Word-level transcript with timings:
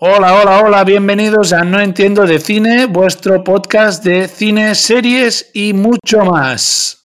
Hola, 0.00 0.40
hola, 0.40 0.62
hola, 0.62 0.84
bienvenidos 0.84 1.52
a 1.52 1.64
No 1.64 1.80
Entiendo 1.80 2.24
de 2.24 2.38
Cine, 2.38 2.86
vuestro 2.86 3.42
podcast 3.42 4.04
de 4.04 4.28
cine, 4.28 4.76
series 4.76 5.50
y 5.52 5.72
mucho 5.72 6.24
más. 6.24 7.08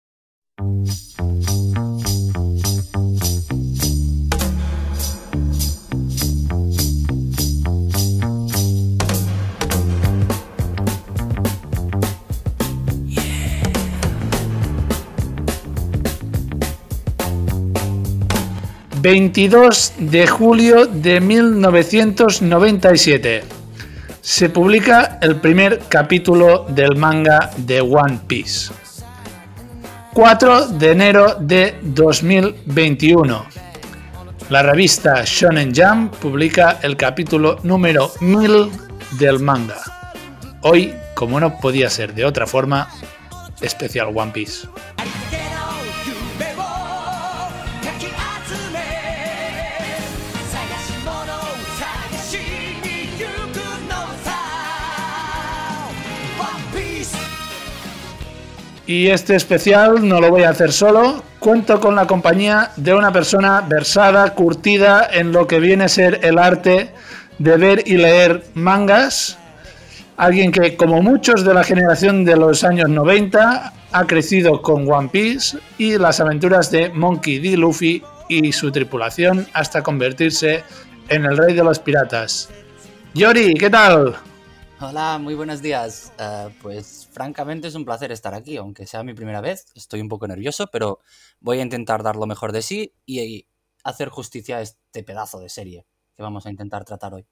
22 19.01 19.93
de 19.97 20.27
julio 20.27 20.85
de 20.85 21.19
1997. 21.21 23.43
Se 24.21 24.49
publica 24.49 25.17
el 25.21 25.37
primer 25.37 25.79
capítulo 25.87 26.65
del 26.67 26.97
manga 26.97 27.51
de 27.57 27.79
One 27.79 28.19
Piece. 28.27 28.73
4 30.13 30.67
de 30.67 30.91
enero 30.91 31.37
de 31.39 31.75
2021. 31.81 33.45
La 34.49 34.63
revista 34.63 35.23
Shonen 35.23 35.71
Jump 35.73 36.13
publica 36.15 36.79
el 36.81 36.97
capítulo 36.97 37.57
número 37.63 38.11
1000 38.19 38.69
del 39.17 39.39
manga. 39.39 39.79
Hoy, 40.61 40.93
como 41.13 41.39
no 41.39 41.57
podía 41.59 41.89
ser 41.89 42.13
de 42.13 42.25
otra 42.25 42.45
forma, 42.45 42.89
especial 43.61 44.09
One 44.13 44.33
Piece. 44.33 44.67
Y 58.89 59.09
este 59.09 59.35
especial 59.35 60.07
no 60.07 60.19
lo 60.19 60.31
voy 60.31 60.41
a 60.41 60.49
hacer 60.49 60.73
solo. 60.73 61.21
Cuento 61.37 61.79
con 61.79 61.95
la 61.95 62.07
compañía 62.07 62.71
de 62.75 62.95
una 62.95 63.13
persona 63.13 63.61
versada, 63.61 64.33
curtida 64.33 65.07
en 65.11 65.31
lo 65.31 65.45
que 65.45 65.59
viene 65.59 65.83
a 65.83 65.89
ser 65.89 66.21
el 66.23 66.39
arte 66.39 66.89
de 67.37 67.57
ver 67.57 67.83
y 67.85 67.97
leer 67.97 68.45
mangas. 68.55 69.37
Alguien 70.17 70.51
que, 70.51 70.75
como 70.75 71.03
muchos 71.03 71.43
de 71.45 71.53
la 71.53 71.63
generación 71.63 72.25
de 72.25 72.35
los 72.35 72.63
años 72.63 72.89
90, 72.89 73.73
ha 73.91 74.07
crecido 74.07 74.63
con 74.63 74.91
One 74.91 75.09
Piece 75.09 75.59
y 75.77 75.99
las 75.99 76.19
aventuras 76.19 76.71
de 76.71 76.89
Monkey 76.89 77.37
D. 77.37 77.57
Luffy 77.57 78.01
y 78.27 78.51
su 78.51 78.71
tripulación 78.71 79.45
hasta 79.53 79.83
convertirse 79.83 80.63
en 81.09 81.25
el 81.25 81.37
rey 81.37 81.53
de 81.53 81.63
los 81.63 81.77
piratas. 81.77 82.49
Yori, 83.13 83.53
¿qué 83.53 83.69
tal? 83.69 84.15
Hola, 84.79 85.19
muy 85.19 85.35
buenos 85.35 85.61
días. 85.61 86.11
Uh, 86.17 86.49
pues 86.63 86.98
francamente 87.11 87.67
es 87.67 87.75
un 87.75 87.85
placer 87.85 88.11
estar 88.11 88.33
aquí, 88.33 88.57
aunque 88.57 88.87
sea 88.87 89.03
mi 89.03 89.13
primera 89.13 89.41
vez. 89.41 89.65
Estoy 89.75 90.01
un 90.01 90.09
poco 90.09 90.27
nervioso, 90.27 90.67
pero 90.71 90.99
voy 91.39 91.59
a 91.59 91.63
intentar 91.63 92.03
dar 92.03 92.15
lo 92.15 92.25
mejor 92.25 92.51
de 92.51 92.61
sí 92.61 92.93
y 93.05 93.47
hacer 93.83 94.09
justicia 94.09 94.57
a 94.57 94.61
este 94.61 95.03
pedazo 95.03 95.39
de 95.39 95.49
serie 95.49 95.85
que 96.15 96.23
vamos 96.23 96.45
a 96.45 96.49
intentar 96.49 96.83
tratar 96.85 97.13
hoy. 97.13 97.25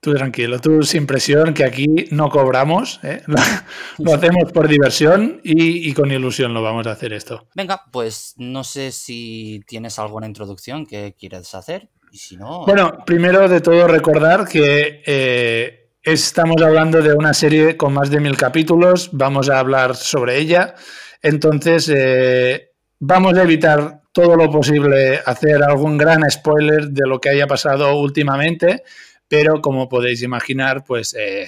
Tú 0.00 0.14
tranquilo, 0.14 0.60
tú 0.60 0.82
sin 0.82 1.06
presión, 1.06 1.54
que 1.54 1.64
aquí 1.64 1.86
no 2.10 2.28
cobramos, 2.28 2.98
¿eh? 3.04 3.22
lo 3.98 4.14
hacemos 4.14 4.50
por 4.52 4.66
diversión 4.66 5.40
y, 5.44 5.88
y, 5.88 5.94
con 5.94 6.10
ilusión 6.10 6.52
lo 6.52 6.60
vamos 6.60 6.88
a 6.88 6.90
hacer 6.90 7.12
esto. 7.12 7.46
Venga, 7.54 7.84
pues 7.92 8.34
no 8.36 8.64
sé 8.64 8.90
si 8.90 9.60
tienes 9.68 10.00
alguna 10.00 10.26
introducción 10.26 10.86
que 10.86 11.14
quieres 11.16 11.54
hacer 11.54 11.88
y 12.10 12.18
si 12.18 12.36
no... 12.36 12.66
Bueno, 12.66 13.04
primero 13.06 13.48
de 13.48 13.60
todo 13.60 13.86
recordar 13.86 14.48
que... 14.48 15.02
Eh, 15.06 15.81
Estamos 16.04 16.60
hablando 16.60 17.00
de 17.00 17.14
una 17.14 17.32
serie 17.32 17.76
con 17.76 17.92
más 17.92 18.10
de 18.10 18.18
mil 18.18 18.36
capítulos, 18.36 19.10
vamos 19.12 19.48
a 19.48 19.60
hablar 19.60 19.94
sobre 19.94 20.36
ella. 20.36 20.74
Entonces, 21.22 21.88
eh, 21.94 22.72
vamos 22.98 23.38
a 23.38 23.44
evitar 23.44 24.00
todo 24.10 24.34
lo 24.34 24.50
posible 24.50 25.20
hacer 25.24 25.62
algún 25.62 25.96
gran 25.96 26.28
spoiler 26.28 26.88
de 26.88 27.06
lo 27.06 27.20
que 27.20 27.28
haya 27.28 27.46
pasado 27.46 27.94
últimamente, 27.94 28.82
pero 29.28 29.60
como 29.60 29.88
podéis 29.88 30.22
imaginar, 30.22 30.82
pues 30.84 31.14
eh, 31.16 31.46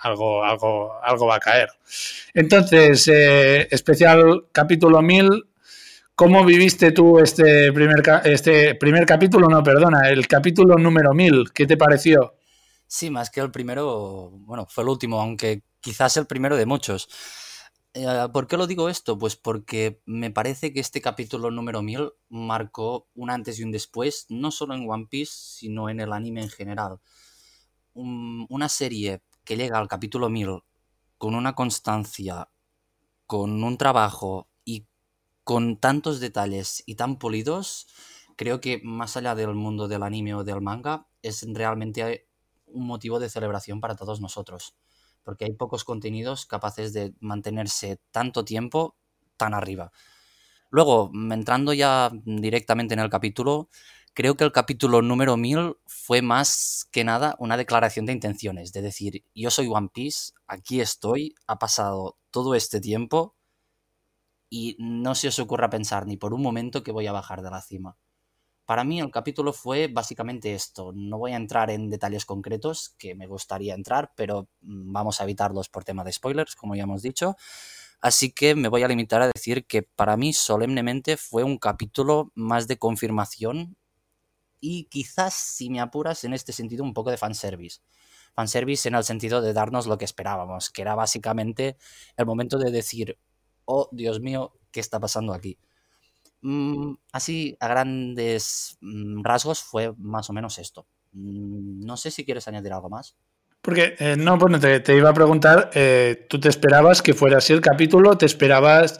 algo, 0.00 0.44
algo, 0.44 1.02
algo 1.02 1.26
va 1.26 1.36
a 1.36 1.40
caer. 1.40 1.70
Entonces, 2.34 3.08
eh, 3.08 3.68
especial 3.70 4.48
capítulo 4.52 5.00
1000. 5.00 5.46
¿Cómo 6.14 6.44
viviste 6.44 6.92
tú 6.92 7.20
este 7.20 7.72
primer, 7.72 8.02
este 8.24 8.74
primer 8.74 9.06
capítulo? 9.06 9.48
No, 9.48 9.62
perdona, 9.62 10.10
el 10.10 10.28
capítulo 10.28 10.74
número 10.76 11.14
1000. 11.14 11.52
¿Qué 11.54 11.66
te 11.66 11.78
pareció? 11.78 12.34
Sí, 12.94 13.10
más 13.10 13.28
que 13.28 13.40
el 13.40 13.50
primero, 13.50 14.30
bueno, 14.30 14.66
fue 14.70 14.84
el 14.84 14.90
último, 14.90 15.20
aunque 15.20 15.64
quizás 15.80 16.16
el 16.16 16.28
primero 16.28 16.56
de 16.56 16.64
muchos. 16.64 17.08
Eh, 17.92 18.06
¿Por 18.32 18.46
qué 18.46 18.56
lo 18.56 18.68
digo 18.68 18.88
esto? 18.88 19.18
Pues 19.18 19.34
porque 19.34 20.00
me 20.06 20.30
parece 20.30 20.72
que 20.72 20.78
este 20.78 21.00
capítulo 21.00 21.50
número 21.50 21.82
1000 21.82 22.12
marcó 22.28 23.08
un 23.16 23.30
antes 23.30 23.58
y 23.58 23.64
un 23.64 23.72
después, 23.72 24.26
no 24.28 24.52
solo 24.52 24.74
en 24.74 24.88
One 24.88 25.08
Piece, 25.10 25.32
sino 25.34 25.88
en 25.88 25.98
el 25.98 26.12
anime 26.12 26.42
en 26.42 26.50
general. 26.50 27.00
una 27.94 28.68
serie 28.68 29.22
que 29.44 29.56
llega 29.56 29.78
al 29.78 29.88
capítulo 29.88 30.28
1000 30.28 30.62
con 31.18 31.34
una 31.34 31.54
constancia, 31.56 32.48
con 33.26 33.64
un 33.64 33.76
trabajo 33.76 34.48
y 34.64 34.86
con 35.44 35.78
tantos 35.78 36.20
detalles 36.20 36.84
y 36.86 36.94
tan 36.94 37.18
polidos, 37.18 37.88
creo 38.36 38.60
que 38.60 38.80
más 38.84 39.16
allá 39.16 39.34
del 39.34 39.54
mundo 39.54 39.88
del 39.88 40.04
anime 40.04 40.34
o 40.34 40.44
del 40.44 40.60
manga, 40.60 41.08
es 41.22 41.44
realmente 41.52 42.28
un 42.74 42.86
motivo 42.86 43.18
de 43.18 43.30
celebración 43.30 43.80
para 43.80 43.96
todos 43.96 44.20
nosotros, 44.20 44.74
porque 45.22 45.46
hay 45.46 45.52
pocos 45.54 45.84
contenidos 45.84 46.46
capaces 46.46 46.92
de 46.92 47.14
mantenerse 47.20 47.98
tanto 48.10 48.44
tiempo 48.44 48.96
tan 49.36 49.54
arriba. 49.54 49.92
Luego, 50.70 51.10
entrando 51.30 51.72
ya 51.72 52.10
directamente 52.24 52.94
en 52.94 53.00
el 53.00 53.08
capítulo, 53.08 53.68
creo 54.12 54.36
que 54.36 54.44
el 54.44 54.52
capítulo 54.52 55.02
número 55.02 55.36
1000 55.36 55.76
fue 55.86 56.22
más 56.22 56.88
que 56.90 57.04
nada 57.04 57.36
una 57.38 57.56
declaración 57.56 58.06
de 58.06 58.12
intenciones, 58.12 58.72
de 58.72 58.82
decir, 58.82 59.24
yo 59.34 59.50
soy 59.50 59.68
One 59.68 59.90
Piece, 59.92 60.32
aquí 60.46 60.80
estoy, 60.80 61.34
ha 61.46 61.58
pasado 61.58 62.16
todo 62.30 62.54
este 62.54 62.80
tiempo 62.80 63.34
y 64.50 64.76
no 64.78 65.14
se 65.14 65.28
os 65.28 65.38
ocurra 65.38 65.70
pensar 65.70 66.06
ni 66.06 66.16
por 66.16 66.34
un 66.34 66.42
momento 66.42 66.82
que 66.82 66.92
voy 66.92 67.06
a 67.06 67.12
bajar 67.12 67.42
de 67.42 67.50
la 67.50 67.60
cima. 67.60 67.96
Para 68.66 68.82
mí 68.82 68.98
el 68.98 69.10
capítulo 69.10 69.52
fue 69.52 69.88
básicamente 69.88 70.54
esto. 70.54 70.92
No 70.94 71.18
voy 71.18 71.32
a 71.32 71.36
entrar 71.36 71.70
en 71.70 71.90
detalles 71.90 72.24
concretos 72.24 72.94
que 72.98 73.14
me 73.14 73.26
gustaría 73.26 73.74
entrar, 73.74 74.12
pero 74.16 74.48
mm, 74.62 74.92
vamos 74.92 75.20
a 75.20 75.24
evitarlos 75.24 75.68
por 75.68 75.84
tema 75.84 76.04
de 76.04 76.12
spoilers, 76.12 76.56
como 76.56 76.74
ya 76.74 76.84
hemos 76.84 77.02
dicho. 77.02 77.36
Así 78.00 78.32
que 78.32 78.54
me 78.54 78.68
voy 78.68 78.82
a 78.82 78.88
limitar 78.88 79.22
a 79.22 79.28
decir 79.28 79.66
que 79.66 79.82
para 79.82 80.16
mí 80.16 80.32
solemnemente 80.32 81.16
fue 81.16 81.44
un 81.44 81.58
capítulo 81.58 82.32
más 82.34 82.68
de 82.68 82.78
confirmación 82.78 83.76
y 84.60 84.84
quizás, 84.84 85.34
si 85.34 85.68
me 85.68 85.80
apuras, 85.80 86.24
en 86.24 86.32
este 86.32 86.52
sentido 86.52 86.84
un 86.84 86.94
poco 86.94 87.10
de 87.10 87.18
fanservice. 87.18 87.80
Fanservice 88.34 88.88
en 88.88 88.94
el 88.94 89.04
sentido 89.04 89.42
de 89.42 89.52
darnos 89.52 89.86
lo 89.86 89.98
que 89.98 90.06
esperábamos, 90.06 90.70
que 90.70 90.82
era 90.82 90.94
básicamente 90.94 91.76
el 92.16 92.24
momento 92.26 92.58
de 92.58 92.70
decir, 92.70 93.18
oh 93.66 93.88
Dios 93.92 94.20
mío, 94.20 94.54
¿qué 94.70 94.80
está 94.80 94.98
pasando 95.00 95.34
aquí? 95.34 95.58
Mm, 96.46 96.96
así, 97.12 97.56
a 97.58 97.68
grandes 97.68 98.76
mm, 98.82 99.22
rasgos, 99.22 99.62
fue 99.62 99.94
más 99.96 100.28
o 100.28 100.34
menos 100.34 100.58
esto. 100.58 100.86
Mm, 101.12 101.86
no 101.86 101.96
sé 101.96 102.10
si 102.10 102.22
quieres 102.22 102.46
añadir 102.46 102.74
algo 102.74 102.90
más. 102.90 103.16
Porque, 103.62 103.94
eh, 103.98 104.14
no, 104.18 104.36
bueno, 104.36 104.60
te, 104.60 104.94
iba 104.94 105.08
a 105.08 105.14
preguntar, 105.14 105.70
eh, 105.72 106.26
¿tú 106.28 106.38
te 106.38 106.50
esperabas 106.50 107.00
que 107.00 107.14
fuera 107.14 107.38
así 107.38 107.54
el 107.54 107.62
capítulo? 107.62 108.18
¿Te 108.18 108.26
esperabas... 108.26 108.98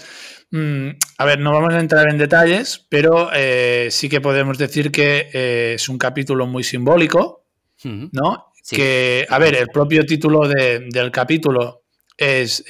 a 1.19 1.25
ver, 1.27 1.39
no 1.39 1.53
vamos 1.53 1.75
a 1.75 1.81
entrar 1.81 2.09
en 2.09 2.17
detalles, 2.17 2.87
pero 2.89 3.29
eh, 3.35 3.89
sí 3.91 4.09
que 4.09 4.23
podemos 4.23 4.57
decir 4.57 4.91
que 4.91 5.75
es 5.75 5.89
un 5.91 5.99
capítulo 5.99 6.47
muy 6.47 6.65
simbólico, 6.65 7.45
¿no? 7.83 8.53
Que, 8.71 9.27
a 9.29 9.39
ver, 9.39 9.55
el 9.57 9.69
propio 9.69 10.07
título 10.07 10.49
del 10.49 11.11
capítulo 11.11 11.83
es 12.17 12.65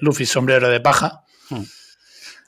Luffy 0.00 0.26
sombrero 0.26 0.68
de 0.68 0.80
paja. 0.80 1.24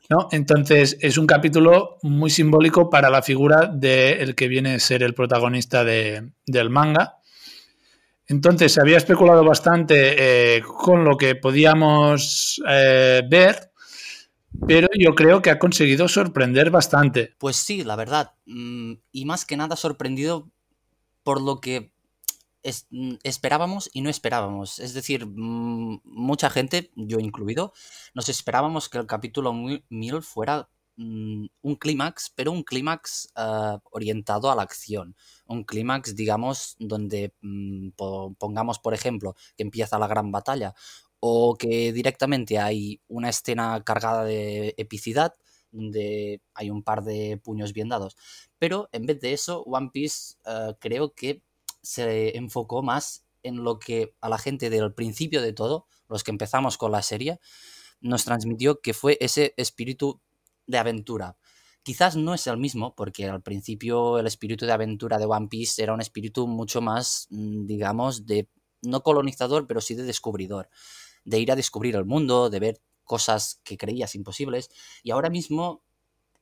¿No? 0.09 0.29
Entonces 0.33 0.97
es 1.01 1.19
un 1.19 1.27
capítulo 1.27 1.99
muy 2.03 2.31
simbólico 2.31 2.89
para 2.89 3.11
la 3.11 3.23
figura 3.23 3.67
del 3.67 4.35
que 4.35 4.49
viene 4.49 4.75
a 4.75 4.79
ser 4.81 5.03
el 5.03 5.15
protagonista 5.15 5.85
del 5.85 6.71
manga. 6.71 7.19
Entonces 8.27 8.73
se 8.73 8.81
había 8.81 8.99
especulado 8.99 9.45
bastante 9.45 10.57
eh, 10.57 10.63
con 10.63 11.05
lo 11.05 11.17
que 11.17 11.35
podíamos 11.35 12.61
eh, 12.69 13.23
ver, 13.29 13.71
pero 14.67 14.89
yo 14.99 15.15
creo 15.15 15.41
que 15.41 15.51
ha 15.51 15.59
conseguido 15.59 16.09
sorprender 16.09 16.71
bastante. 16.71 17.35
Pues 17.39 17.57
sí, 17.57 17.85
la 17.85 17.97
verdad. 17.97 18.33
Mm, 18.47 18.95
y 19.13 19.25
más 19.25 19.47
que 19.47 19.57
nada 19.57 19.77
sorprendido 19.77 20.51
por 21.23 21.41
lo 21.41 21.61
que 21.61 21.91
Mm, 22.91 23.15
esperábamos 23.23 23.89
y 23.93 24.01
no 24.03 24.11
esperábamos. 24.11 24.79
Es 24.79 24.95
decir, 24.95 25.27
mm, 25.27 26.01
mucha 26.05 26.51
gente, 26.51 26.91
yo 26.97 27.19
incluido, 27.19 27.73
nos 28.15 28.29
esperábamos 28.29 28.89
que 28.89 28.99
el 28.99 29.07
capítulo 29.07 29.53
1000 29.53 30.23
fuera 30.23 30.69
mm, 30.97 31.47
un 31.63 31.77
clímax, 31.77 32.33
pero 32.35 32.53
un 32.53 32.65
clímax 32.65 33.33
uh, 33.37 33.79
orientado 33.93 34.51
a 34.51 34.57
la 34.57 34.63
acción. 34.63 35.17
Un 35.47 35.65
clímax, 35.65 36.17
digamos, 36.17 36.77
donde 36.79 37.33
pongamos, 38.39 38.79
por 38.81 38.95
ejemplo, 38.95 39.37
que 39.57 39.63
empieza 39.63 39.99
la 39.99 40.09
gran 40.09 40.33
batalla 40.33 40.75
o 41.21 41.57
que 41.57 41.93
directamente 41.93 42.59
hay 42.59 43.01
una 43.09 43.29
escena 43.31 43.83
cargada 43.85 44.25
de 44.25 44.75
epicidad 44.79 45.35
donde 45.73 46.41
hay 46.55 46.71
un 46.71 46.83
par 46.83 47.03
de 47.05 47.41
puños 47.43 47.73
bien 47.73 47.89
dados. 47.89 48.17
Pero 48.59 48.89
en 48.93 49.07
vez 49.07 49.21
de 49.21 49.33
eso, 49.33 49.63
One 49.63 49.91
Piece 49.93 50.37
uh, 50.47 50.75
creo 50.81 51.13
que 51.15 51.43
se 51.89 52.37
enfocó 52.37 52.83
más 52.83 53.25
en 53.43 53.65
lo 53.65 53.79
que 53.79 54.15
a 54.21 54.29
la 54.29 54.37
gente 54.37 54.69
del 54.69 54.93
principio 54.93 55.41
de 55.41 55.55
todo, 55.55 55.87
los 56.07 56.23
que 56.23 56.31
empezamos 56.31 56.77
con 56.77 56.93
la 56.93 57.01
serie, 57.01 57.41
nos 58.03 58.27
transmitió 58.27 58.83
que 58.83 58.93
fue 58.93 59.17
ese 59.23 59.55
espíritu 59.57 60.21
de 60.67 60.77
aventura. 60.77 61.39
Quizás 61.83 62.15
no 62.15 62.35
es 62.35 62.47
el 62.47 62.59
mismo, 62.59 62.95
porque 62.95 63.25
al 63.25 63.41
principio 63.41 64.19
el 64.19 64.27
espíritu 64.27 64.67
de 64.67 64.73
aventura 64.73 65.17
de 65.17 65.25
One 65.25 65.49
Piece 65.49 65.83
era 65.83 65.95
un 65.95 66.03
espíritu 66.03 66.47
mucho 66.47 66.83
más, 66.83 67.27
mm, 67.31 67.65
digamos, 67.65 68.27
de 68.27 68.51
no 68.83 69.03
colonizador, 69.03 69.67
pero 69.67 69.81
sí 69.81 69.95
de 69.95 70.03
descubridor, 70.03 70.69
de 71.25 71.39
ir 71.41 71.51
a 71.51 71.57
descubrir 71.57 71.97
el 71.97 72.05
mundo, 72.05 72.51
de 72.51 72.61
ver 72.61 72.83
cosas 73.05 73.63
que 73.65 73.79
creías 73.79 74.15
imposibles. 74.15 74.69
Y 75.03 75.11
ahora 75.13 75.31
mismo 75.31 75.83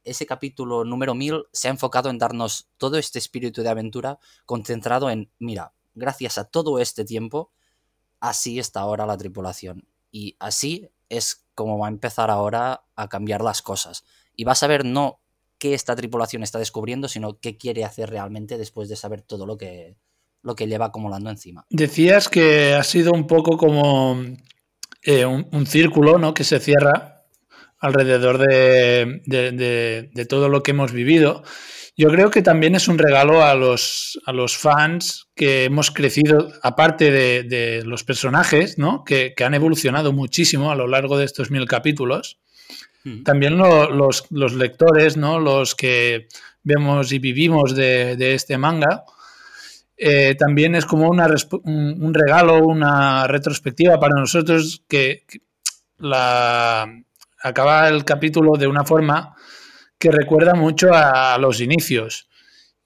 ese 0.07 0.25
capítulo 0.25 0.85
número 0.85 1.15
1000 1.15 1.45
se 1.53 1.69
ha 1.69 1.71
enfocado 1.71 2.09
en 2.09 2.19
darnos 2.19 2.69
todo 2.79 2.97
este 2.97 3.19
espíritu 3.19 3.63
de 3.63 3.69
aventura 3.69 4.19
concentrado 4.47 5.11
en, 5.11 5.31
mira, 5.39 5.73
gracias 5.95 6.39
a 6.39 6.45
todo 6.45 6.79
este 6.79 7.05
tiempo, 7.05 7.51
así 8.21 8.59
está 8.59 8.81
ahora 8.81 9.05
la 9.05 9.19
tripulación. 9.19 9.87
Y 10.11 10.37
así 10.39 10.89
es 11.09 11.45
como 11.55 11.79
va 11.79 11.87
a 11.87 11.91
empezar 11.91 12.31
ahora 12.31 12.85
a 12.95 13.09
cambiar 13.09 13.43
las 13.43 13.63
cosas. 13.63 14.05
Y 14.35 14.45
vas 14.45 14.63
a 14.63 14.67
ver 14.69 14.85
no 14.85 15.21
qué 15.59 15.75
esta 15.75 15.97
tripulación 15.97 16.43
está 16.43 16.59
descubriendo, 16.59 17.09
sino 17.09 17.39
qué 17.39 17.57
quiere 17.57 17.85
hacer 17.85 18.11
realmente 18.11 18.59
después 18.59 18.89
de 18.89 18.97
saber 18.97 19.23
todo 19.23 19.47
lo 19.47 19.57
que, 19.57 19.97
lo 20.43 20.55
que 20.55 20.67
lleva 20.67 20.87
acumulando 20.87 21.31
encima. 21.31 21.67
Decías 21.71 22.29
que 22.29 22.75
ha 22.75 22.85
sido 22.85 23.13
un 23.13 23.27
poco 23.27 23.57
como 23.57 24.17
eh, 25.03 25.27
un, 25.27 25.67
círculo 25.67 26.19
¿no? 26.19 26.35
que 26.35 26.45
se 26.45 26.61
cierra 26.61 27.16
alrededor 27.79 28.39
de, 28.39 29.21
de, 29.27 30.27
todo 30.27 30.49
lo 30.49 30.63
que 30.63 30.73
hemos 30.73 30.93
vivido. 30.93 31.43
Yo 31.99 32.11
creo 32.11 32.31
que 32.31 32.43
también 32.43 32.75
es 32.75 32.89
un 32.89 32.99
regalo 32.99 33.43
a 33.43 33.55
los, 33.55 34.21
a 34.27 34.33
los 34.33 34.57
fans 34.57 35.29
que 35.35 35.65
hemos 35.65 35.91
crecido, 35.91 36.53
aparte 36.63 37.11
de, 37.11 37.83
los 37.85 38.05
personajes, 38.05 38.79
¿no? 38.79 39.03
Que, 39.05 39.35
han 39.43 39.55
evolucionado 39.55 40.13
muchísimo 40.13 40.71
a 40.71 40.77
lo 40.77 40.87
largo 40.89 41.17
de 41.17 41.25
estos 41.25 41.51
mil 41.51 41.67
capítulos. 41.67 42.39
Mm. 43.05 43.23
También 43.23 43.57
los, 43.57 44.25
los, 44.31 44.55
lectores, 44.55 45.17
¿no? 45.17 45.41
Los 45.41 45.75
que 45.75 46.29
vemos 46.63 47.13
y 47.13 47.19
vivimos 47.19 47.75
de, 47.75 48.35
este 48.35 48.59
manga. 48.59 49.05
Eh, 49.97 50.35
también 50.39 50.75
es 50.75 50.85
como 50.85 51.09
una, 51.09 51.27
un, 51.63 52.13
regalo, 52.13 52.59
una 52.59 53.27
retrospectiva 53.27 53.99
para 53.99 54.21
nosotros 54.21 54.83
que, 54.87 55.25
que 55.27 55.41
la, 55.97 56.87
acaba 57.43 57.89
el 57.89 58.05
capítulo 58.05 58.57
de 58.57 58.67
una 58.67 58.85
forma 58.85 59.37
que 59.99 60.11
recuerda 60.11 60.55
mucho 60.55 60.91
a 60.93 61.39
los 61.39 61.61
inicios. 61.61 62.29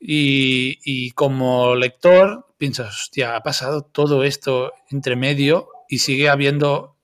Y, 0.02 1.10
como 1.12 1.74
lector 1.74 2.46
piensas, 2.56 3.02
hostia, 3.02 3.36
ha 3.36 3.42
pasado 3.42 3.82
todo 3.82 4.24
esto 4.24 4.72
entre 4.90 5.16
medio 5.16 5.68
y 5.88 5.98
sigue 5.98 6.28
habiendo 6.28 6.96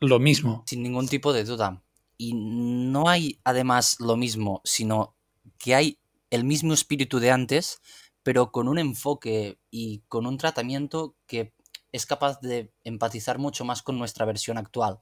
lo 0.00 0.18
mismo. 0.18 0.64
Sin 0.66 0.82
ningún 0.82 1.08
tipo 1.08 1.32
de 1.32 1.44
duda. 1.44 1.82
Y 2.16 2.34
no 2.34 3.08
hay 3.08 3.40
además 3.44 3.96
lo 4.00 4.16
mismo, 4.16 4.60
sino 4.64 5.14
que 5.58 5.74
hay 5.74 5.98
el 6.30 6.44
mismo 6.44 6.74
espíritu 6.74 7.18
de 7.18 7.30
antes, 7.30 7.80
pero 8.22 8.50
con 8.50 8.68
un 8.68 8.78
enfoque 8.78 9.58
y 9.70 10.02
con 10.08 10.26
un 10.26 10.36
tratamiento 10.36 11.16
que 11.26 11.54
es 11.92 12.06
capaz 12.06 12.40
de 12.40 12.72
empatizar 12.84 13.38
mucho 13.38 13.64
más 13.64 13.82
con 13.82 13.98
nuestra 13.98 14.24
versión 14.24 14.58
actual. 14.58 15.00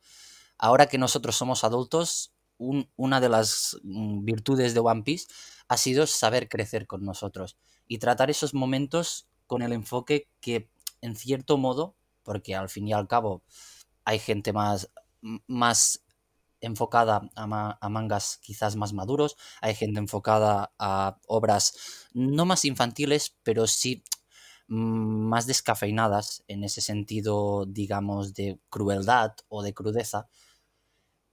Ahora 0.59 0.87
que 0.87 0.99
nosotros 0.99 1.37
somos 1.37 1.65
adultos, 1.65 2.33
una 2.59 3.21
de 3.21 3.29
las 3.29 3.79
mm, 3.85 4.25
virtudes 4.25 4.75
de 4.75 4.81
One 4.81 5.03
Piece 5.03 5.29
ha 5.69 5.77
sido 5.77 6.07
saber 6.07 6.49
crecer 6.49 6.87
con 6.87 7.05
nosotros 7.05 7.57
y 7.87 7.99
tratar 7.99 8.31
esos 8.31 8.53
momentos 8.53 9.29
con 9.47 9.63
el 9.63 9.73
enfoque 9.73 10.29
que, 10.41 10.69
en 11.01 11.17
cierto 11.17 11.57
modo, 11.57 11.95
porque 12.23 12.55
al 12.55 12.69
fin 12.69 12.89
y 12.89 12.93
al 12.93 13.07
cabo 13.07 13.43
hay 14.05 14.19
gente 14.19 14.53
más, 14.53 14.91
más 15.47 16.05
enfocada 16.61 17.31
a, 17.37 17.89
mangas 17.89 18.39
quizás 18.43 18.77
más 18.77 18.93
maduros, 18.93 19.37
hay 19.61 19.75
gente 19.75 20.01
enfocada 20.01 20.73
a 20.79 21.19
obras 21.27 22.09
no 22.13 22.45
más 22.45 22.65
infantiles, 22.65 23.37
pero 23.43 23.67
sí 23.67 24.03
mm, 24.69 25.29
más 25.29 25.47
descafeinadas 25.47 26.45
en 26.49 26.65
ese 26.65 26.81
sentido, 26.81 27.65
digamos, 27.67 28.35
de 28.35 28.61
crueldad 28.69 29.35
o 29.49 29.63
de 29.63 29.75
crudeza. 29.75 30.29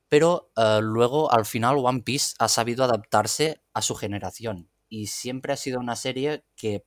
Pero 0.09 0.51
eh, 0.55 0.79
luego, 0.81 1.31
al 1.31 1.45
final, 1.45 1.77
One 1.77 2.01
Piece 2.01 2.35
ha 2.39 2.47
sabido 2.47 2.83
adaptarse 2.83 3.61
a 3.73 3.81
su 3.81 3.95
generación. 3.95 4.69
Y 4.89 5.07
siempre 5.07 5.53
ha 5.53 5.57
sido 5.57 5.79
una 5.79 5.95
serie 5.95 6.45
que 6.55 6.85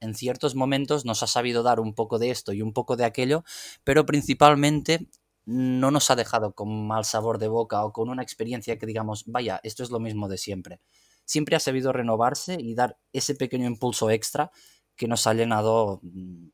en 0.00 0.14
ciertos 0.14 0.54
momentos 0.54 1.04
nos 1.04 1.22
ha 1.22 1.26
sabido 1.26 1.62
dar 1.62 1.80
un 1.80 1.94
poco 1.94 2.18
de 2.18 2.30
esto 2.30 2.52
y 2.52 2.60
un 2.60 2.72
poco 2.72 2.96
de 2.96 3.04
aquello, 3.04 3.44
pero 3.84 4.04
principalmente 4.04 5.08
no 5.44 5.90
nos 5.90 6.10
ha 6.10 6.16
dejado 6.16 6.54
con 6.54 6.86
mal 6.86 7.04
sabor 7.04 7.38
de 7.38 7.48
boca 7.48 7.84
o 7.84 7.92
con 7.92 8.08
una 8.08 8.22
experiencia 8.22 8.78
que 8.78 8.86
digamos, 8.86 9.24
vaya, 9.26 9.60
esto 9.62 9.82
es 9.82 9.90
lo 9.90 10.00
mismo 10.00 10.28
de 10.28 10.38
siempre. 10.38 10.80
Siempre 11.24 11.56
ha 11.56 11.60
sabido 11.60 11.92
renovarse 11.92 12.56
y 12.60 12.74
dar 12.74 12.98
ese 13.12 13.34
pequeño 13.34 13.66
impulso 13.66 14.10
extra 14.10 14.50
que 14.96 15.06
nos 15.06 15.26
ha 15.26 15.34
llenado, 15.34 16.00
mm, 16.02 16.48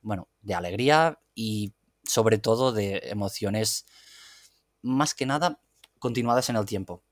bueno, 0.00 0.28
de 0.40 0.54
alegría 0.54 1.20
y 1.34 1.74
sobre 2.04 2.38
todo 2.38 2.72
de 2.72 3.02
emociones 3.04 3.84
más 4.82 5.14
que 5.14 5.26
nada 5.26 5.60
continuadas 5.98 6.48
en 6.50 6.56
el 6.56 6.64
tiempo. 6.64 7.02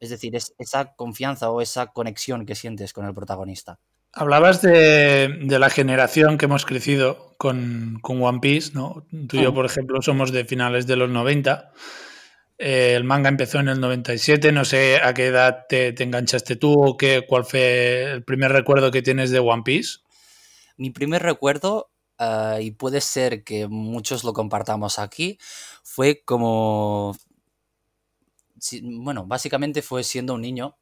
Es 0.00 0.10
decir, 0.10 0.36
es 0.36 0.54
esa 0.58 0.94
confianza 0.94 1.50
o 1.50 1.60
esa 1.60 1.88
conexión 1.88 2.46
que 2.46 2.54
sientes 2.54 2.92
con 2.92 3.06
el 3.06 3.14
protagonista. 3.14 3.80
Hablabas 4.12 4.62
de, 4.62 5.46
la 5.48 5.70
generación 5.70 6.38
que 6.38 6.46
hemos 6.46 6.64
crecido 6.64 7.34
con, 7.36 8.00
One 8.02 8.40
Piece, 8.40 8.72
¿no? 8.72 9.06
Tú 9.28 9.36
y 9.36 9.42
yo, 9.42 9.52
por 9.52 9.66
ejemplo, 9.66 10.00
somos 10.00 10.32
de 10.32 10.44
finales 10.44 10.86
de 10.86 10.96
los 10.96 11.10
90. 11.10 11.72
Eh, 12.58 12.94
el 12.96 13.04
manga 13.04 13.28
empezó 13.28 13.60
en 13.60 13.68
el 13.68 13.80
97. 13.80 14.50
No 14.52 14.64
sé 14.64 15.00
a 15.02 15.14
qué 15.14 15.26
edad 15.26 15.66
te, 15.68 15.94
enganchaste 16.02 16.56
tú 16.56 16.72
o 16.72 16.96
qué, 16.96 17.24
cuál 17.28 17.44
fue 17.44 18.04
el 18.12 18.24
primer 18.24 18.52
recuerdo 18.52 18.90
que 18.90 19.02
tienes 19.02 19.30
de 19.30 19.40
One 19.40 19.62
Piece. 19.64 19.98
Mi 20.76 20.90
primer 20.90 21.22
recuerdo, 21.22 21.90
ah, 22.18 22.58
y 22.60 22.70
puede 22.70 23.00
ser 23.00 23.44
que 23.44 23.68
muchos 23.68 24.24
lo 24.24 24.32
compartamos 24.32 24.98
aquí, 24.98 25.38
fue 25.88 26.22
como... 26.22 27.16
Bueno, 28.82 29.24
básicamente 29.26 29.80
fue 29.80 30.04
siendo 30.04 30.34
un 30.34 30.42
niño 30.42 30.76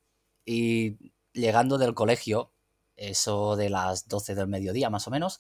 y 0.45 0.97
llegando 1.33 1.79
del 1.79 1.95
colegio, 1.95 2.51
eso 2.97 3.55
de 3.55 3.71
las 3.71 4.09
12 4.09 4.35
del 4.35 4.49
mediodía 4.49 4.91
más 4.91 5.07
o 5.07 5.11
menos, 5.13 5.39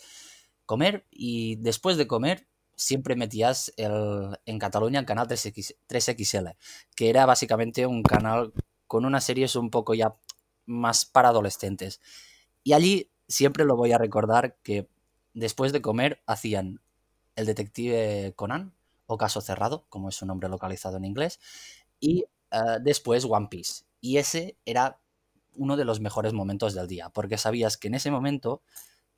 comer 0.66 1.04
y 1.10 1.56
después 1.56 1.96
de 1.96 2.06
comer 2.06 2.46
siempre 2.76 3.16
metías 3.16 3.72
el, 3.76 4.38
en 4.46 4.58
Cataluña 4.60 5.00
el 5.00 5.06
canal 5.06 5.26
3X, 5.26 5.74
3XL, 5.88 6.56
que 6.94 7.10
era 7.10 7.26
básicamente 7.26 7.86
un 7.86 8.02
canal 8.02 8.52
con 8.86 9.04
unas 9.04 9.24
series 9.24 9.56
un 9.56 9.70
poco 9.70 9.94
ya 9.94 10.14
más 10.66 11.04
para 11.06 11.30
adolescentes. 11.30 12.00
Y 12.62 12.72
allí 12.74 13.10
siempre 13.26 13.64
lo 13.64 13.74
voy 13.74 13.92
a 13.92 13.98
recordar 13.98 14.58
que 14.62 14.88
después 15.34 15.72
de 15.72 15.82
comer 15.82 16.22
hacían 16.26 16.80
el 17.34 17.46
detective 17.46 18.32
Conan, 18.36 18.75
o 19.06 19.16
Caso 19.16 19.40
Cerrado, 19.40 19.86
como 19.88 20.08
es 20.08 20.16
su 20.16 20.26
nombre 20.26 20.48
localizado 20.48 20.96
en 20.96 21.04
inglés, 21.04 21.40
y 22.00 22.26
eh, 22.50 22.78
después 22.80 23.24
One 23.24 23.48
Piece. 23.50 23.84
Y 24.00 24.18
ese 24.18 24.56
era 24.64 25.00
uno 25.54 25.76
de 25.76 25.84
los 25.84 26.00
mejores 26.00 26.32
momentos 26.32 26.74
del 26.74 26.86
día, 26.86 27.08
porque 27.10 27.38
sabías 27.38 27.76
que 27.76 27.88
en 27.88 27.94
ese 27.94 28.10
momento 28.10 28.62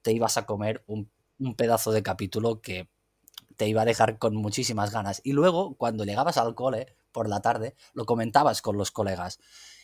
te 0.03 0.13
ibas 0.13 0.37
a 0.37 0.47
comer 0.47 0.85
un, 0.87 1.11
un 1.39 1.55
pedazo 1.55 1.91
de 1.93 2.03
capítulo 2.03 2.61
que 2.61 2.89
te 3.57 3.69
iba 3.69 3.83
a 3.83 3.85
dejar 3.85 4.19
con 4.19 4.37
muchísimas 4.37 4.93
ganas. 4.93 5.21
Y 5.25 5.33
luego, 5.33 5.75
cuando 5.77 6.05
llegabas 6.05 6.39
al 6.39 6.55
cole 6.55 6.95
por 7.13 7.29
la 7.29 7.41
tarde, 7.41 7.75
lo 7.93 8.07
comentabas 8.07 8.63
con 8.63 8.77
los 8.77 8.91
colegas. 8.91 9.41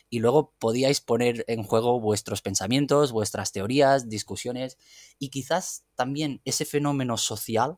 Y 0.09 0.19
luego 0.19 0.53
podíais 0.59 1.01
poner 1.01 1.43
en 1.47 1.63
juego 1.63 1.99
vuestros 1.99 2.41
pensamientos, 2.41 3.11
vuestras 3.11 3.51
teorías, 3.51 4.07
discusiones 4.07 4.77
y 5.19 5.29
quizás 5.29 5.83
también 5.95 6.41
ese 6.45 6.63
fenómeno 6.63 7.17
social 7.17 7.77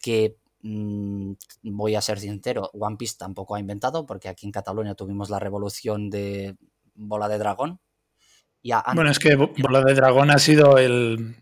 que 0.00 0.36
Mm, 0.62 1.32
voy 1.62 1.94
a 1.94 2.00
ser 2.00 2.18
sincero, 2.20 2.70
One 2.74 2.96
Piece 2.96 3.16
tampoco 3.18 3.54
ha 3.54 3.60
inventado, 3.60 4.04
porque 4.06 4.28
aquí 4.28 4.46
en 4.46 4.52
Cataluña 4.52 4.94
tuvimos 4.94 5.30
la 5.30 5.38
revolución 5.38 6.10
de 6.10 6.56
Bola 6.94 7.28
de 7.28 7.38
Dragón. 7.38 7.80
bueno, 8.94 9.10
es 9.10 9.18
que 9.18 9.36
Bola 9.36 9.82
de 9.82 9.94
Dragón 9.94 10.30
ha 10.30 10.38
sido 10.38 10.76
el, 10.76 11.36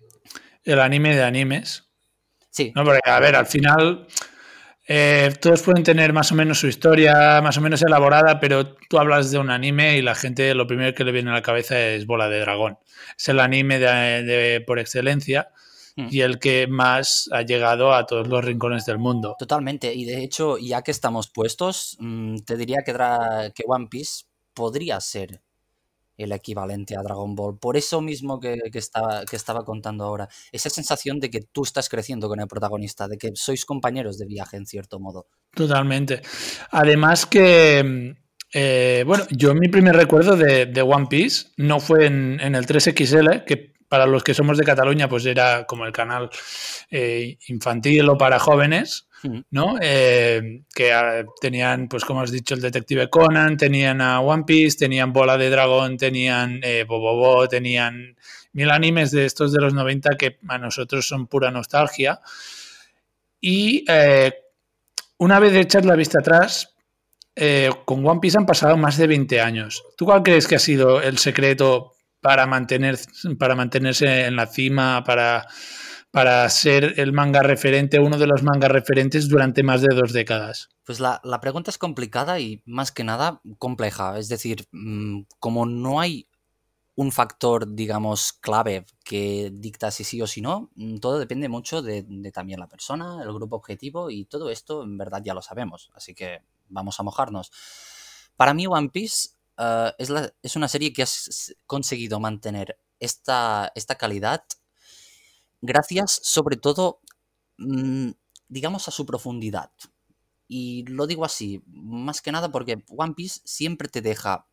anime 0.67 1.17
de 1.17 1.23
animes. 1.25 1.91
Sí. 2.51 2.73
No, 2.75 2.85
porque, 2.85 3.01
a 3.05 3.21
ver, 3.21 3.37
al 3.37 3.47
final 3.47 4.07
eh, 4.91 5.35
todos 5.39 5.61
pueden 5.63 5.83
tener 5.83 6.15
más 6.15 6.33
o 6.33 6.35
menos 6.35 6.61
su 6.61 6.67
historia 6.67 7.43
más 7.43 7.59
o 7.59 7.61
menos 7.61 7.83
elaborada, 7.83 8.41
pero 8.41 8.75
tú 8.75 8.99
hablas 8.99 9.31
de 9.31 9.39
un 9.39 9.51
anime 9.51 9.99
y 9.99 10.03
la 10.03 10.15
gente 10.15 10.55
lo 10.55 10.67
primero 10.67 10.95
que 10.95 11.05
le 11.05 11.13
viene 11.13 11.31
a 11.31 11.35
la 11.35 11.43
cabeza 11.43 11.79
es 11.79 12.07
Bola 12.07 12.31
de 12.31 12.41
Dragón. 12.41 12.79
Es 13.17 13.29
el 13.29 13.39
anime 13.39 13.79
de, 13.79 14.65
por 14.67 14.79
excelencia. 14.79 15.51
Y 16.11 16.21
el 16.21 16.39
que 16.39 16.67
más 16.69 17.29
ha 17.33 17.43
llegado 17.43 17.93
a 17.93 18.07
todos 18.07 18.29
los 18.29 18.45
rincones 18.45 18.85
del 18.87 18.99
mundo. 18.99 19.35
Totalmente, 19.39 19.93
y 19.93 20.05
de 20.05 20.23
hecho, 20.23 20.57
ya 20.59 20.83
que 20.83 20.93
estamos 20.93 21.29
puestos, 21.29 21.97
mm, 21.99 22.39
te 22.47 22.57
diría 22.57 22.79
que, 22.85 22.93
que 23.55 23.65
One 23.67 23.89
Piece 23.91 24.25
podría 24.55 25.01
ser 25.01 25.41
el 26.17 26.33
equivalente 26.33 26.97
a 26.97 27.03
Dragon 27.03 27.35
Ball. 27.35 27.59
Por 27.59 27.77
eso 27.77 28.01
mismo 28.01 28.41
que, 28.41 28.59
estaba, 28.75 29.25
que 29.25 29.37
estaba 29.37 29.65
contando 29.65 30.05
ahora. 30.05 30.29
Esa 30.51 30.69
sensación 30.69 31.21
de 31.21 31.31
que 31.31 31.41
tú 31.41 31.63
estás 31.63 31.89
creciendo 31.89 32.29
con 32.29 32.41
el 32.41 32.49
protagonista, 32.49 33.07
de 33.07 33.17
que 33.17 33.31
sois 33.35 33.65
compañeros 33.65 34.19
de 34.19 34.27
viaje 34.27 34.57
en 34.57 34.67
cierto 34.67 34.99
modo. 34.99 35.29
Totalmente. 35.55 36.21
Además 36.73 37.25
que, 37.25 38.17
eh, 38.53 39.05
bueno, 39.07 39.25
yo 39.31 39.55
mi 39.55 39.69
primer 39.69 39.95
recuerdo 39.95 40.37
de, 40.37 40.83
One 40.83 41.07
Piece 41.09 41.51
no 41.57 41.79
fue 41.79 42.07
en, 42.07 42.41
en 42.41 42.57
el 42.57 42.67
3XL, 42.67 43.45
que 43.45 43.78
para 43.89 44.07
los 44.07 44.23
que 44.23 44.35
somos 44.35 44.59
de 44.59 44.65
Cataluña, 44.65 45.09
pues 45.09 45.25
era 45.25 45.65
como 45.65 45.87
el 45.87 45.93
canal 45.93 46.29
eh, 46.91 47.39
infantil 47.49 48.09
o 48.11 48.19
para 48.19 48.39
jóvenes, 48.39 49.09
¿no? 49.51 49.77
Eh, 49.81 50.63
que 50.75 50.93
ah, 50.93 51.25
tenían, 51.41 51.89
pues 51.89 52.05
como 52.05 52.21
has 52.21 52.31
dicho, 52.31 52.55
el 52.55 52.61
detective 52.61 53.09
Conan, 53.09 53.57
tenían 53.57 54.01
a 54.03 54.21
One 54.21 54.45
Piece, 54.47 54.77
tenían 54.79 55.13
Bola 55.13 55.39
de 55.39 55.49
Dragón, 55.49 55.97
tenían 55.97 56.61
eh, 56.63 56.85
Bobobo, 56.87 57.49
tenían 57.49 58.17
mil 58.53 58.71
animes 58.71 59.11
de 59.11 59.25
estos 59.25 59.53
de 59.53 59.61
los 59.61 59.73
90 59.73 60.17
que 60.17 60.39
a 60.49 60.59
nosotros 60.59 61.09
son 61.09 61.27
pura 61.27 61.51
nostalgia. 61.51 62.21
Y 63.41 63.85
una 65.17 65.39
vez 65.39 65.55
echar 65.55 65.85
la 65.85 65.95
vista 65.95 66.19
atrás, 66.19 66.75
con 67.85 68.05
One 68.05 68.19
Piece 68.21 68.37
han 68.37 68.47
pasado 68.47 68.77
más 68.77 68.97
de 68.97 69.07
20 69.07 69.41
años. 69.41 69.85
¿Tú 69.97 70.07
cuál 70.07 70.25
crees 70.25 70.49
que 70.49 70.57
ha 70.57 70.59
sido 70.59 71.01
el 71.01 71.19
secreto 71.19 71.93
para, 72.29 72.47
mantener, 72.47 72.99
para 73.39 73.55
mantenerse 73.55 74.27
en 74.27 74.37
la 74.37 74.47
cima, 74.47 75.03
para, 75.03 75.47
para 76.11 76.47
ser 76.51 77.01
el 77.01 77.15
manga 77.15 77.43
referente, 77.43 78.01
uno 78.01 78.19
de 78.19 78.27
los 78.27 78.43
mangas 78.43 78.71
referentes 78.71 79.31
durante 79.31 79.63
más 79.63 79.81
de 79.81 79.97
dos 79.97 80.13
décadas? 80.13 80.69
Pues 80.85 81.01
la, 81.01 81.23
pregunta 81.41 81.71
es 81.71 81.79
complicada 81.79 82.39
y 82.39 82.63
más 82.67 82.93
que 82.93 83.03
nada 83.03 83.41
compleja. 83.57 84.19
Es 84.19 84.29
decir, 84.29 84.67
mm, 84.73 85.23
como 85.39 85.65
no 85.65 86.01
hay 86.01 86.29
un 86.97 87.13
factor, 87.13 87.75
digamos, 87.75 88.35
clave 88.35 88.85
que 89.05 89.51
dicta 89.51 89.91
si 89.91 90.05
sí 90.05 90.21
o 90.21 90.27
si 90.27 90.43
no, 90.43 90.71
mm, 90.75 90.99
todo 90.99 91.19
depende 91.19 91.49
mucho 91.49 91.81
de 91.81 92.05
también 92.31 92.61
la 92.61 92.69
persona, 92.69 93.23
el 93.23 93.33
grupo 93.33 93.57
objetivo 93.57 94.11
y 94.11 94.27
todo 94.27 94.51
esto 94.51 94.83
en 94.83 94.99
verdad 94.99 95.23
ya 95.25 95.33
lo 95.33 95.41
sabemos. 95.41 95.91
Así 95.95 96.15
que 96.15 96.43
vamos 96.69 97.01
a 97.01 97.05
mojarnos. 97.05 97.51
Para 98.37 98.53
mí 98.53 98.67
One 98.67 98.91
Piece 98.91 99.31
Ah, 99.59 99.93
es, 99.99 100.55
una 100.57 100.69
serie 100.69 100.93
que 100.93 101.03
has 101.03 101.57
conseguido 101.67 102.21
mantener 102.21 102.79
esta, 103.01 103.73
esta 103.75 103.97
calidad 103.97 104.45
gracias 105.61 106.21
sobre 106.23 106.57
todo, 106.57 107.01
mm, 107.59 108.11
digamos, 108.49 108.87
a 108.87 108.93
su 108.93 109.05
profundidad. 109.05 109.73
Y 110.47 110.85
lo 110.87 111.09
digo 111.09 111.25
así, 111.25 111.61
más 111.67 112.23
que 112.23 112.33
nada 112.33 112.51
porque 112.53 112.85
One 112.89 113.15
Piece 113.15 113.41
siempre 113.45 113.89
te 113.89 114.01
deja 114.01 114.47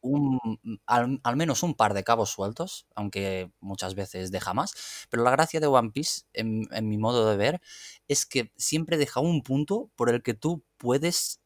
un, 0.00 0.38
al, 0.86 1.36
menos 1.36 1.64
un 1.64 1.74
par 1.74 1.92
de 1.94 2.04
cabos 2.04 2.30
sueltos, 2.30 2.86
aunque 2.94 3.50
muchas 3.60 3.96
veces 3.96 4.30
deja 4.30 4.54
más. 4.54 4.74
Pero 5.10 5.24
la 5.24 5.32
gracia 5.32 5.58
de 5.58 5.66
One 5.66 5.90
Piece, 5.90 6.22
en 6.34 6.88
mi 6.88 6.98
modo 6.98 7.28
de 7.28 7.36
ver, 7.36 7.60
es 8.08 8.26
que 8.26 8.52
siempre 8.56 8.96
deja 8.96 9.20
un 9.20 9.42
punto 9.42 9.90
por 9.96 10.10
el 10.10 10.22
que 10.22 10.34
tú 10.34 10.62
puedes 10.78 11.40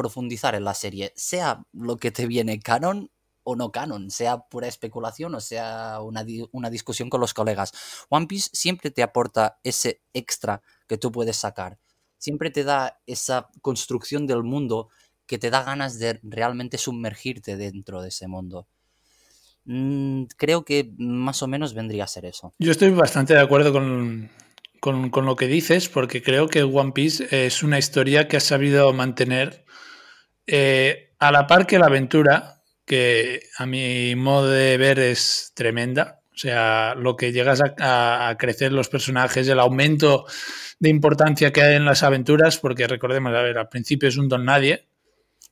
profundizar 0.00 0.54
en 0.54 0.64
la 0.64 0.72
serie, 0.72 1.12
sea 1.14 1.62
lo 1.72 1.98
que 1.98 2.10
te 2.10 2.26
viene 2.26 2.58
canon 2.58 3.10
o 3.42 3.54
no 3.54 3.70
canon, 3.70 4.10
sea 4.10 4.48
pura 4.48 4.66
especulación 4.66 5.34
o 5.34 5.40
sea 5.40 6.00
una, 6.00 6.24
una, 6.52 6.70
discusión 6.70 7.10
con 7.10 7.20
los 7.20 7.34
colegas. 7.34 7.72
One 8.08 8.26
Piece 8.26 8.48
siempre 8.54 8.90
te 8.90 9.02
aporta 9.02 9.58
ese 9.62 10.00
extra 10.14 10.62
que 10.88 10.96
tú 10.96 11.12
puedes 11.12 11.36
sacar. 11.36 11.78
Siempre 12.16 12.50
te 12.50 12.64
da 12.64 12.98
esa 13.06 13.50
construcción 13.60 14.26
del 14.26 14.42
mundo 14.42 14.88
que 15.26 15.38
te 15.38 15.50
da 15.50 15.62
ganas 15.62 15.98
de 15.98 16.18
realmente 16.22 16.78
sumergirte 16.78 17.58
dentro 17.58 18.00
de 18.00 18.08
ese 18.08 18.26
mundo. 18.26 18.66
Mm, 19.66 20.24
creo 20.38 20.64
que 20.64 20.94
más 20.96 21.42
o 21.42 21.46
menos 21.46 21.74
vendría 21.74 22.04
a 22.04 22.06
ser 22.08 22.24
eso. 22.24 22.54
Yo 22.58 22.72
estoy 22.72 22.90
bastante 22.90 23.34
de 23.34 23.40
acuerdo 23.40 23.72
con, 23.72 24.30
con, 24.80 25.10
con 25.10 25.26
lo 25.26 25.36
que 25.36 25.46
dices, 25.46 25.88
porque 25.88 26.22
creo 26.22 26.48
que 26.48 26.62
One 26.62 26.92
Piece 26.92 27.46
es 27.46 27.62
una 27.62 27.78
historia 27.78 28.28
que 28.28 28.38
ha 28.38 28.40
sabido 28.40 28.92
mantener 28.92 29.64
eh, 30.52 31.12
a 31.20 31.30
la 31.30 31.46
par 31.46 31.64
que 31.64 31.78
la 31.78 31.86
aventura, 31.86 32.62
que 32.84 33.42
a 33.56 33.66
mi 33.66 34.16
modo 34.16 34.50
de 34.50 34.76
ver 34.78 34.98
es 34.98 35.52
tremenda, 35.54 36.22
o 36.34 36.36
sea, 36.36 36.96
lo 36.96 37.16
que 37.16 37.30
llegas 37.30 37.62
a, 37.78 38.36
crecer 38.36 38.72
los 38.72 38.88
personajes, 38.88 39.46
el 39.46 39.60
aumento 39.60 40.24
de 40.80 40.88
importancia 40.88 41.52
que 41.52 41.62
hay 41.62 41.76
en 41.76 41.84
las 41.84 42.02
aventuras, 42.02 42.58
porque 42.58 42.88
recordemos, 42.88 43.32
a 43.32 43.42
ver, 43.42 43.58
al 43.58 43.68
principio 43.68 44.08
es 44.08 44.16
un 44.16 44.28
don 44.28 44.44
nadie, 44.44 44.88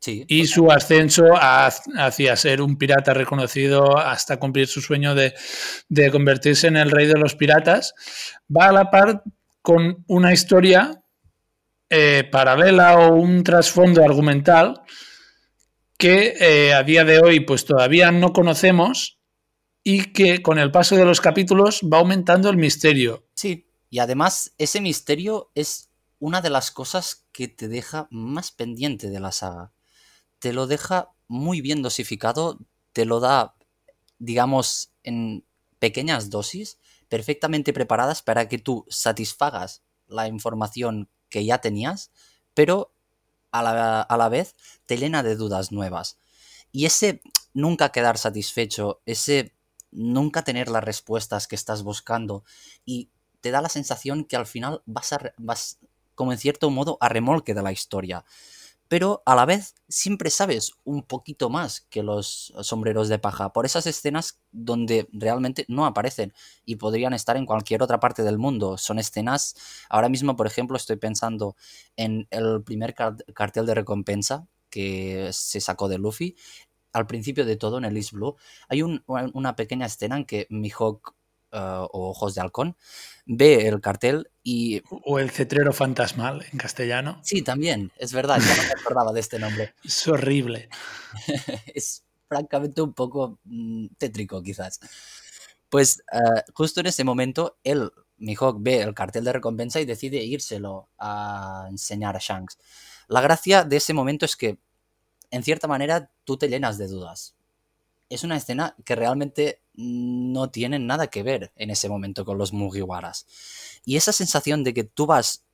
y 0.05 0.47
su 0.47 0.71
ascenso 0.73 1.26
hacia 1.37 2.35
ser 2.35 2.61
un 2.61 2.76
pirata 2.76 3.14
reconocido 3.14 3.99
hasta 3.99 4.38
cumplir 4.38 4.67
su 4.67 4.81
sueño 4.81 5.14
de, 5.14 5.35
de, 5.88 6.11
convertirse 6.11 6.67
en 6.67 6.76
el 6.76 6.90
rey 6.90 7.07
de 7.07 7.19
los 7.19 7.37
piratas, 7.37 7.95
va 8.50 8.69
a 8.69 8.73
la 8.73 8.90
par 8.90 9.23
con 9.62 10.05
una 10.09 10.33
historia 10.33 11.02
eh, 11.90 12.28
paralela 12.30 12.99
o 12.99 13.14
un 13.14 13.42
trasfondo 13.42 14.04
argumental 14.04 14.83
que 15.97 16.35
eh, 16.38 16.75
a 16.75 16.83
día 16.83 17.04
de 17.04 17.18
hoy 17.18 17.40
pues 17.40 17.64
todavía 17.64 18.11
no 18.12 18.33
conocemos 18.33 19.18
y 19.83 20.12
que 20.12 20.42
con 20.42 20.59
el 20.59 20.71
paso 20.71 20.97
de 20.97 21.04
los 21.04 21.21
capítulos 21.21 21.80
va 21.83 21.99
aumentando 21.99 22.50
el 22.50 22.57
misterio. 22.57 23.26
Sí, 23.35 23.71
y 23.90 23.99
además 24.00 24.54
ese 24.59 24.80
misterio 24.80 25.50
es 25.54 25.90
una 26.18 26.40
de 26.40 26.50
las 26.50 26.71
cosas 26.71 27.26
que 27.33 27.49
te 27.49 27.68
deja 27.68 28.07
más 28.11 28.52
pendiente 28.52 29.09
de 29.09 29.21
la 29.21 29.33
saga. 29.33 29.73
Te 30.38 30.52
lo 30.52 30.66
deja 30.66 31.11
muy 31.26 31.61
bien 31.61 31.83
dosificado, 31.83 32.59
te 32.92 33.04
lo 33.04 33.21
da, 33.21 33.54
digamos, 34.18 34.92
en 35.02 35.45
pequeñas 35.78 36.30
dosis, 36.30 36.78
perfectamente 37.09 37.73
preparadas 37.73 38.23
para 38.23 38.49
que 38.49 38.59
tú 38.59 38.85
satisfagas 38.88 39.83
la 40.07 40.28
información 40.28 41.09
que 41.28 41.44
ya 41.44 41.58
tenías, 41.58 42.11
pero 42.54 42.92
a 43.50 43.62
la, 43.62 44.28
vez 44.28 44.54
te 44.87 44.97
llena 44.97 45.23
de 45.23 45.37
dudas 45.37 45.73
nuevas. 45.73 46.18
Y 46.73 46.85
ese 46.85 47.23
nunca 47.54 47.90
quedar 47.90 48.18
satisfecho, 48.18 49.00
ese 49.06 49.54
nunca 49.90 50.42
tener 50.42 50.68
las 50.68 50.85
respuestas 50.85 51.47
que 51.47 51.56
estás 51.56 51.82
buscando 51.82 52.44
y 52.85 53.11
te 53.40 53.50
da 53.50 53.62
la 53.62 53.68
sensación 53.68 54.25
que 54.25 54.37
al 54.37 54.47
final 54.47 54.82
vas, 54.85 55.12
a, 55.12 55.32
vas 55.38 55.78
como 56.14 56.32
en 56.32 56.38
cierto 56.38 56.70
modo 56.70 56.99
a 57.00 57.08
remolque 57.08 57.54
de 57.54 57.62
la 57.62 57.73
historia 57.73 58.25
pero 58.88 59.23
a 59.26 59.35
la 59.35 59.45
vez 59.45 59.75
siempre 59.88 60.30
sabes 60.30 60.73
un 60.85 61.02
poquito 61.02 61.50
más 61.50 61.83
que 61.90 62.02
los 62.02 62.52
sombreros 62.62 63.09
de 63.09 63.18
paja 63.18 63.52
por 63.52 63.66
esas 63.66 63.87
escenas 63.87 64.40
donde 64.50 65.09
realmente 65.12 65.66
no 65.68 65.87
aparecen 65.87 66.33
y 66.64 66.76
podrían 66.76 67.12
estar 67.12 67.37
en 67.37 67.47
cualquier 67.47 67.83
otra 67.83 68.00
parte 68.00 68.23
del 68.23 68.38
mundo. 68.38 68.78
Son 68.78 68.99
escenas, 68.99 69.54
ahora 69.90 70.09
mismo 70.09 70.37
por 70.37 70.47
ejemplo 70.47 70.76
estoy 70.76 70.97
pensando 70.97 71.54
en 71.97 72.26
el 72.30 72.62
primer 72.64 72.95
cartel 72.95 73.66
de 73.66 73.75
recompensa 73.75 74.49
que 74.71 75.30
se 75.33 75.61
sacó 75.61 75.88
de 75.88 75.99
Luffy. 75.99 76.37
Al 76.95 77.07
principio 77.07 77.45
de 77.45 77.57
todo, 77.57 77.76
en 77.78 77.85
el 77.85 77.97
East 77.97 78.12
Blue, 78.12 78.37
hay 78.68 78.83
una 78.83 79.57
pequeña 79.57 79.87
escena 79.87 80.16
en 80.16 80.25
que 80.25 80.47
Mihawk 80.49 81.14
uh, 81.52 81.87
o 81.90 82.11
Ojos 82.11 82.35
de 82.35 82.40
Halcón 82.40 82.76
ve 83.28 83.69
el 83.69 83.81
cartel 83.81 84.31
y... 84.43 84.83
O 84.90 85.19
el 85.19 85.31
cetrero 85.31 85.73
fantasmal 85.73 86.45
en 86.50 86.59
castellano. 86.59 87.21
Sí, 87.23 87.43
también, 87.43 87.93
es 87.99 88.12
verdad, 88.12 88.40
ya 88.40 88.57
no 88.57 88.62
me 88.62 88.81
acordaba 88.81 89.12
de 89.12 89.21
este 89.21 89.38
nombre. 89.38 89.75
Es 89.85 90.09
horrible. 90.09 90.69
es 91.75 92.05
francamente 92.26 92.83
un 92.83 92.95
poco 92.95 93.38
mm, 93.45 93.88
tétrico 93.99 94.43
quizás. 94.43 94.81
Pues 95.69 96.02
uh, 96.12 96.40
justo 96.55 96.81
en 96.81 96.87
ese 96.87 97.05
momento, 97.05 97.59
él, 97.62 97.93
Mihawk, 98.17 98.57
ve 98.61 98.81
el 98.81 98.95
cartel 98.95 99.25
de 99.25 99.35
recompensa 99.35 99.81
y 99.81 99.85
decide 99.85 100.25
írselo 100.25 100.88
a 100.99 101.67
enseñar 101.69 102.17
a 102.17 102.21
Shanks. 102.21 102.59
La 103.09 103.21
gracia 103.21 103.64
de 103.64 103.76
ese 103.76 103.93
momento 103.93 104.25
es 104.25 104.37
que, 104.37 104.59
en 105.31 105.43
cierta 105.43 105.69
manera, 105.69 106.11
tú 106.25 106.38
te 106.38 106.49
llenas 106.49 106.78
de 106.78 106.88
dudas. 106.88 107.38
Es 108.09 108.25
una 108.25 108.37
escena 108.37 108.75
que 108.85 108.97
realmente 108.97 109.62
no 109.75 110.50
tienen 110.50 110.87
nada 110.87 111.09
que 111.09 111.23
ver 111.23 111.53
en 111.57 111.71
ese 111.71 111.88
momento 111.88 112.25
con 112.25 112.38
los 112.38 112.53
Mugiwaras. 112.53 113.27
Y 113.85 113.97
esa 113.97 114.12
sensación 114.12 114.65
de 114.65 114.75
que 114.75 114.85
tú 114.85 115.07
vas 115.07 115.45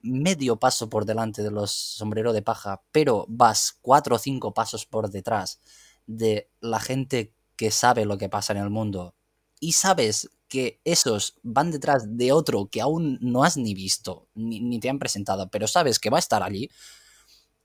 medio 0.00 0.56
paso 0.56 0.90
por 0.90 1.06
delante 1.06 1.42
de 1.42 1.50
los 1.50 1.70
sombreros 1.72 2.34
de 2.34 2.42
paja, 2.42 2.82
pero 2.92 3.24
vas 3.28 3.78
cuatro 3.80 4.16
o 4.16 4.18
cinco 4.18 4.52
pasos 4.52 4.84
por 4.84 5.10
detrás 5.10 5.60
de 6.06 6.50
la 6.60 6.78
gente 6.78 7.32
que 7.56 7.70
sabe 7.70 8.04
lo 8.04 8.18
que 8.18 8.28
pasa 8.28 8.52
en 8.52 8.58
el 8.58 8.70
mundo 8.70 9.14
y 9.64 9.72
sabes 9.72 10.28
que 10.48 10.78
esos 10.84 11.36
van 11.42 11.70
detrás 11.70 12.18
de 12.18 12.32
otro 12.32 12.68
que 12.70 12.82
aún 12.82 13.18
no 13.22 13.44
has 13.44 13.56
ni 13.56 13.72
visto, 13.72 14.28
ni, 14.34 14.60
ni 14.60 14.78
te 14.78 14.90
han 14.90 14.98
presentado, 14.98 15.48
pero 15.48 15.66
sabes 15.66 15.98
que 15.98 16.10
va 16.10 16.18
a 16.18 16.20
estar 16.20 16.42
allí, 16.42 16.70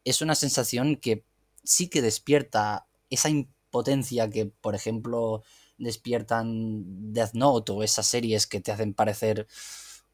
es 0.05 0.21
una 0.21 0.35
sensación 0.35 0.95
que 0.95 1.25
sí 1.63 1.89
que 1.89 2.01
despierta 2.01 2.87
esa 3.09 3.29
impotencia 3.69 4.29
que, 4.29 4.47
por 4.47 4.73
ejemplo, 4.75 5.43
despiertan 5.77 7.13
Death 7.13 7.33
Note 7.33 7.71
o 7.71 7.83
esas 7.83 8.07
series 8.07 8.47
que 8.47 8.59
te 8.59 8.71
hacen 8.71 8.93
parecer 8.93 9.47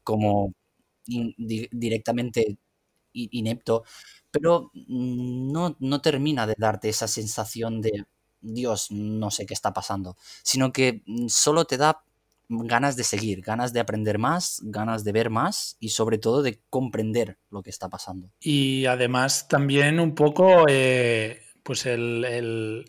como 0.04 0.52
directamente 1.06 2.58
inepto, 3.12 3.84
pero 4.30 4.70
no, 4.74 5.76
no 5.80 6.00
termina 6.02 6.46
de 6.46 6.54
darte 6.58 6.88
esa 6.88 7.08
sensación 7.08 7.80
de 7.80 8.04
Dios, 8.40 8.90
no 8.90 9.30
sé 9.30 9.46
qué 9.46 9.54
está 9.54 9.72
pasando, 9.72 10.16
sino 10.42 10.72
que 10.72 11.02
solo 11.28 11.64
te 11.64 11.78
da 11.78 12.02
ganas 12.48 12.96
de 12.96 13.04
seguir, 13.04 13.40
ganas 13.40 13.72
de 13.72 13.80
aprender 13.80 14.18
más, 14.18 14.60
ganas 14.64 15.04
de 15.04 15.12
ver 15.12 15.30
más 15.30 15.76
y 15.80 15.88
sobre 15.88 16.18
todo 16.18 16.42
de 16.42 16.60
comprender 16.70 17.38
lo 17.50 17.62
que 17.62 17.70
está 17.70 17.88
pasando. 17.88 18.30
Y 18.40 18.86
además 18.86 19.48
también 19.48 19.98
un 19.98 20.14
poco, 20.14 20.66
eh, 20.68 21.40
pues 21.62 21.86
el, 21.86 22.84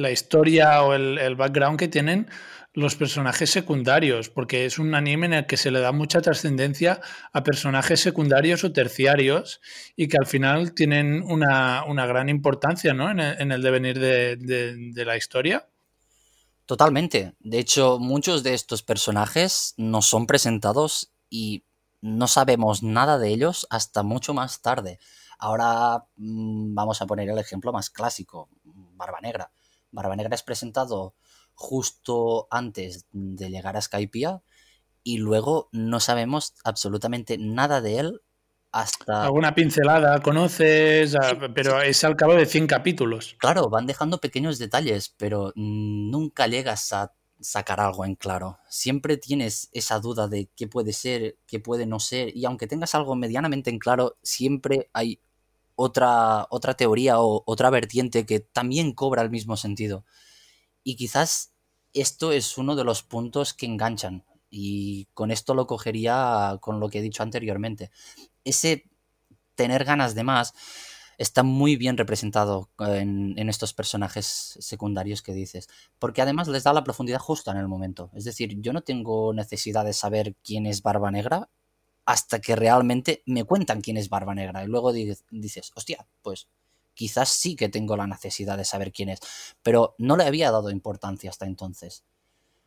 la 0.00 0.10
historia 0.10 0.82
o 0.82 0.94
el, 0.94 1.34
background 1.36 1.78
que 1.78 1.88
tienen 1.88 2.28
los 2.72 2.94
personajes 2.94 3.50
secundarios, 3.50 4.28
porque 4.28 4.64
es 4.64 4.78
un 4.78 4.94
anime 4.94 5.26
en 5.26 5.32
el 5.32 5.46
que 5.46 5.56
se 5.56 5.70
le 5.70 5.80
da 5.80 5.92
mucha 5.92 6.20
trascendencia 6.20 7.00
a 7.32 7.42
personajes 7.42 8.00
secundarios 8.00 8.62
o 8.62 8.72
terciarios 8.72 9.60
y 9.96 10.08
que 10.08 10.16
al 10.18 10.26
final 10.26 10.72
tienen 10.72 11.22
una, 11.22 11.84
gran 12.06 12.28
importancia 12.28 12.94
¿no? 12.94 13.10
en, 13.10 13.18
el, 13.52 13.62
devenir 13.62 13.98
de 13.98 15.04
la 15.04 15.16
historia. 15.16 15.66
Totalmente. 16.70 17.34
De 17.40 17.58
hecho, 17.58 17.98
muchos 17.98 18.44
de 18.44 18.54
estos 18.54 18.84
personajes 18.84 19.74
no 19.76 20.02
son 20.02 20.28
presentados 20.28 21.10
y 21.28 21.64
no 22.00 22.28
sabemos 22.28 22.84
nada 22.84 23.18
de 23.18 23.30
ellos 23.30 23.66
hasta 23.70 24.04
mucho 24.04 24.34
más 24.34 24.62
tarde. 24.62 25.00
Ahora 25.40 26.04
mm, 26.16 26.72
vamos 26.74 27.02
a 27.02 27.06
poner 27.06 27.28
el 27.28 27.38
ejemplo 27.38 27.72
más 27.72 27.90
clásico, 27.90 28.48
Barba 28.62 29.20
Negra. 29.20 29.50
Barba 29.92 30.16
Negra 30.16 30.34
es 30.34 30.42
presentado 30.42 31.14
justo 31.54 32.48
antes 32.50 33.06
de 33.12 33.50
llegar 33.50 33.76
a 33.76 33.82
Skypiea 33.82 34.42
y 35.02 35.18
luego 35.18 35.68
no 35.72 36.00
sabemos 36.00 36.54
absolutamente 36.64 37.38
nada 37.38 37.80
de 37.80 37.98
él 37.98 38.22
hasta... 38.72 39.24
Alguna 39.24 39.54
pincelada 39.54 40.20
conoces, 40.20 41.16
pero 41.54 41.80
es 41.80 42.04
al 42.04 42.16
cabo 42.16 42.34
de 42.34 42.46
100 42.46 42.66
capítulos. 42.66 43.36
Claro, 43.38 43.68
van 43.68 43.86
dejando 43.86 44.18
pequeños 44.18 44.58
detalles, 44.58 45.14
pero 45.16 45.52
nunca 45.56 46.46
llegas 46.46 46.92
a 46.92 47.12
sacar 47.40 47.80
algo 47.80 48.04
en 48.04 48.14
claro. 48.14 48.58
Siempre 48.68 49.16
tienes 49.16 49.70
esa 49.72 49.98
duda 49.98 50.28
de 50.28 50.48
qué 50.54 50.68
puede 50.68 50.92
ser, 50.92 51.36
qué 51.46 51.58
puede 51.58 51.86
no 51.86 51.98
ser, 51.98 52.36
y 52.36 52.44
aunque 52.44 52.66
tengas 52.66 52.94
algo 52.94 53.16
medianamente 53.16 53.70
en 53.70 53.78
claro, 53.78 54.18
siempre 54.22 54.90
hay 54.92 55.20
otra, 55.80 56.46
otra 56.50 56.74
teoría 56.74 57.20
o 57.20 57.42
otra 57.46 57.70
vertiente 57.70 58.26
que 58.26 58.40
también 58.40 58.92
cobra 58.92 59.22
el 59.22 59.30
mismo 59.30 59.56
sentido. 59.56 60.04
Y 60.82 60.96
quizás 60.96 61.52
esto 61.92 62.32
es 62.32 62.58
uno 62.58 62.76
de 62.76 62.84
los 62.84 63.02
puntos 63.02 63.54
que 63.54 63.66
enganchan. 63.66 64.24
Y 64.50 65.06
con 65.14 65.30
esto 65.30 65.54
lo 65.54 65.66
cogería 65.66 66.58
con 66.60 66.80
lo 66.80 66.88
que 66.88 66.98
he 66.98 67.02
dicho 67.02 67.22
anteriormente 67.22 67.90
ese 68.44 68.90
tener 69.54 69.84
ganas 69.84 70.14
de 70.14 70.24
más 70.24 70.54
está 71.18 71.42
muy 71.42 71.76
bien 71.76 71.98
representado 71.98 72.70
en, 72.78 73.36
estos 73.50 73.74
personajes 73.74 74.56
secundarios 74.58 75.20
que 75.20 75.34
dices, 75.34 75.68
porque 75.98 76.22
además 76.22 76.48
les 76.48 76.64
da 76.64 76.72
la 76.72 76.82
profundidad 76.82 77.18
justa 77.18 77.50
en 77.50 77.58
el 77.58 77.68
momento. 77.68 78.10
Es 78.14 78.24
decir, 78.24 78.58
yo 78.60 78.72
no 78.72 78.80
tengo 78.80 79.34
necesidad 79.34 79.84
de 79.84 79.92
saber 79.92 80.34
quién 80.42 80.64
es 80.64 80.82
Barba 80.82 81.10
Negra 81.10 81.50
hasta 82.10 82.40
que 82.40 82.56
realmente 82.56 83.22
me 83.26 83.44
cuentan 83.44 83.82
quién 83.82 83.96
es 83.96 84.08
Barba 84.08 84.34
Negra 84.34 84.64
y 84.64 84.66
luego 84.66 84.92
dices, 84.92 85.72
hostia, 85.76 86.04
pues 86.22 86.48
quizás 86.92 87.28
sí 87.28 87.54
que 87.54 87.68
tengo 87.68 87.96
la 87.96 88.08
necesidad 88.08 88.58
de 88.58 88.64
saber 88.64 88.90
quién 88.90 89.10
es, 89.10 89.20
pero 89.62 89.94
no 89.96 90.16
le 90.16 90.24
había 90.24 90.50
dado 90.50 90.72
importancia 90.72 91.30
hasta 91.30 91.46
entonces. 91.46 92.02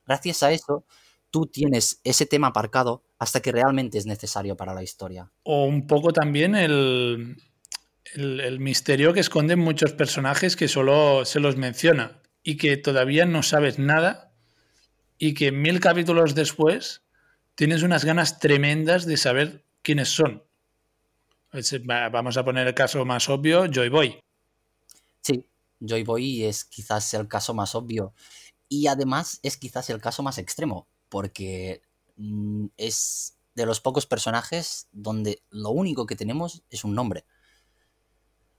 Gracias 0.07 0.43
a 0.43 0.53
eso, 0.53 0.85
tú 1.29 1.47
tienes 1.47 1.99
ese 2.05 2.25
tema 2.25 2.47
aparcado 2.47 3.03
hasta 3.19 3.41
que 3.41 3.51
realmente 3.51 3.97
es 3.97 4.05
necesario 4.05 4.55
para 4.55 4.73
la 4.73 4.81
historia. 4.81 5.29
O 5.43 5.65
un 5.65 5.87
poco 5.87 6.13
también 6.13 6.55
el, 6.55 7.35
el, 8.13 8.59
misterio 8.61 9.11
que 9.11 9.19
esconden 9.19 9.59
muchos 9.59 9.91
personajes 9.91 10.55
que 10.55 10.69
solo 10.69 11.25
se 11.25 11.41
los 11.41 11.57
menciona 11.57 12.21
y 12.43 12.55
que 12.55 12.77
todavía 12.77 13.25
no 13.25 13.43
sabes 13.43 13.77
nada 13.77 14.31
y 15.17 15.33
que 15.33 15.51
mil 15.51 15.81
capítulos 15.81 16.33
después 16.33 17.02
tienes 17.55 17.83
unas 17.83 18.05
ganas 18.05 18.39
tremendas 18.39 19.05
de 19.05 19.17
saber 19.17 19.65
quiénes 19.81 20.09
son. 20.09 20.43
Vamos 21.85 22.37
a 22.37 22.43
poner 22.45 22.67
el 22.67 22.73
caso 22.73 23.05
más 23.05 23.29
obvio, 23.29 23.67
Joy 23.67 23.89
Boy. 23.89 24.19
Sí, 25.21 25.45
Joy 25.79 26.03
Boy 26.03 26.43
es 26.43 26.65
quizás 26.65 27.13
el 27.13 27.27
caso 27.27 27.53
más 27.53 27.75
obvio 27.75 28.13
y 28.67 28.87
además 28.87 29.39
es 29.43 29.57
quizás 29.57 29.89
el 29.89 30.01
caso 30.01 30.23
más 30.23 30.39
extremo, 30.39 30.87
porque 31.09 31.83
mm, 32.17 32.67
es 32.77 33.37
de 33.53 33.65
los 33.67 33.81
pocos 33.81 34.07
personajes 34.07 34.87
donde 34.91 35.43
lo 35.51 35.69
único 35.69 36.07
que 36.07 36.15
tenemos 36.15 36.63
es 36.69 36.83
un 36.83 36.95
nombre. 36.95 37.25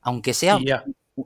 Aunque 0.01 0.35
sea... 0.35 0.59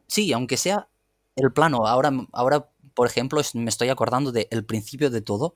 Sí, 0.06 0.32
aunque 0.34 0.58
sea 0.58 0.88
el 1.34 1.50
plano. 1.50 1.86
Ahora, 1.86 2.12
ahora 2.32 2.70
por 2.98 3.06
ejemplo, 3.06 3.40
me 3.54 3.68
estoy 3.70 3.90
acordando 3.90 4.32
del 4.32 4.64
principio 4.64 5.08
de 5.08 5.20
todo, 5.20 5.54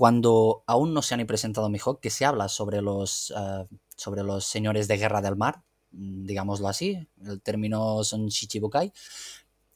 cuando 0.00 0.64
aún 0.66 0.94
no 0.94 1.02
se 1.02 1.12
han 1.12 1.26
presentado 1.26 1.68
Mihawk, 1.68 2.00
que 2.00 2.08
se 2.08 2.24
habla 2.24 2.48
sobre 2.48 2.80
los, 2.80 3.34
eh, 3.36 3.66
sobre 3.98 4.22
los 4.22 4.46
señores 4.46 4.88
de 4.88 4.96
guerra 4.96 5.20
del 5.20 5.36
mar, 5.36 5.62
mm, 5.90 6.24
digámoslo 6.24 6.68
así, 6.68 7.06
el 7.22 7.42
término 7.42 8.02
son 8.02 8.28
Shichibukai, 8.28 8.94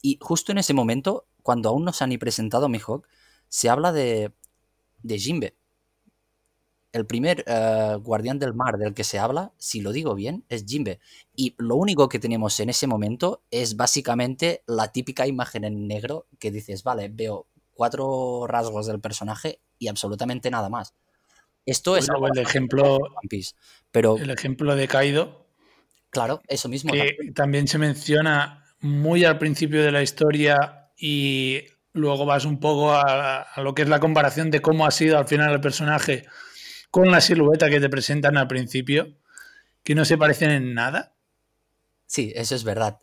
y 0.01 0.17
justo 0.19 0.51
en 0.51 0.57
ese 0.57 0.73
momento, 0.73 1.27
cuando 1.43 1.69
aún 1.69 1.85
no 1.85 1.93
se 1.93 2.05
han 2.05 2.17
presentado 2.17 2.69
Mihawk, 2.69 3.07
se 3.49 3.69
habla 3.69 3.91
de, 3.91 4.33
de 5.03 5.19
Jinbe. 5.19 5.57
El 6.91 7.05
primer 7.05 7.43
eh, 7.45 7.95
guardián 8.01 8.39
del 8.39 8.55
mar 8.55 8.79
del 8.79 8.95
que 8.95 9.03
se 9.03 9.19
habla, 9.19 9.53
si 9.59 9.79
lo 9.81 9.91
digo 9.91 10.15
bien, 10.15 10.43
es 10.49 10.65
Jinbe. 10.65 10.99
Y 11.35 11.53
lo 11.59 11.75
único 11.75 12.09
que 12.09 12.17
tenemos 12.17 12.59
en 12.59 12.69
ese 12.69 12.87
momento 12.87 13.43
es 13.51 13.75
básicamente 13.77 14.63
la 14.65 14.91
típica 14.91 15.27
imagen 15.27 15.65
en 15.65 15.87
negro 15.87 16.25
que 16.39 16.49
dices, 16.49 16.81
vale, 16.81 17.09
veo 17.09 17.47
cuatro 17.75 18.47
rasgos 18.47 18.87
del 18.87 19.01
personaje 19.01 19.61
y 19.79 19.87
absolutamente 19.87 20.49
nada 20.49 20.69
más. 20.69 20.93
Esto 21.65 21.97
es 21.97 22.07
el 22.09 22.39
ejemplo, 22.39 22.99
pero 23.91 24.17
el 24.17 24.29
ejemplo 24.29 24.75
de 24.75 24.87
Kaido. 24.87 25.47
Claro, 26.11 26.41
eso 26.47 26.69
mismo. 26.69 26.93
Que 26.93 27.17
también 27.33 27.67
se 27.67 27.77
menciona 27.77 28.63
muy 28.79 29.25
al 29.25 29.37
principio 29.37 29.83
de 29.83 29.91
la 29.91 30.03
historia 30.03 30.91
y 30.97 31.63
luego 31.93 32.25
vas 32.25 32.45
un 32.45 32.59
poco 32.59 32.93
a, 32.93 33.47
lo 33.57 33.73
que 33.73 33.81
es 33.81 33.89
la 33.89 33.99
comparación 33.99 34.51
de 34.51 34.61
cómo 34.61 34.85
ha 34.85 34.91
sido 34.91 35.17
al 35.17 35.27
final 35.27 35.51
el 35.51 35.61
personaje 35.61 36.25
con 36.91 37.09
la 37.09 37.21
silueta 37.21 37.69
que 37.69 37.79
te 37.79 37.89
presentan 37.89 38.37
al 38.37 38.47
principio, 38.47 39.17
que 39.83 39.95
no 39.95 40.05
se 40.05 40.17
parecen 40.17 40.51
en 40.51 40.73
nada. 40.73 41.15
Sí, 42.05 42.31
eso 42.35 42.55
es 42.55 42.63
verdad. 42.63 42.99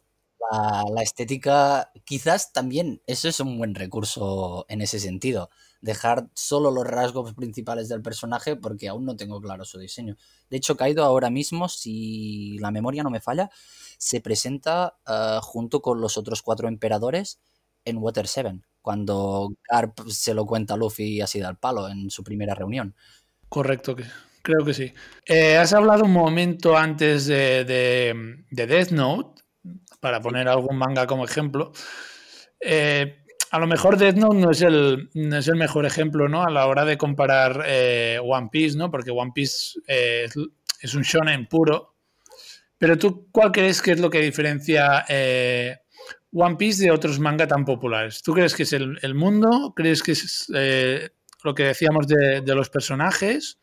La, 0.94 1.02
estética, 1.02 1.90
quizás 2.04 2.52
también, 2.52 3.02
eso 3.06 3.28
es 3.28 3.40
un 3.40 3.58
buen 3.58 3.74
recurso 3.74 4.66
en 4.68 4.82
ese 4.82 5.00
sentido. 5.00 5.50
Dejar 5.82 6.28
solo 6.32 6.70
los 6.70 6.86
rasgos 6.86 7.34
principales 7.34 7.90
del 7.90 8.00
personaje 8.00 8.56
porque 8.56 8.88
aún 8.88 9.04
no 9.04 9.16
tengo 9.16 9.40
claro 9.40 9.66
su 9.66 9.78
diseño. 9.78 10.16
De 10.48 10.56
hecho, 10.56 10.76
Kaido 10.76 11.04
ahora 11.04 11.28
mismo, 11.28 11.68
si 11.68 12.56
la 12.60 12.70
memoria 12.70 13.02
no 13.02 13.10
me 13.10 13.20
falla, 13.20 13.50
se 13.98 14.22
presenta 14.22 14.96
eh, 15.06 15.38
junto 15.42 15.82
con 15.82 16.00
los 16.00 16.16
otros 16.16 16.40
cuatro 16.40 16.68
emperadores 16.68 17.40
en 17.84 17.98
Water 17.98 18.26
7 18.26 18.62
cuando 18.82 19.54
Garp 19.70 20.00
se 20.08 20.34
lo 20.34 20.44
cuenta 20.44 20.74
a 20.74 20.76
Luffy 20.76 21.20
así 21.20 21.40
del 21.40 21.56
palo 21.56 21.88
en 21.88 22.10
su 22.10 22.22
primera 22.22 22.54
reunión. 22.54 22.94
Correcto, 23.48 23.96
creo 24.42 24.64
que 24.64 24.74
sí. 24.74 24.92
Eh, 25.24 25.56
has 25.56 25.72
hablado 25.72 26.04
un 26.04 26.12
momento 26.12 26.76
antes 26.76 27.26
de, 27.26 27.64
de, 27.64 28.66
Death 28.66 28.90
Note, 28.90 29.42
para 30.00 30.20
poner 30.20 30.48
algún 30.48 30.76
manga 30.76 31.06
como 31.06 31.24
ejemplo. 31.24 31.72
Eh, 32.60 33.21
a 33.52 33.58
lo 33.58 33.66
mejor 33.66 33.98
Death 33.98 34.16
Note 34.16 34.38
no 34.38 34.50
es 34.50 34.62
el, 34.62 35.10
es 35.14 35.46
el 35.46 35.56
mejor 35.56 35.84
ejemplo 35.84 36.26
¿no? 36.26 36.42
a 36.42 36.50
la 36.50 36.66
hora 36.66 36.86
de 36.86 36.96
comparar 36.96 37.62
eh, 37.66 38.18
One 38.22 38.48
Piece, 38.50 38.78
¿no? 38.78 38.90
porque 38.90 39.10
One 39.10 39.32
Piece 39.34 39.78
es, 39.86 40.34
es, 40.80 40.94
un 40.94 41.02
shonen 41.02 41.46
puro. 41.46 41.94
Pero 42.78 42.96
tú, 42.96 43.28
¿cuál 43.30 43.52
crees 43.52 43.82
que 43.82 43.92
es 43.92 44.00
lo 44.00 44.08
que 44.08 44.20
diferencia 44.20 45.04
One 46.32 46.56
Piece 46.56 46.82
de 46.82 46.90
otros 46.90 47.20
manga 47.20 47.46
tan 47.46 47.66
populares? 47.66 48.22
¿Tú 48.22 48.32
crees 48.32 48.54
que 48.54 48.62
es 48.62 48.72
el, 48.72 49.14
mundo? 49.14 49.74
¿Crees 49.76 50.02
que 50.02 50.12
es 50.12 50.50
eh, 50.54 51.10
lo 51.44 51.54
que 51.54 51.64
decíamos 51.64 52.06
de, 52.06 52.42
los 52.54 52.70
personajes? 52.70 53.58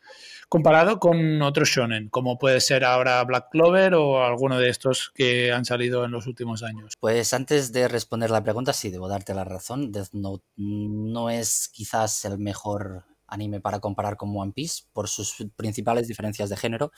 Comparado 0.50 0.98
con 0.98 1.40
otros 1.42 1.68
shonen, 1.68 2.08
como 2.08 2.36
puede 2.36 2.60
ser 2.60 2.84
ahora 2.84 3.22
Black 3.22 3.50
Clover 3.52 3.94
o 3.94 4.24
alguno 4.24 4.58
de 4.58 4.68
estos 4.68 5.12
que 5.14 5.52
han 5.52 5.64
salido 5.64 6.04
en 6.04 6.10
los 6.10 6.26
últimos 6.26 6.64
años. 6.64 6.94
Pues 6.98 7.32
antes 7.34 7.72
de 7.72 7.86
responder 7.86 8.30
la 8.30 8.42
pregunta, 8.42 8.72
sí, 8.72 8.90
debo 8.90 9.06
darte 9.06 9.32
la 9.32 9.44
razón. 9.44 9.92
Death 9.92 10.08
Note 10.12 10.44
no 10.56 11.30
es 11.30 11.68
quizás 11.72 12.24
el 12.24 12.38
mejor 12.38 13.04
anime 13.28 13.60
para 13.60 13.78
comparar 13.78 14.16
con 14.16 14.36
One 14.36 14.50
Piece 14.50 14.82
por 14.92 15.06
sus 15.06 15.36
principales 15.54 16.08
diferencias 16.08 16.50
de 16.50 16.56
género. 16.56 16.90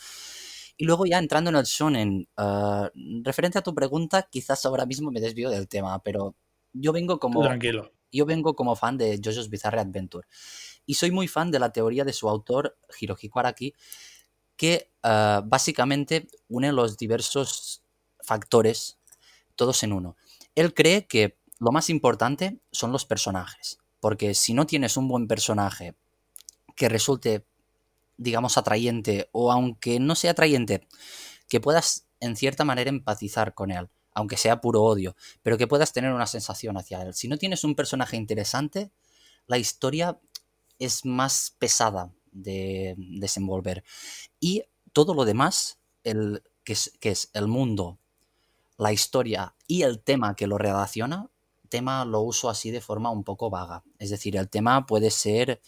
Y 0.79 0.87
luego 0.87 1.05
ya 1.05 1.19
entrando 1.19 1.51
en 1.51 1.57
el 1.57 1.65
shonen, 1.65 2.29
uh, 2.38 2.88
referente 3.23 3.59
a 3.59 3.62
tu 3.62 3.75
pregunta, 3.75 4.29
quizás 4.31 4.65
ahora 4.65 4.87
mismo 4.87 5.11
me 5.11 5.21
desvío 5.21 5.51
del 5.51 5.69
tema, 5.69 6.03
pero 6.03 6.37
yo 6.73 6.95
vengo 6.95 7.19
como... 7.19 7.43
Tranquilo. 7.43 7.93
Yo 8.11 8.25
vengo 8.25 8.55
como 8.55 8.77
fan 8.77 8.97
de 8.97 9.21
JoJo's 9.23 9.51
Bizarre 9.51 9.81
Adventure. 9.81 10.27
Y 10.87 10.95
soy 10.95 11.11
muy 11.11 11.29
fan 11.29 11.51
de 11.51 11.59
la 11.59 11.73
teoría 11.73 12.05
de 12.05 12.12
su 12.12 12.29
autor, 12.29 12.79
Hirohiko 13.01 13.38
Araki, 13.40 13.75
que 14.57 14.90
uh, 15.05 15.42
básicamente 15.45 16.29
une 16.49 16.73
los 16.73 16.97
diversos 16.97 17.83
factores, 18.21 18.99
todos 19.57 19.83
en 19.83 19.92
uno. 19.92 20.16
Él 20.55 20.75
cree 20.75 21.07
que 21.07 21.38
lo 21.59 21.73
más 21.73 21.90
importante 21.90 22.61
son 22.71 22.92
los 22.92 23.05
personajes, 23.05 23.79
porque 24.01 24.35
si 24.35 24.55
no 24.55 24.66
tienes 24.66 24.97
un 24.97 25.09
buen 25.09 25.29
personaje 25.29 25.95
que 26.75 26.88
resulte 26.88 27.47
digamos, 28.16 28.57
atrayente, 28.59 29.29
o 29.33 29.53
aunque 29.53 30.01
no 30.01 30.14
sea 30.14 30.33
atrayente, 30.33 30.87
que 31.49 31.61
puedas 31.61 32.07
en 32.21 32.37
cierta 32.37 32.64
manera 32.64 32.90
empatizar 32.90 33.55
con 33.55 33.71
él, 33.71 33.88
aunque 34.14 34.37
sea 34.37 34.61
puro 34.61 34.83
odio, 34.83 35.16
pero 35.42 35.59
que 35.59 35.66
puedas 35.66 35.92
tener 35.92 36.12
una 36.12 36.27
sensación 36.27 36.77
hacia 36.77 37.03
él. 37.03 37.14
Si 37.14 37.29
no 37.29 37.37
tienes 37.37 37.64
un 37.64 37.75
personaje 37.75 38.16
interesante, 38.16 38.90
la 39.47 39.59
historia 39.59 40.18
es 40.85 41.05
más 41.05 41.55
pesada 41.59 42.12
de 42.31 42.95
desenvolver. 42.97 43.85
Y 44.40 44.64
todo 44.92 45.14
lo 45.14 45.25
demás, 45.25 45.79
el, 46.05 46.42
que, 46.64 46.75
es, 46.75 46.92
que 47.01 47.11
es 47.11 47.31
el 47.35 47.49
mundo, 47.49 47.99
la 48.79 48.92
historia 48.92 49.55
y 49.66 49.83
el 49.83 50.01
tema 50.01 50.35
que 50.35 50.47
lo 50.47 50.59
relaciona, 50.59 51.31
tema 51.68 52.05
lo 52.05 52.21
uso 52.21 52.51
así 52.51 52.71
de 52.71 52.81
forma 52.81 53.11
un 53.11 53.25
poco 53.25 53.49
vaga. 53.49 53.83
Es 53.99 54.11
decir, 54.11 54.37
el 54.37 54.51
tema 54.51 54.87
puede 54.87 55.11
ser 55.11 55.62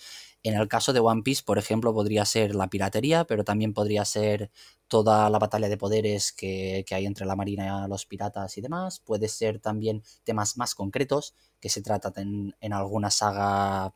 en 0.45 0.55
el 0.55 0.69
caso 0.69 0.93
de 0.93 1.01
One 1.01 1.23
Piece, 1.23 1.43
por 1.43 1.57
ejemplo, 1.57 1.95
podría 1.95 2.27
ser 2.27 2.55
la 2.55 2.69
piratería, 2.69 3.25
pero 3.25 3.45
también 3.45 3.73
podría 3.73 4.05
ser 4.05 4.51
toda 4.89 5.31
la 5.31 5.39
batalla 5.39 5.71
de 5.71 5.79
poderes 5.79 6.33
que, 6.33 6.85
hay 6.91 7.07
entre 7.07 7.25
la 7.25 7.35
marina, 7.35 7.89
los 7.89 8.05
piratas 8.05 8.59
y 8.59 8.61
demás. 8.61 9.01
Puede 9.01 9.29
ser 9.29 9.59
también 9.59 10.03
temas 10.23 10.59
más 10.59 10.75
concretos 10.75 11.35
que 11.61 11.71
se 11.71 11.81
tratan 11.81 12.55
en, 12.61 12.73
alguna 12.75 13.11
saga 13.11 13.95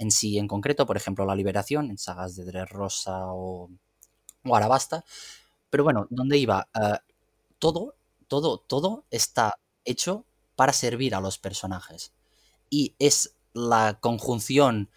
en 0.00 0.10
sí 0.10 0.38
en 0.38 0.48
concreto, 0.48 0.86
por 0.86 0.96
ejemplo, 0.96 1.26
la 1.26 1.36
liberación, 1.36 1.90
en 1.90 1.98
sagas 1.98 2.34
de 2.34 2.44
Dressrosa 2.44 3.26
o, 3.26 3.70
o 4.44 4.56
Arabasta. 4.56 5.04
Pero 5.70 5.84
bueno, 5.84 6.06
¿dónde 6.10 6.38
iba? 6.38 6.68
Eh, 6.74 6.98
todo, 7.58 7.94
todo, 8.28 8.58
todo 8.58 9.04
está 9.10 9.56
hecho 9.84 10.24
para 10.56 10.72
servir 10.72 11.14
a 11.14 11.20
los 11.20 11.38
personajes. 11.38 12.12
Y 12.70 12.94
es 12.98 13.36
la 13.54 13.98
conjunción 14.00 14.90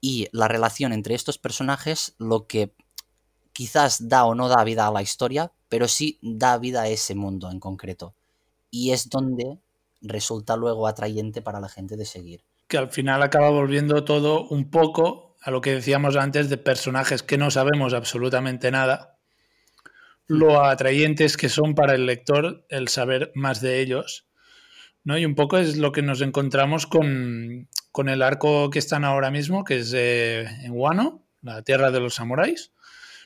y 0.00 0.28
la 0.32 0.48
relación 0.48 0.92
entre 0.92 1.14
estos 1.14 1.38
personajes 1.38 2.14
lo 2.18 2.46
que 2.46 2.74
quizás 3.52 4.08
da 4.08 4.26
o 4.26 4.34
no 4.34 4.48
da 4.48 4.64
vida 4.64 4.86
a 4.86 4.92
la 4.92 5.02
historia, 5.02 5.52
pero 5.68 5.88
sí 5.88 6.18
da 6.22 6.58
vida 6.58 6.82
a 6.82 6.88
ese 6.88 7.14
mundo 7.14 7.50
en 7.50 7.60
concreto. 7.60 8.14
Y 8.70 8.92
es 8.92 9.08
donde 9.10 9.58
resulta 10.02 10.56
luego 10.56 10.86
atrayente 10.88 11.42
para 11.42 11.60
la 11.60 11.68
gente 11.68 11.96
de 11.96 12.06
seguir. 12.06 12.44
Que 12.68 12.78
al 12.78 12.90
final 12.90 13.22
acaba 13.22 13.50
volviendo 13.50 14.04
todo 14.04 14.46
un 14.48 14.70
poco 14.70 15.36
a 15.42 15.50
lo 15.50 15.60
que 15.60 15.74
decíamos 15.74 16.16
antes 16.16 16.48
de 16.50 16.56
personajes 16.56 17.22
que 17.22 17.38
no 17.38 17.50
sabemos 17.50 17.94
absolutamente 17.94 18.70
nada, 18.70 19.16
lo 20.26 20.64
atrayentes 20.64 21.36
que 21.36 21.48
son 21.48 21.74
para 21.74 21.94
el 21.94 22.06
lector 22.06 22.66
el 22.68 22.88
saber 22.88 23.30
más 23.34 23.60
de 23.60 23.80
ellos. 23.80 24.26
¿no? 25.04 25.16
Y 25.16 25.24
un 25.24 25.36
poco 25.36 25.58
es 25.58 25.76
lo 25.76 25.92
que 25.92 26.02
nos 26.02 26.20
encontramos 26.20 26.86
con, 26.86 27.68
con 27.92 28.08
el 28.08 28.22
arco 28.22 28.70
que 28.70 28.80
están 28.80 29.04
ahora 29.04 29.30
mismo, 29.30 29.62
que 29.62 29.78
es 29.78 29.94
en 29.94 30.72
Wano, 30.72 31.24
la 31.42 31.62
tierra 31.62 31.92
de 31.92 32.00
los 32.00 32.16
samuráis, 32.16 32.72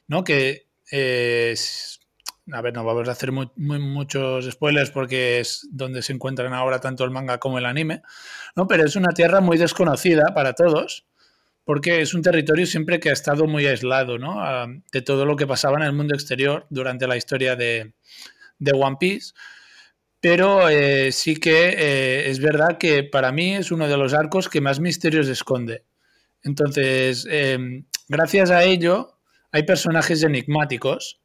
¿no? 0.07 0.23
Que 0.23 0.67
a 2.53 2.61
ver, 2.61 2.75
no 2.75 2.85
vamos 2.85 3.09
a 3.09 3.13
hacer 3.13 3.33
muchos 3.33 4.51
spoilers 4.51 4.91
porque 4.91 5.41
es 5.41 5.69
donde 5.71 6.03
se 6.03 6.13
encuentran 6.13 6.53
ahora 6.53 6.81
tanto 6.81 7.05
el 7.05 7.11
manga 7.11 7.39
como 7.39 7.59
el 7.59 7.67
anime, 7.67 8.03
¿no? 8.57 8.67
Pero 8.67 8.85
es 8.85 8.97
una 8.97 9.13
tierra 9.13 9.41
muy 9.41 9.59
desconocida 9.59 10.35
para 10.35 10.55
todos, 10.55 11.07
porque 11.65 12.01
es 12.01 12.15
un 12.15 12.23
territorio 12.23 12.67
siempre 12.67 13.01
que 13.01 13.11
ha 13.11 13.13
estado 13.13 13.47
muy 13.47 13.67
aislado, 13.67 14.19
¿no? 14.19 14.43
de 14.93 15.03
todo 15.03 15.25
lo 15.25 15.37
que 15.37 15.47
pasaba 15.47 15.77
en 15.79 15.85
el 15.85 15.93
mundo 15.93 16.15
exterior 16.15 16.67
durante 16.71 17.07
la 17.07 17.17
historia 17.17 17.57
de, 17.57 17.93
de 18.59 18.73
One 18.73 18.97
Piece 18.99 19.33
pero 20.21 20.69
eh, 20.69 21.13
sí 21.13 21.37
que 21.37 21.71
eh, 21.71 22.31
es 22.31 22.41
verdad 22.41 22.79
que 22.79 23.03
para 23.05 23.33
mí 23.33 23.57
es 23.57 23.73
uno 23.73 23.89
de 23.89 23.97
los 23.97 24.13
arcos 24.13 24.49
que 24.49 24.61
más 24.61 24.79
misterios 24.79 25.29
esconde. 25.29 25.85
Entonces, 26.43 27.27
em, 27.31 27.85
gracias 28.09 28.51
a 28.51 28.65
ello, 28.65 29.19
hay 29.51 29.63
personajes 29.65 30.23
enigmáticos 30.23 31.21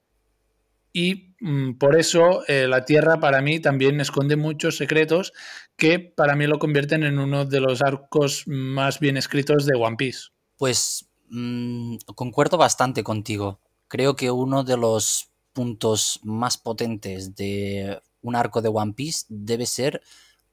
y 0.95 1.35
mm, 1.41 1.73
por 1.73 1.99
eso 1.99 2.47
eh, 2.47 2.69
la 2.69 2.85
Tierra 2.85 3.19
para 3.19 3.41
mí 3.41 3.59
también 3.59 3.99
esconde 3.99 4.37
muchos 4.37 4.77
secretos 4.77 5.33
que 5.75 5.99
para 5.99 6.37
mí 6.37 6.47
lo 6.47 6.57
convierten 6.57 7.03
en 7.03 7.19
uno 7.19 7.43
de 7.43 7.59
los 7.59 7.81
arcos 7.81 8.43
más 8.47 9.01
bien 9.01 9.17
escritos 9.17 9.65
de 9.65 9.77
One 9.77 9.97
Piece. 9.97 10.29
Pues 10.55 11.09
mm, 11.27 11.97
concuerdo 12.15 12.57
bastante 12.57 13.03
contigo. 13.03 13.59
Creo 13.89 14.15
que 14.15 14.31
uno 14.31 14.63
de 14.63 14.77
los 14.77 15.31
puntos 15.51 16.21
más 16.23 16.57
potentes 16.57 17.35
de 17.35 18.01
un 18.21 18.37
arco 18.37 18.61
de 18.61 18.69
One 18.69 18.93
Piece 18.93 19.25
debe 19.27 19.65
ser 19.65 20.01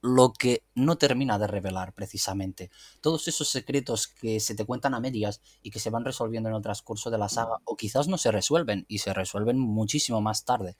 lo 0.02 0.32
que 0.32 0.64
no 0.74 0.98
termina 0.98 1.38
de 1.38 1.46
revelar 1.46 1.94
precisamente. 1.94 2.70
Todos 3.00 3.28
esos 3.28 3.48
secretos 3.48 4.08
que 4.08 4.40
se 4.40 4.54
te 4.54 4.66
cuentan 4.66 4.94
a 4.94 5.00
medias 5.00 5.40
y 5.62 5.70
que 5.70 5.78
se 5.78 5.90
van 5.90 6.04
resolviendo 6.04 6.48
en 6.48 6.56
el 6.56 6.62
transcurso 6.62 7.08
de 7.10 7.18
la 7.18 7.28
saga, 7.28 7.58
o 7.64 7.76
quizás 7.76 8.08
no 8.08 8.18
se 8.18 8.32
resuelven 8.32 8.84
y 8.88 8.98
se 8.98 9.14
resuelven 9.14 9.58
muchísimo 9.58 10.20
más 10.20 10.44
tarde. 10.44 10.76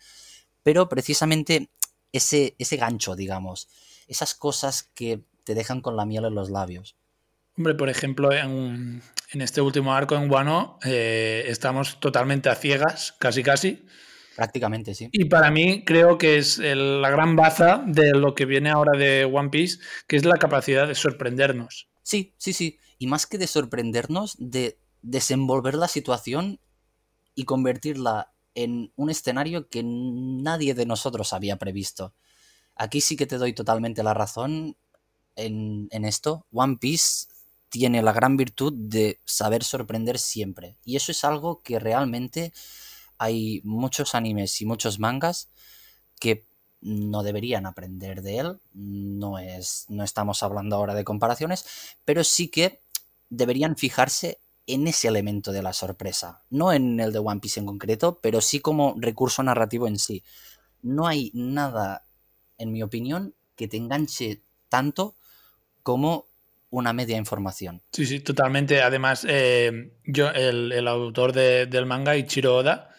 Pero 0.65 0.89
precisamente 0.89 1.71
ese, 2.11 2.57
ese 2.59 2.77
gancho, 2.77 3.15
digamos, 3.15 3.69
esas 4.09 4.35
cosas 4.35 4.83
que 4.83 5.23
te 5.45 5.55
dejan 5.55 5.81
con 5.81 5.97
la 5.97 6.05
miel 6.05 6.25
en 6.25 6.35
los 6.35 6.51
labios. 6.51 6.97
Hombre, 7.57 7.75
por 7.75 7.91
ejemplo, 7.91 8.33
en, 8.33 9.03
este 9.33 9.61
último 9.61 9.95
arco 9.95 10.17
en 10.17 10.31
Wano 10.31 10.79
eh, 10.85 11.45
estamos 11.47 12.01
totalmente 12.01 12.49
a 12.49 12.57
ciegas, 12.57 13.15
casi 13.19 13.43
casi 13.43 13.85
Prácticamente, 14.37 14.95
sí. 14.95 15.09
Y 15.12 15.27
para 15.27 15.51
mí 15.51 15.85
creo 15.85 16.18
que 16.18 16.38
es 16.38 16.59
la 16.59 17.11
gran 17.11 17.37
baza 17.37 17.83
de 17.87 18.12
lo 18.12 18.35
que 18.35 18.47
viene 18.47 18.71
ahora 18.71 18.99
de 18.99 19.25
One 19.25 19.51
Piece, 19.51 19.79
que 20.07 20.16
es 20.16 20.25
la 20.25 20.38
capacidad 20.38 20.88
de 20.88 20.95
sorprendernos. 20.95 21.88
Sí, 22.03 22.35
sí, 22.38 22.53
sí. 22.53 22.79
Y 22.99 23.07
más 23.07 23.27
que 23.27 23.38
de 23.38 23.47
sorprendernos, 23.47 24.37
de 24.38 24.79
desenvolver 25.03 25.75
la 25.75 25.88
situación 25.88 26.61
y 27.35 27.45
convertirla 27.45 28.33
en 28.55 28.92
un 28.97 29.11
escenario 29.11 29.68
que 29.68 29.83
nadie 29.85 30.75
de 30.75 30.87
nosotros 30.87 31.33
había 31.33 31.57
previsto. 31.57 32.14
Aquí 32.75 33.01
sí 33.01 33.16
que 33.16 33.27
te 33.27 33.38
doy 33.38 33.53
totalmente 33.53 34.03
la 34.03 34.14
razón 34.14 34.77
en, 35.37 35.88
en 35.90 36.05
esto. 36.05 36.47
One 36.53 36.77
Piece 36.79 37.27
tiene 37.68 38.03
la 38.03 38.12
gran 38.12 38.37
virtud 38.37 38.73
de 38.77 39.21
saber 39.25 39.64
sorprender 39.64 40.18
siempre. 40.18 40.77
Y 40.85 40.97
eso 40.97 41.11
es 41.12 41.25
algo 41.25 41.62
que 41.62 41.79
realmente 41.79 42.53
hay 43.23 43.61
muchos 43.63 44.17
animes 44.17 44.61
y 44.61 44.67
muchos 44.67 44.99
mangas 44.99 45.49
que 46.19 46.45
no 46.81 47.23
deberían 47.23 47.67
aprender 47.67 48.21
de 48.21 48.39
él. 48.39 48.61
No, 48.73 49.39
es, 49.39 49.87
no 49.89 50.03
estamos 50.03 50.43
hablando 50.43 50.75
ahora 50.75 50.95
de 50.95 51.05
comparaciones, 51.05 51.65
pero 52.05 52.25
sí 52.25 52.49
que 52.49 52.83
deberían 53.31 53.77
fijarse 53.77 54.41
en 54.67 54.89
ese 54.89 55.07
elemento 55.07 55.53
de 55.53 55.63
la 55.63 55.73
sorpresa. 55.73 56.43
No 56.51 56.73
en 56.73 56.99
el 56.99 57.13
de 57.13 57.21
One 57.21 57.41
Piece 57.41 57.61
en 57.61 57.67
concreto, 57.67 58.19
pero 58.21 58.41
sí 58.41 58.59
como 58.59 58.97
recurso 58.99 59.41
narrativo 59.45 59.87
en 59.87 60.01
sí. 60.01 60.25
No 60.83 61.07
hay 61.07 61.31
nada, 61.33 62.05
en 62.59 62.73
mi 62.73 62.83
opinión, 62.83 63.37
que 63.55 63.69
te 63.69 63.77
enganche 63.77 64.43
tanto 64.69 65.15
como 65.85 66.27
una 66.71 66.93
media 66.93 67.17
información. 67.17 67.83
Sí, 67.93 68.05
sí, 68.05 68.19
totalmente. 68.19 68.83
Además, 68.83 69.25
eh, 69.29 69.93
yo, 70.05 70.31
el, 70.31 70.89
autor 70.89 71.33
del 71.33 71.87
manga, 71.87 72.17
Ichiro 72.17 72.57
Oda, 72.57 72.91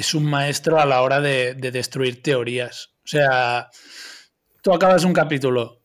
es 0.00 0.14
un 0.14 0.24
maestro 0.24 0.80
a 0.80 0.86
la 0.86 1.02
hora 1.02 1.20
de, 1.20 1.54
destruir 1.54 2.22
teorías. 2.22 2.90
O 3.04 3.08
sea, 3.08 3.68
tú 4.62 4.72
acabas 4.72 5.04
un 5.04 5.12
capítulo 5.12 5.82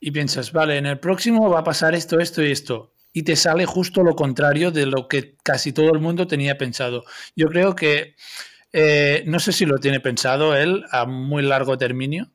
y 0.00 0.10
piensas, 0.10 0.52
vale, 0.52 0.78
en 0.78 0.86
el 0.86 0.98
próximo 0.98 1.50
va 1.50 1.60
a 1.60 1.64
pasar 1.64 1.94
esto, 1.94 2.20
esto 2.20 2.42
y 2.42 2.52
esto. 2.52 2.94
Y 3.12 3.22
te 3.22 3.36
sale 3.36 3.66
justo 3.66 4.02
lo 4.02 4.14
contrario 4.14 4.70
de 4.70 4.86
lo 4.86 5.08
que 5.08 5.36
casi 5.42 5.72
todo 5.72 5.92
el 5.92 6.00
mundo 6.00 6.26
tenía 6.26 6.56
pensado. 6.56 7.04
Yo 7.34 7.46
creo 7.48 7.74
que, 7.74 8.14
eh, 8.72 9.24
no 9.26 9.40
sé 9.40 9.52
si 9.52 9.66
lo 9.66 9.78
tiene 9.78 9.98
pensado 9.98 10.54
él 10.54 10.84
a 10.90 11.04
muy 11.04 11.42
largo 11.42 11.76
término, 11.78 12.30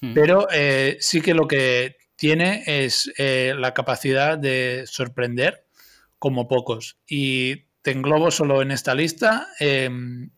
hmm. 0.00 0.14
pero 0.14 0.48
eh, 0.50 0.96
sí 0.98 1.20
que 1.20 1.34
lo 1.34 1.46
que 1.46 1.96
tiene 2.16 2.64
es 2.66 3.12
eh, 3.16 3.54
la 3.56 3.74
capacidad 3.74 4.38
de 4.38 4.84
sorprender 4.86 5.66
como 6.18 6.48
pocos. 6.48 6.96
Y 7.06 7.66
te 7.82 7.90
englobo 7.90 8.30
solo 8.30 8.62
en 8.62 8.70
esta 8.70 8.94
lista 8.94 9.48
em, 9.58 10.30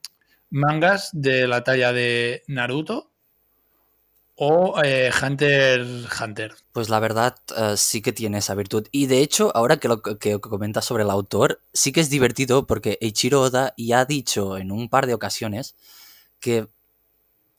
mangas 0.50 1.10
de 1.12 1.46
la 1.46 1.62
talla 1.62 1.92
de 1.92 2.42
Naruto, 2.48 3.10
o 4.36 4.82
eh, 4.82 5.10
Hunter 5.22 5.86
Hunter. 6.20 6.54
Pues 6.72 6.88
la 6.88 6.98
verdad 6.98 7.36
eh, 7.56 7.74
sí 7.76 8.02
que 8.02 8.12
tiene 8.12 8.38
esa 8.38 8.54
virtud. 8.54 8.86
Y 8.90 9.06
de 9.06 9.20
hecho, 9.20 9.52
ahora 9.56 9.76
que 9.76 9.88
lo 9.88 10.02
que 10.02 10.40
comentas 10.40 10.84
sobre 10.84 11.04
el 11.04 11.10
autor, 11.10 11.60
sí 11.72 11.92
que 11.92 12.00
es 12.00 12.10
divertido 12.10 12.66
porque 12.66 12.98
Eiichiro 13.00 13.42
Oda 13.42 13.74
ya 13.76 14.00
ha 14.00 14.04
dicho 14.04 14.56
en 14.58 14.72
un 14.72 14.88
par 14.88 15.06
de 15.06 15.14
ocasiones 15.14 15.76
que 16.40 16.68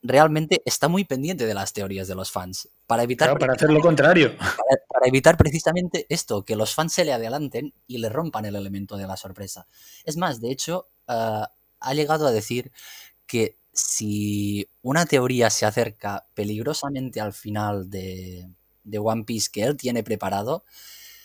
realmente 0.06 0.62
está 0.66 0.88
muy 0.88 1.04
pendiente 1.04 1.46
de 1.46 1.54
las 1.54 1.74
teorías 1.74 2.08
de 2.08 2.16
los 2.16 2.32
fans. 2.32 2.70
Para 2.88 3.04
evitar. 3.04 3.38
para 3.38 3.54
hacer 3.54 3.72
lo 3.72 3.82
contrario. 3.82 4.38
Para, 4.38 5.08
evitar 5.08 5.38
precisamente 5.38 6.06
esto, 6.10 6.44
que 6.46 6.56
los 6.56 6.74
fans 6.74 6.94
se 6.94 7.06
le 7.06 7.14
adelanten 7.14 7.74
y 7.88 7.98
le 7.98 8.10
rompan 8.10 8.46
el 8.46 8.56
elemento 8.56 8.98
de 8.98 9.08
la 9.08 9.18
sorpresa. 9.18 9.68
Es 10.04 10.18
más, 10.18 10.42
de 10.42 10.52
hecho, 10.52 10.88
eh, 11.08 11.44
ha 11.80 11.94
llegado 11.94 12.28
a 12.28 12.32
decir 12.32 12.72
que 13.26 13.58
si 13.74 14.68
una 14.82 15.06
teoría 15.06 15.50
se 15.50 15.66
acerca 15.66 16.26
peligrosamente 16.34 17.20
al 17.20 17.34
final 17.34 17.90
de, 17.90 18.50
de 18.84 19.00
One 19.00 19.26
Piece 19.26 19.50
que 19.52 19.64
él 19.64 19.76
tiene 19.76 20.04
preparado, 20.04 20.64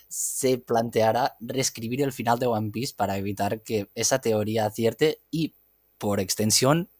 se 0.08 0.58
planteará 0.58 1.36
reescribir 1.38 2.02
el 2.02 2.12
final 2.12 2.38
de 2.38 2.46
One 2.46 2.70
Piece 2.70 2.94
para 2.96 3.16
evitar 3.16 3.62
que 3.62 3.88
esa 3.94 4.20
teoría 4.20 4.66
acierte 4.66 5.20
y, 5.30 5.54
por 5.96 6.18
extensión, 6.18 6.90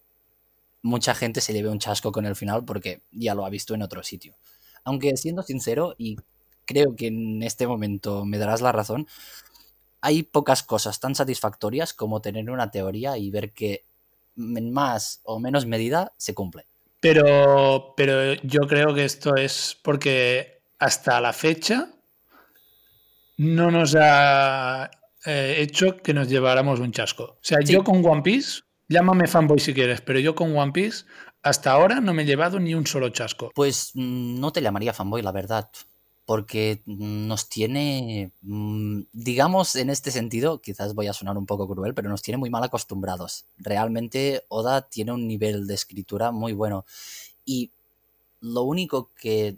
mucha 0.83 1.14
gente 1.14 1.40
se 1.40 1.53
lleve 1.53 1.69
un 1.69 1.79
chasco 1.79 2.12
con 2.12 2.27
el 2.27 2.37
final 2.37 2.64
porque 2.64 3.03
ya 3.11 3.35
lo 3.35 3.45
ha 3.45 3.51
visto 3.51 3.75
en 3.75 3.83
otro 3.83 4.03
sitio. 4.03 4.37
Aunque 4.85 5.16
siendo 5.16 5.43
sincero, 5.43 5.95
y 5.99 6.16
creo 6.64 6.97
que 6.97 7.09
en 7.09 7.43
este 7.43 7.66
momento 7.66 8.25
me 8.25 8.38
darás 8.38 8.61
la 8.61 8.73
razón, 8.73 9.07
hay 10.01 10.23
pocas 10.23 10.62
cosas 10.62 11.01
tan 11.01 11.14
satisfactorias 11.14 11.93
como 11.93 12.23
tener 12.23 12.51
una 12.51 12.71
teoría 12.71 13.19
y 13.19 13.31
ver 13.31 13.53
que 13.53 13.85
en 14.37 14.73
más 14.73 15.21
o 15.25 15.38
menos 15.38 15.66
medida 15.66 16.12
se 16.16 16.35
cumple. 16.35 16.66
Pero, 17.01 17.95
pero 17.97 18.35
yo 18.43 18.61
creo 18.69 18.95
que 18.95 19.05
esto 19.05 19.37
es 19.37 19.77
porque 19.83 20.62
hasta 20.79 21.21
la 21.21 21.33
fecha 21.33 21.88
no 23.37 23.71
nos 23.71 23.97
ha 23.99 24.90
eh, 25.25 25.57
hecho 25.59 25.99
que 25.99 26.14
nos 26.14 26.29
lleváramos 26.29 26.81
un 26.81 26.93
chasco. 26.93 27.25
O 27.25 27.38
sea, 27.40 27.59
yo 27.61 27.85
con 27.85 28.05
One 28.05 28.23
Piece, 28.23 28.61
llámame 28.90 29.26
fanboy 29.26 29.59
si 29.59 29.72
quieres, 29.72 30.03
pero 30.03 30.18
yo 30.18 30.35
con 30.35 30.55
One 30.55 30.72
Piece 30.72 31.07
hasta 31.42 31.72
ahora 31.72 32.03
no 32.03 32.12
me 32.12 32.22
he 32.22 32.26
llevado 32.26 32.61
ni 32.61 32.74
un 32.74 32.87
solo 32.87 33.09
chasco. 33.09 33.50
Pues 33.55 33.92
mm, 33.94 34.38
no 34.38 34.53
te 34.53 34.61
llamaría 34.61 34.92
fanboy, 34.92 35.22
la 35.22 35.33
verdad 35.33 35.70
porque 36.31 36.85
nos 36.87 37.48
tiene, 37.48 38.31
mm, 38.42 39.00
digamos 39.12 39.74
en 39.74 39.90
este 39.90 40.12
sentido, 40.12 40.61
quizás 40.61 40.94
voy 40.94 41.09
a 41.09 41.12
sonar 41.12 41.37
un 41.37 41.44
poco 41.44 41.66
cruel, 41.66 41.92
pero 41.92 42.09
nos 42.09 42.22
tiene 42.22 42.38
muy 42.38 42.50
mal 42.50 42.62
acostumbrados. 42.62 43.46
Realmente 43.57 44.44
Oda 44.46 44.83
tiene 44.88 45.11
un 45.11 45.26
nivel 45.26 45.66
de 45.66 45.74
escritura 45.74 46.31
muy 46.31 46.53
bueno 46.53 46.85
y 47.44 47.72
lo 48.40 48.62
único 48.62 49.11
que, 49.20 49.57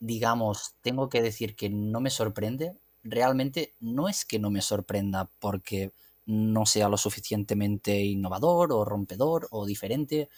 digamos, 0.00 0.76
tengo 0.80 1.10
que 1.10 1.20
decir 1.20 1.54
que 1.54 1.68
no 1.68 2.00
me 2.00 2.08
sorprende, 2.08 2.72
realmente 3.02 3.74
no 3.78 4.08
es 4.08 4.24
que 4.24 4.38
no 4.38 4.50
me 4.50 4.62
sorprenda 4.62 5.28
porque 5.38 5.92
no 6.26 6.66
sea 6.66 6.88
lo 6.88 6.96
suficientemente 6.96 7.98
innovador 7.98 8.72
o 8.72 8.84
rompedor 8.84 9.48
o 9.50 9.64
diferente 9.64 10.28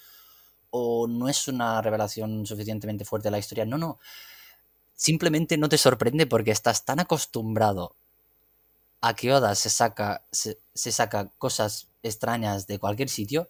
o 0.71 1.07
no 1.07 1.27
es 1.27 1.47
una 1.47 1.81
revelación 1.81 2.45
suficientemente 2.45 3.05
fuerte 3.05 3.27
de 3.27 3.31
la 3.31 3.39
historia, 3.39 3.65
no, 3.65 3.77
no 3.77 3.99
simplemente 4.99 5.57
no 5.57 5.69
te 5.69 5.77
sorprende 5.77 6.27
porque 6.27 6.51
estás 6.51 6.83
tan 6.83 6.99
acostumbrado 6.99 7.95
a 8.99 9.15
que 9.15 9.33
Oda 9.33 9.55
se 9.55 9.69
saca, 9.69 10.25
se, 10.29 10.59
saca 10.73 11.31
cosas 11.37 11.87
extrañas 12.03 12.67
de 12.67 12.79
cualquier 12.79 13.07
sitio 13.07 13.49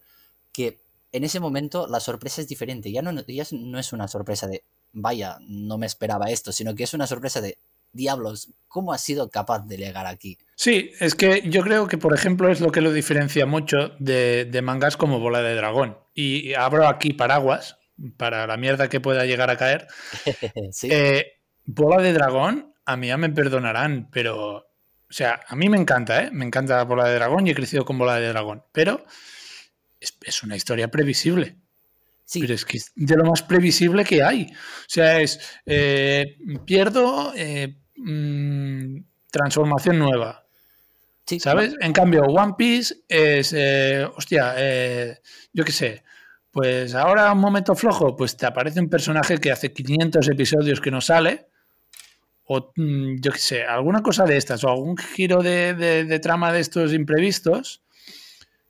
que 0.53 0.79
en 1.11 1.23
ese 1.23 1.39
momento 1.39 1.87
la 1.87 1.99
sorpresa 1.99 2.41
es 2.41 2.47
diferente. 2.47 2.91
Ya 2.91 3.01
no, 3.01 3.11
ya 3.25 3.45
no 3.51 3.79
es 3.79 3.93
una 3.93 4.07
sorpresa 4.07 4.45
de, 4.45 4.63
vaya, 4.93 5.37
no 5.41 5.79
me 5.79 5.87
esperaba 5.87 6.29
esto, 6.29 6.51
sino 6.51 6.75
que 6.75 6.83
es 6.83 6.93
una 6.93 7.07
sorpresa 7.07 7.41
de, 7.41 7.57
diablos, 7.91 8.53
¿cómo 8.67 8.93
has 8.93 9.01
sido 9.01 9.29
capaz 9.29 9.65
de 9.67 9.77
llegar 9.77 10.05
aquí? 10.05 10.37
Sí, 10.55 10.91
es 10.99 11.15
que 11.15 11.43
yo 11.49 11.61
creo 11.61 11.87
que, 11.87 11.97
por 11.97 12.13
ejemplo, 12.13 12.49
es 12.49 12.61
lo 12.61 12.71
que 12.71 12.81
lo 12.81 12.91
diferencia 12.91 13.45
mucho 13.45 13.95
de, 13.99 14.59
mangas 14.63 14.97
como 14.97 15.19
Bola 15.19 15.41
de 15.41 15.55
Dragón. 15.55 15.97
Y 16.13 16.53
abro 16.53 16.87
aquí 16.87 17.13
paraguas 17.13 17.77
para 18.17 18.45
la 18.47 18.57
mierda 18.57 18.89
que 18.89 18.99
pueda 18.99 19.25
llegar 19.25 19.49
a 19.49 19.57
caer. 19.57 19.87
¿Sí? 20.71 20.89
Eh, 20.91 21.39
Bola 21.65 22.01
de 22.01 22.13
Dragón, 22.13 22.73
a 22.85 22.97
mí 22.97 23.07
ya 23.07 23.17
me 23.17 23.29
perdonarán, 23.29 24.09
pero. 24.11 24.57
O 24.57 25.11
sea, 25.11 25.41
a 25.47 25.55
mí 25.55 25.69
me 25.69 25.77
encanta, 25.77 26.23
¿eh? 26.23 26.29
Me 26.31 26.45
encanta 26.45 26.83
Bola 26.83 27.07
de 27.07 27.15
Dragón 27.15 27.47
y 27.47 27.51
he 27.51 27.55
crecido 27.55 27.83
con 27.83 27.97
Bola 27.97 28.19
de 28.19 28.27
Dragón. 28.27 28.63
Pero 28.71 29.03
es, 29.99 30.43
una 30.43 30.55
historia 30.55 30.89
previsible. 30.89 31.57
Sí. 32.29 32.41
Pero 32.41 32.53
es 32.53 32.63
que 32.63 32.77
es 32.77 32.91
de 32.95 33.15
lo 33.15 33.25
más 33.25 33.41
previsible 33.41 34.05
que 34.05 34.21
hay. 34.21 34.45
O 34.51 34.85
sea, 34.85 35.19
es. 35.19 35.39
Eh, 35.65 36.37
pierdo. 36.63 37.33
Eh, 37.35 37.75
mm, 37.97 38.97
transformación 39.31 39.97
nueva. 39.97 40.45
Sí, 41.25 41.39
¿Sabes? 41.39 41.73
En 41.79 41.91
cambio, 41.91 42.21
One 42.21 42.53
Piece 42.55 42.97
es. 43.07 43.51
Eh, 43.57 44.07
hostia, 44.15 44.53
yo 45.53 45.65
qué 45.65 45.71
sé. 45.71 46.03
Pues 46.51 46.93
ahora 46.93 47.33
un 47.33 47.39
momento 47.39 47.73
flojo, 47.73 48.15
pues 48.15 48.37
te 48.37 48.45
aparece 48.45 48.79
un 48.79 48.89
personaje 48.89 49.39
que 49.39 49.51
hace 49.51 49.73
500 49.73 50.27
episodios 50.27 50.79
que 50.81 50.91
no 50.91 51.01
sale 51.01 51.47
o 52.45 52.71
mm, 52.75 53.21
yo 53.21 53.31
qué 53.31 53.39
sé, 53.39 53.63
alguna 53.63 54.03
cosa 54.03 54.25
de 54.25 54.37
estas, 54.37 54.63
o 54.63 54.69
algún 54.69 54.97
giro 54.97 55.41
de, 55.41 56.19
trama 56.21 56.51
de 56.51 56.59
estos 56.59 56.93
imprevistos 56.93 57.83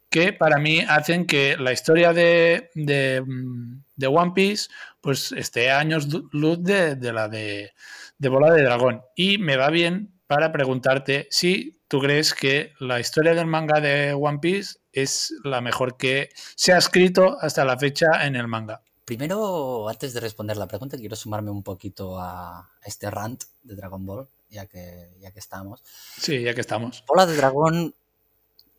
que 0.10 0.34
para 0.34 0.58
mí 0.58 0.82
hacen 0.82 1.26
que 1.26 1.56
la 1.58 1.72
historia 1.72 2.14
de, 2.14 2.70
de, 2.76 4.08
One 4.08 4.32
Piece 4.34 4.70
pues 5.02 5.32
esté 5.32 5.70
a 5.70 5.80
años 5.80 6.08
luz 6.32 6.64
de, 6.64 6.98
la 7.14 7.30
de, 7.30 7.72
Bola 8.20 8.54
de 8.54 8.64
Dragón. 8.64 9.02
Y 9.16 9.38
me 9.38 9.56
va 9.56 9.70
bien 9.70 10.20
para 10.28 10.52
preguntarte 10.52 11.28
si 11.30 11.80
tú 11.88 12.00
crees 12.00 12.34
que 12.34 12.74
la 12.80 13.00
historia 13.00 13.34
del 13.34 13.48
manga 13.48 13.80
de 13.80 14.14
One 14.14 14.40
Piece 14.40 14.80
es 14.92 15.34
la 15.44 15.62
mejor 15.62 15.98
que 15.98 16.30
se 16.56 16.74
ha 16.74 16.78
escrito 16.78 17.38
hasta 17.40 17.64
la 17.64 17.78
fecha 17.78 18.26
en 18.26 18.36
el 18.36 18.48
manga. 18.48 18.82
Primero, 19.06 19.90
antes 19.90 20.14
de 20.14 20.20
responder 20.20 20.58
la 20.58 20.68
pregunta, 20.68 20.98
quiero 20.98 21.16
sumarme 21.16 21.50
un 21.50 21.64
poquito 21.64 22.20
a 22.20 22.70
este 22.84 23.10
rant 23.10 23.44
de 23.64 23.76
Dragon 23.76 24.06
Ball, 24.06 24.28
ya 24.50 24.68
que, 24.68 25.16
ya 25.20 25.32
que 25.32 25.40
estamos. 25.40 25.82
Sí, 26.18 26.44
ya 26.44 26.54
que 26.54 26.62
estamos. 26.62 27.04
Bola 27.08 27.26
de 27.26 27.36
Dragón, 27.36 27.96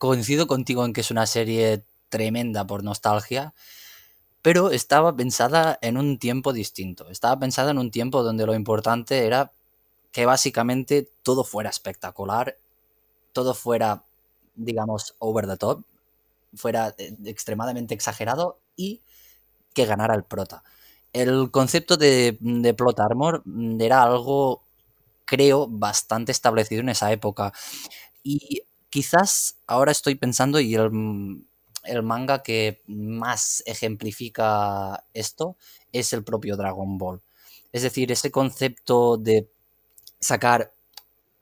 coincido 0.00 0.46
contigo 0.46 0.86
en 0.86 0.94
que 0.94 1.02
es 1.02 1.10
una 1.10 1.26
serie 1.26 1.84
tremenda 2.08 2.66
por 2.66 2.82
nostalgia, 2.82 3.52
pero 4.40 4.70
estaba 4.70 5.14
pensada 5.14 5.78
en 5.82 5.98
un 5.98 6.18
tiempo 6.18 6.54
distinto. 6.54 7.10
Estaba 7.10 7.38
pensada 7.38 7.70
en 7.70 7.78
un 7.78 7.90
tiempo 7.90 8.22
donde 8.22 8.46
lo 8.46 8.54
importante 8.54 9.26
era 9.26 9.52
que 10.10 10.24
básicamente 10.24 11.10
todo 11.22 11.44
fuera 11.44 11.68
espectacular, 11.68 12.56
todo 13.34 13.52
fuera, 13.52 14.02
digamos, 14.54 15.16
over 15.18 15.46
the 15.46 15.58
top, 15.58 15.84
fuera 16.54 16.94
eh, 16.96 17.14
extremadamente 17.26 17.92
exagerado 17.92 18.58
y 18.76 19.02
que 19.74 19.84
ganara 19.84 20.14
el 20.14 20.24
prota. 20.24 20.64
El 21.12 21.50
concepto 21.50 21.98
de, 21.98 22.38
plot 22.74 23.00
armor 23.00 23.42
era 23.78 24.02
algo, 24.02 24.62
creo, 25.26 25.66
bastante 25.68 26.32
establecido 26.32 26.80
en 26.80 26.88
esa 26.88 27.12
época. 27.12 27.52
Y 28.22 28.62
quizás 28.90 29.56
ahora 29.66 29.92
estoy 29.92 30.16
pensando, 30.16 30.60
y 30.60 30.74
el, 30.74 30.90
el 31.84 32.02
manga 32.02 32.42
que 32.42 32.82
más 32.86 33.62
ejemplifica 33.66 35.04
esto 35.14 35.56
es 35.92 36.12
el 36.12 36.24
propio 36.24 36.56
Dragon 36.56 36.98
Ball. 36.98 37.22
Es 37.72 37.82
decir, 37.82 38.10
ese 38.12 38.30
concepto 38.30 39.16
de 39.16 39.48
sacar 40.20 40.72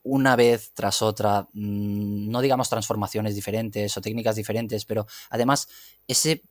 una 0.05 0.37
vez 0.37 0.73
tras 0.75 1.03
otra, 1.03 1.49
mm, 1.53 2.31
no 2.31 2.41
digamos 2.41 2.71
transformaciones 2.71 3.35
diferentes 3.35 3.97
o 3.97 4.01
técnicas 4.01 4.37
diferentes, 4.37 4.85
pero 4.85 5.07
además 5.31 5.69
ese, 6.07 6.43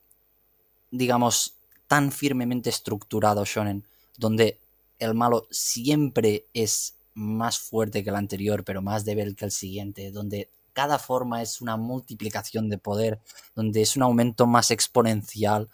digamos, 0.91 1.55
tan 1.87 2.11
firmemente 2.11 2.69
estructurado 2.69 3.45
shonen, 3.45 3.85
donde 4.17 4.59
el 4.99 5.13
malo 5.15 5.47
siempre 5.51 6.45
es 6.53 6.95
más 7.13 7.57
fuerte 7.59 8.03
que 8.03 8.09
el 8.09 8.15
anterior, 8.15 8.63
pero 8.63 8.81
más 8.81 9.05
débil 9.05 9.35
que 9.35 9.45
el 9.45 9.51
siguiente, 9.51 10.11
donde 10.11 10.49
cada 10.77 10.99
forma 10.99 11.41
es 11.41 11.59
una 11.59 11.75
multiplicación 11.75 12.69
de 12.69 12.77
poder, 12.77 13.19
donde 13.55 13.81
es 13.81 13.95
un 13.95 14.03
aumento 14.03 14.45
más 14.45 14.69
exponencial. 14.69 15.69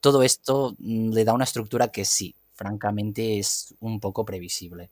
Todo 0.00 0.24
esto 0.24 0.74
mm, 0.76 1.12
le 1.12 1.24
da 1.24 1.34
una 1.34 1.44
estructura 1.44 1.92
que 1.92 2.04
sí, 2.04 2.34
francamente 2.52 3.38
es 3.38 3.76
un 3.78 4.00
poco 4.00 4.24
previsible. 4.24 4.90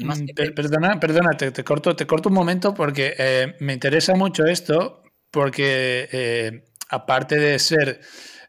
Mm, 0.00 0.34
perdona, 0.52 0.98
perdona, 0.98 1.36
te, 1.36 1.62
corto, 1.62 1.94
te 1.94 2.08
corto 2.08 2.28
un 2.28 2.34
momento 2.34 2.74
porque 2.74 3.14
eh, 3.16 3.54
me 3.60 3.72
interesa 3.72 4.16
mucho 4.16 4.44
esto, 4.46 5.04
porque 5.30 6.08
eh, 6.10 6.64
aparte 6.88 7.36
de 7.38 7.56
ser 7.60 8.00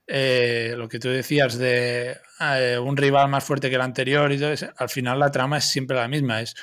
eh, 0.07 0.73
lo 0.75 0.89
que 0.89 0.97
tú 0.97 1.09
decías 1.09 1.59
de 1.59 2.17
eh, 2.39 2.79
un 2.79 2.97
rival 2.97 3.29
más 3.29 3.43
fuerte 3.43 3.69
que 3.69 3.75
el 3.75 3.81
anterior 3.81 4.31
y 4.31 4.39
todo 4.39 4.51
eso, 4.51 4.67
al 4.77 4.89
final 4.89 5.19
la 5.19 5.29
trama 5.29 5.59
es 5.59 5.65
siempre 5.65 5.95
la 5.95 6.07
misma. 6.07 6.41
Es 6.41 6.55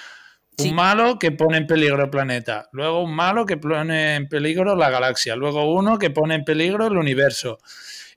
un 0.71 0.75
malo 0.75 1.19
que 1.19 1.33
pone 1.33 1.59
en 1.59 1.67
peligro 1.67 2.05
el 2.05 2.11
planeta, 2.11 2.69
luego 2.73 3.03
un 3.03 3.15
malo 3.15 3.47
que 3.47 3.57
pone 3.57 4.17
en 4.17 4.29
peligro 4.29 4.77
la 4.77 4.91
galaxia, 4.91 5.37
luego 5.37 5.73
uno 5.73 5.99
que 5.99 6.11
pone 6.11 6.35
en 6.35 6.45
peligro 6.45 6.87
el 6.87 6.97
universo. 6.97 7.59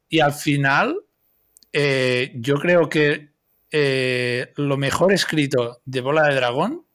Y 0.10 0.20
al 0.20 0.34
final 0.34 0.96
eh, 1.74 2.32
yo 2.36 2.56
creo 2.56 2.88
que 2.90 3.32
eh, 3.72 4.54
lo 4.56 4.78
mejor 4.78 5.12
escrito 5.14 5.82
de 5.86 6.02
Bola 6.02 6.24
de 6.28 6.36
Dragón 6.36 6.86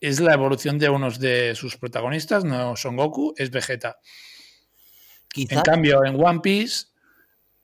es 0.00 0.18
la 0.20 0.34
evolución 0.34 0.78
de 0.78 0.88
unos 0.88 1.20
de 1.20 1.54
sus 1.54 1.76
protagonistas, 1.76 2.44
no 2.44 2.74
Son 2.76 2.96
Goku, 2.96 3.34
es 3.36 3.50
Vegeta. 3.50 3.98
En 5.36 5.60
cambio, 5.60 6.04
en 6.04 6.22
One 6.22 6.40
Piece 6.40 6.86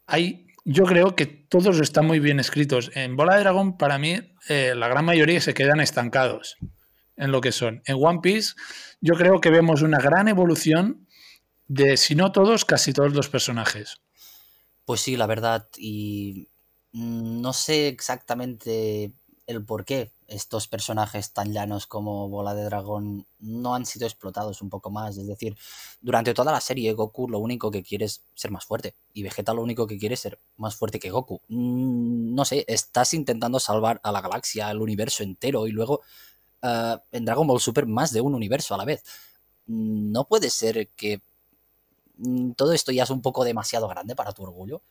hay, 0.06 0.46
yo 0.64 0.84
creo 0.84 1.16
que 1.16 1.26
todos 1.26 1.80
están 1.80 2.06
muy 2.06 2.20
bien 2.20 2.38
escritos. 2.38 2.92
En 2.94 3.16
Bola 3.16 3.34
de 3.34 3.40
Dragón, 3.40 3.76
para 3.76 3.98
mí, 3.98 4.20
eh, 4.48 4.74
la 4.76 4.88
gran 4.88 5.04
mayoría 5.04 5.40
se 5.40 5.54
quedan 5.54 5.80
estancados 5.80 6.56
en 7.18 7.32
lo 7.32 7.40
que 7.40 7.52
son. 7.52 7.82
En 7.84 7.96
One 8.00 8.20
Piece, 8.22 8.54
yo 9.00 9.14
creo 9.14 9.40
que 9.40 9.50
vemos 9.50 9.82
una 9.82 9.98
gran 9.98 10.28
evolución 10.28 11.06
de, 11.66 11.96
si 11.96 12.14
no 12.14 12.32
todos, 12.32 12.64
casi 12.64 12.92
todos 12.92 13.12
los 13.12 13.28
personajes. 13.28 14.00
Pues 14.84 15.00
sí, 15.02 15.16
la 15.16 15.26
verdad. 15.26 15.68
Y 15.76 16.48
no 16.92 17.52
sé 17.52 17.88
exactamente 17.88 19.12
el 19.46 19.64
por 19.64 19.84
qué 19.84 20.12
estos 20.26 20.68
personajes 20.68 21.32
tan 21.32 21.54
llanos 21.54 21.86
como 21.86 22.28
Bola 22.28 22.54
de 22.54 22.64
Dragón 22.64 23.26
no 23.38 23.74
han 23.74 23.86
sido 23.86 24.06
explotados 24.06 24.60
un 24.60 24.68
poco 24.68 24.90
más. 24.90 25.16
Es 25.16 25.26
decir, 25.26 25.56
durante 26.02 26.34
toda 26.34 26.52
la 26.52 26.60
serie 26.60 26.92
Goku 26.92 27.28
lo 27.28 27.38
único 27.38 27.70
que 27.70 27.82
quiere 27.82 28.04
es 28.04 28.24
ser 28.34 28.50
más 28.50 28.66
fuerte 28.66 28.94
y 29.14 29.22
Vegeta 29.22 29.54
lo 29.54 29.62
único 29.62 29.86
que 29.86 29.98
quiere 29.98 30.14
es 30.14 30.20
ser 30.20 30.38
más 30.56 30.76
fuerte 30.76 30.98
que 30.98 31.10
Goku. 31.10 31.40
Mm, 31.48 32.34
no 32.34 32.44
sé, 32.44 32.66
estás 32.68 33.14
intentando 33.14 33.58
salvar 33.58 34.00
a 34.04 34.12
la 34.12 34.20
galaxia, 34.20 34.68
al 34.68 34.82
universo 34.82 35.22
entero 35.22 35.66
y 35.66 35.72
luego 35.72 36.02
eh, 36.62 36.96
en 37.12 37.24
Dragon 37.24 37.46
Ball 37.46 37.60
Super 37.60 37.86
más 37.86 38.12
de 38.12 38.20
un 38.20 38.34
universo 38.34 38.74
a 38.74 38.78
la 38.78 38.84
vez. 38.84 39.02
No 39.66 40.24
puede 40.24 40.50
ser 40.50 40.88
que 40.88 41.20
mm, 42.16 42.52
todo 42.52 42.72
esto 42.72 42.92
ya 42.92 43.04
es 43.04 43.10
un 43.10 43.22
poco 43.22 43.44
demasiado 43.44 43.88
grande 43.88 44.14
para 44.16 44.32
tu 44.32 44.42
orgullo. 44.42 44.82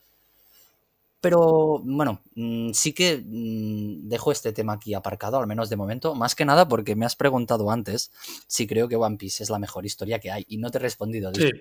Pero 1.19 1.80
bueno, 1.84 2.21
mm, 2.36 2.71
sí 2.73 2.93
que 2.93 3.23
mm, 3.25 4.08
dejo 4.08 4.32
este 4.32 4.53
tema 4.53 4.73
aquí 4.73 4.93
aparcado, 4.93 5.38
al 5.38 5.47
menos 5.47 5.69
de 5.69 5.75
momento, 5.75 6.13
más 6.13 6.36
que 6.36 6.45
nada 6.45 6.67
porque 6.67 6.95
me 6.95 7.06
has 7.06 7.15
preguntado 7.15 7.71
antes 7.71 8.12
si 8.47 8.67
creo 8.67 8.88
que 8.88 8.95
One 8.95 9.17
Piece 9.17 9.43
es 9.43 9.49
la 9.49 9.58
mejor 9.58 9.86
historia 9.86 10.19
que 10.19 10.32
hay 10.32 10.45
y 10.47 10.58
no 10.58 10.69
te 10.69 10.77
he 10.77 10.82
respondido. 10.82 11.32
Sí. 11.34 11.51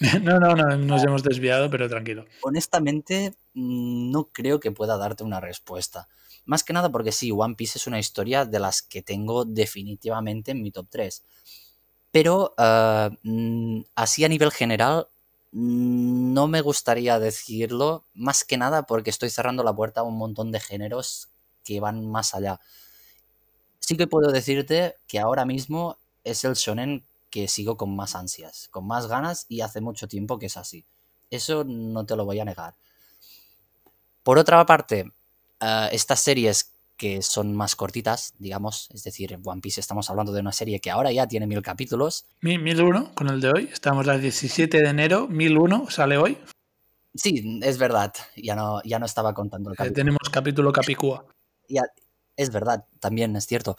No, 0.22 0.40
no, 0.40 0.54
no, 0.54 0.76
nos 0.76 1.04
hemos 1.04 1.22
desviado, 1.22 1.70
pero 1.70 1.88
tranquilo. 1.88 2.24
Honestamente, 2.42 3.34
mm, 3.54 4.10
no 4.10 4.30
creo 4.32 4.60
que 4.60 4.72
pueda 4.72 4.96
darte 4.96 5.24
una 5.24 5.40
respuesta. 5.40 6.08
Más 6.44 6.64
que 6.64 6.72
nada 6.72 6.90
porque 6.90 7.12
sí, 7.12 7.30
One 7.30 7.54
Piece 7.54 7.78
es 7.78 7.86
una 7.86 7.98
historia 7.98 8.44
de 8.44 8.58
las 8.58 8.82
que 8.82 9.02
tengo 9.02 9.44
definitivamente 9.44 10.50
en 10.52 10.62
mi 10.62 10.72
top 10.72 10.88
3. 10.90 11.24
Pero 12.10 12.54
ah, 12.58 13.10
así 13.94 14.24
a 14.24 14.28
nivel 14.28 14.50
general, 14.50 15.08
no 15.52 16.48
me 16.48 16.60
gustaría 16.62 17.18
decirlo, 17.18 18.06
más 18.14 18.44
que 18.44 18.56
nada 18.56 18.84
porque 18.84 19.10
estoy 19.10 19.30
cerrando 19.30 19.62
la 19.62 19.74
puerta 19.74 20.00
a 20.00 20.04
un 20.04 20.16
montón 20.16 20.50
de 20.50 20.60
géneros 20.60 21.30
que 21.64 21.80
van 21.80 22.06
más 22.10 22.34
allá. 22.34 22.60
Sí 23.80 23.96
que 23.96 24.06
puedo 24.06 24.30
decirte 24.32 24.96
que 25.06 25.18
ahora 25.18 25.44
mismo 25.44 25.98
es 26.24 26.44
el 26.44 26.54
shonen 26.54 27.04
que 27.30 27.48
sigo 27.48 27.76
con 27.76 27.94
más 27.96 28.14
ansias, 28.14 28.68
con 28.70 28.86
más 28.86 29.08
ganas 29.08 29.46
y 29.48 29.60
hace 29.60 29.80
mucho 29.80 30.08
tiempo 30.08 30.38
que 30.38 30.46
es 30.46 30.56
así. 30.56 30.86
Eso 31.30 31.64
no 31.64 32.04
te 32.06 32.16
lo 32.16 32.24
voy 32.24 32.40
a 32.40 32.44
negar. 32.44 32.74
Por 34.22 34.38
otra 34.38 34.64
parte, 34.66 35.12
eh, 35.60 35.88
estas 35.92 36.20
series 36.20 36.71
que 37.02 37.20
son 37.20 37.52
más 37.52 37.74
cortitas, 37.74 38.32
digamos. 38.38 38.88
Es 38.94 39.02
decir, 39.02 39.36
One 39.42 39.60
Piece 39.60 39.80
estamos 39.80 40.08
hablando 40.08 40.32
de 40.32 40.40
una 40.40 40.52
serie 40.52 40.78
que 40.78 40.88
ahora 40.88 41.10
ya 41.10 41.26
tiene 41.26 41.48
mil 41.48 41.60
capítulos. 41.60 42.26
Mil 42.42 42.80
uno 42.80 43.12
con 43.16 43.28
el 43.28 43.40
de 43.40 43.50
hoy. 43.50 43.68
Estamos 43.72 44.06
al 44.06 44.20
17 44.20 44.80
de 44.80 44.88
enero, 44.88 45.26
mil 45.26 45.58
uno 45.58 45.90
sale 45.90 46.16
hoy. 46.16 46.38
Sí, 47.12 47.58
es 47.64 47.76
verdad. 47.76 48.12
Ya 48.36 48.54
no, 48.54 48.80
ya 48.84 49.00
no 49.00 49.06
estaba 49.06 49.34
contando 49.34 49.70
el 49.70 49.74
eh, 49.74 49.78
capítulo. 49.78 49.96
tenemos 49.96 50.28
capítulo 50.30 50.72
Capicúa. 50.72 51.26
Ya, 51.68 51.82
es 52.36 52.52
verdad, 52.52 52.86
también 53.00 53.34
es 53.34 53.48
cierto. 53.48 53.76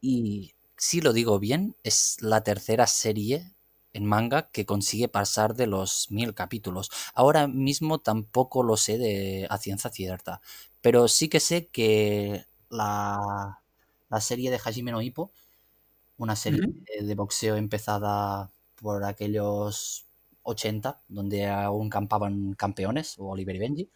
Y 0.00 0.54
si 0.78 1.02
lo 1.02 1.12
digo 1.12 1.38
bien, 1.38 1.76
es 1.82 2.16
la 2.22 2.42
tercera 2.42 2.86
serie 2.86 3.52
en 3.92 4.06
manga 4.06 4.48
que 4.50 4.64
consigue 4.64 5.08
pasar 5.08 5.56
de 5.56 5.66
los 5.66 6.10
mil 6.10 6.32
capítulos. 6.32 6.90
Ahora 7.12 7.48
mismo 7.48 7.98
tampoco 7.98 8.62
lo 8.62 8.78
sé 8.78 8.96
de 8.96 9.46
a 9.50 9.58
ciencia 9.58 9.90
cierta, 9.90 10.40
pero 10.80 11.06
sí 11.08 11.28
que 11.28 11.38
sé 11.38 11.66
que 11.66 12.46
la, 12.72 13.58
serie 14.20 14.50
de 14.50 14.58
Hajime 14.58 14.92
no 14.92 15.02
Hippo, 15.02 15.30
una 16.18 16.36
serie 16.36 16.60
de 17.00 17.14
boxeo 17.14 17.56
empezada 17.56 18.50
por 18.80 19.04
aquellos 19.04 20.06
80, 20.42 21.00
donde 21.08 21.46
aún 21.48 21.88
campaban 21.88 22.54
campeones, 22.54 23.18
o 23.18 23.28
Oliver 23.28 23.56
y 23.56 23.58
Benji. 23.58 23.90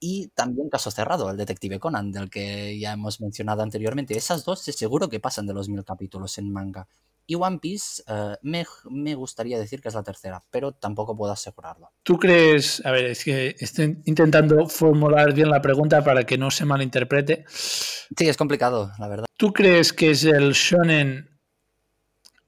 Y 0.00 0.28
también 0.28 0.68
Caso 0.68 0.90
Cerrado, 0.90 1.30
el 1.30 1.36
detective 1.36 1.80
Conan, 1.80 2.12
del 2.12 2.30
que 2.30 2.78
ya 2.78 2.92
hemos 2.92 3.20
mencionado 3.20 3.62
anteriormente. 3.62 4.16
Esas 4.16 4.44
dos 4.44 4.60
seguro 4.60 5.08
que 5.08 5.20
pasan 5.20 5.46
de 5.46 5.54
los 5.54 5.68
mil 5.68 5.84
capítulos 5.84 6.36
en 6.38 6.52
manga. 6.52 6.86
Y 7.26 7.36
One 7.36 7.58
Piece 7.58 8.02
eh, 8.06 8.36
me, 8.42 9.14
gustaría 9.14 9.58
decir 9.58 9.80
que 9.80 9.88
es 9.88 9.94
la 9.94 10.02
tercera, 10.02 10.42
pero 10.50 10.72
tampoco 10.72 11.16
puedo 11.16 11.32
asegurarlo. 11.32 11.90
¿Tú 12.02 12.18
crees, 12.18 12.84
a 12.84 12.90
ver, 12.90 13.06
es 13.06 13.24
que 13.24 13.56
estoy 13.58 14.02
intentando 14.04 14.66
formular 14.66 15.32
bien 15.32 15.48
la 15.48 15.62
pregunta 15.62 16.04
para 16.04 16.24
que 16.24 16.36
no 16.36 16.50
se 16.50 16.64
malinterprete. 16.64 17.44
Sí, 17.48 18.28
es 18.28 18.36
complicado, 18.36 18.92
la 18.98 19.08
verdad. 19.08 19.26
¿Tú 19.36 19.52
crees 19.52 19.92
que 19.92 20.10
es 20.10 20.24
el 20.24 20.52
shonen 20.52 21.30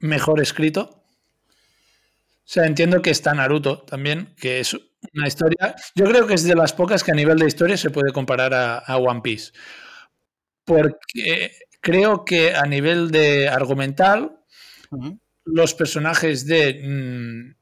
mejor 0.01 0.41
escrito? 0.41 1.03
O 1.51 2.49
sea, 2.49 2.67
entiendo 2.67 3.03
que 3.03 3.11
está 3.11 3.35
Naruto 3.35 3.83
también, 3.83 4.35
que 4.37 4.61
es 4.61 4.75
una 5.15 5.27
historia. 5.27 5.75
Yo 5.95 6.05
creo 6.05 6.27
que 6.27 6.35
es 6.35 6.45
de 6.45 6.55
las 6.55 6.73
pocas 6.73 7.03
que 7.03 7.11
a 7.11 7.15
nivel 7.15 7.39
de 7.39 7.47
historia 7.47 7.77
se 7.77 7.91
puede 7.91 8.13
comparar 8.13 8.55
a 8.87 8.97
One 8.99 9.21
Piece. 9.23 9.53
Porque 10.65 11.53
creo 11.81 12.25
que 12.25 12.53
a 12.53 12.67
nivel 12.67 13.13
de 13.13 13.49
argumental 13.49 14.41
los 15.45 15.75
personajes 15.75 16.47
de 16.47 17.55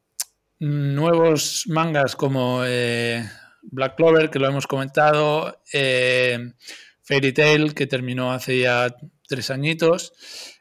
mm, 0.61 0.95
nuevos 0.95 1.65
mangas 1.69 2.17
como 2.17 2.63
eh, 2.65 3.29
Black 3.63 3.97
Clover, 3.97 4.31
que 4.31 4.39
lo 4.39 4.49
hemos 4.49 4.67
comentado, 4.67 5.63
eh, 5.73 6.53
Fairy 7.03 7.33
Tail, 7.33 7.75
que 7.75 7.87
terminó 7.87 8.33
hace 8.33 8.61
ya 8.61 8.95
tres 9.29 9.51
añitos. 9.51 10.13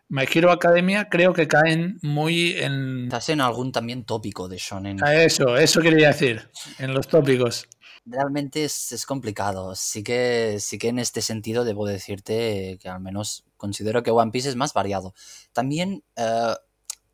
My 0.10 0.26
Hero 0.32 0.52
Academia 0.52 1.10
creo 1.10 1.34
que 1.34 1.48
caen 1.48 1.98
muy 2.02 2.52
en... 2.58 3.06
Estás 3.06 3.30
en 3.30 3.42
algún 3.42 3.72
también 3.72 4.06
tópico 4.06 4.48
de 4.48 4.58
shonen. 4.58 5.00
Eso, 5.08 5.58
eso 5.58 5.82
quería 5.82 6.10
decir, 6.10 6.50
en 6.78 6.94
los 6.94 7.08
tópicos. 7.08 7.68
Realmente 8.06 8.66
es, 8.66 9.06
complicado. 9.08 9.76
Sí 9.76 10.04
que, 10.04 10.58
sí 10.60 10.78
que 10.78 10.90
en 10.90 11.00
este 11.00 11.22
sentido 11.22 11.64
debo 11.64 11.86
decirte 11.86 12.78
que 12.82 12.90
al 12.90 13.00
menos 13.00 13.46
considero 13.56 14.04
que 14.04 14.12
One 14.12 14.32
Piece 14.32 14.50
es 14.50 14.58
más 14.58 14.74
variado. 14.74 15.14
También 15.54 16.04
eh, 16.18 16.54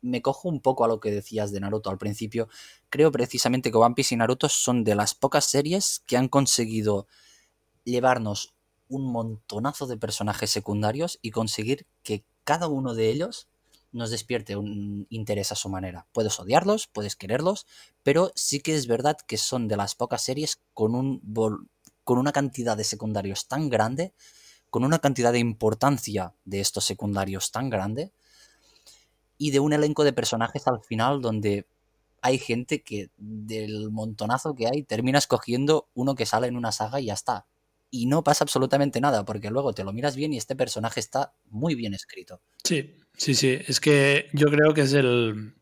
me 0.02 0.20
cojo 0.20 0.48
un 0.48 0.60
poco 0.60 0.84
a 0.84 0.88
lo 0.88 0.98
que 0.98 1.12
decías 1.12 1.52
de 1.52 1.60
Naruto 1.60 1.90
al 1.90 1.98
principio. 1.98 2.48
Creo 2.88 3.12
precisamente 3.12 3.70
que 3.70 3.76
One 3.78 3.94
Piece 3.94 4.14
y 4.14 4.18
Naruto 4.18 4.48
son 4.48 4.82
de 4.82 4.96
las 4.96 5.14
pocas 5.14 5.44
series 5.44 6.02
que 6.06 6.16
han 6.16 6.28
conseguido 6.28 7.06
llevarnos 7.84 8.54
un 8.88 9.12
montonazo 9.12 9.86
de 9.86 9.96
personajes 9.96 10.50
secundarios 10.50 11.20
y 11.22 11.30
conseguir 11.30 11.86
que 12.02 12.24
cada 12.42 12.66
uno 12.66 12.94
de 12.94 13.10
ellos 13.10 13.48
nos 13.92 14.10
despierte 14.10 14.56
un 14.56 15.06
interés 15.10 15.52
a 15.52 15.56
su 15.56 15.68
manera. 15.68 16.06
Puedes 16.12 16.38
odiarlos, 16.38 16.86
puedes 16.88 17.16
quererlos, 17.16 17.66
pero 18.10 18.32
sí 18.34 18.58
que 18.58 18.74
es 18.74 18.88
verdad 18.88 19.16
que 19.24 19.36
son 19.36 19.68
de 19.68 19.76
las 19.76 19.94
pocas 19.94 20.20
series 20.20 20.60
con, 20.74 20.96
un 20.96 21.20
con 22.02 22.18
una 22.18 22.32
cantidad 22.32 22.76
de 22.76 22.82
secundarios 22.82 23.46
tan 23.46 23.68
grande 23.68 24.14
con 24.68 24.82
una 24.82 24.98
cantidad 24.98 25.32
de 25.32 25.38
importancia 25.38 26.34
de 26.44 26.58
estos 26.58 26.84
secundarios 26.84 27.52
tan 27.52 27.70
grande 27.70 28.10
y 29.38 29.52
de 29.52 29.60
un 29.60 29.74
elenco 29.74 30.02
de 30.02 30.12
personajes 30.12 30.66
al 30.66 30.82
final 30.82 31.20
donde 31.22 31.68
hay 32.20 32.38
gente 32.38 32.82
que 32.82 33.10
del 33.16 33.92
montonazo 33.92 34.56
que 34.56 34.66
hay 34.66 34.82
termina 34.82 35.20
escogiendo 35.20 35.88
uno 35.94 36.16
que 36.16 36.26
sale 36.26 36.48
en 36.48 36.56
una 36.56 36.72
saga 36.72 36.98
y 36.98 37.04
ya 37.04 37.14
está. 37.14 37.46
Y 37.90 38.06
no 38.06 38.22
pasa 38.22 38.44
absolutamente 38.44 39.00
nada, 39.00 39.24
porque 39.24 39.50
luego 39.50 39.72
te 39.72 39.82
lo 39.84 39.92
miras 39.92 40.14
bien 40.14 40.32
y 40.32 40.36
este 40.36 40.54
personaje 40.54 41.00
está 41.00 41.32
muy 41.46 41.74
bien 41.74 41.92
escrito. 41.92 42.40
Sí, 42.62 42.96
sí, 43.16 43.34
sí. 43.34 43.58
Es 43.66 43.80
que 43.80 44.28
yo 44.32 44.48
creo 44.48 44.72
que 44.74 44.82
es 44.82 44.92
el, 44.92 45.54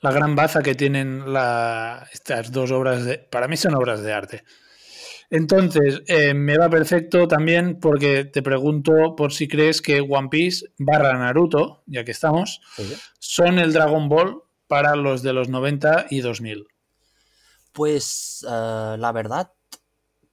la 0.00 0.12
gran 0.12 0.36
baza 0.36 0.62
que 0.62 0.74
tienen 0.74 1.32
la, 1.32 2.08
estas 2.12 2.52
dos 2.52 2.70
obras. 2.70 3.04
De, 3.04 3.18
para 3.18 3.48
mí 3.48 3.56
son 3.56 3.74
obras 3.74 4.02
de 4.02 4.12
arte. 4.12 4.44
Entonces, 5.32 6.02
eh, 6.08 6.34
me 6.34 6.58
va 6.58 6.68
perfecto 6.68 7.26
también 7.26 7.80
porque 7.80 8.26
te 8.26 8.42
pregunto 8.42 9.16
por 9.16 9.32
si 9.32 9.48
crees 9.48 9.80
que 9.80 10.02
One 10.02 10.28
Piece 10.28 10.66
barra 10.78 11.16
Naruto, 11.16 11.82
ya 11.86 12.04
que 12.04 12.10
estamos, 12.10 12.60
son 13.18 13.58
el 13.58 13.72
Dragon 13.72 14.10
Ball 14.10 14.42
para 14.66 14.94
los 14.94 15.22
de 15.22 15.32
los 15.32 15.48
90 15.48 16.08
y 16.10 16.20
2000. 16.20 16.66
Pues 17.72 18.44
eh, 18.46 18.96
la 18.98 19.10
verdad, 19.12 19.52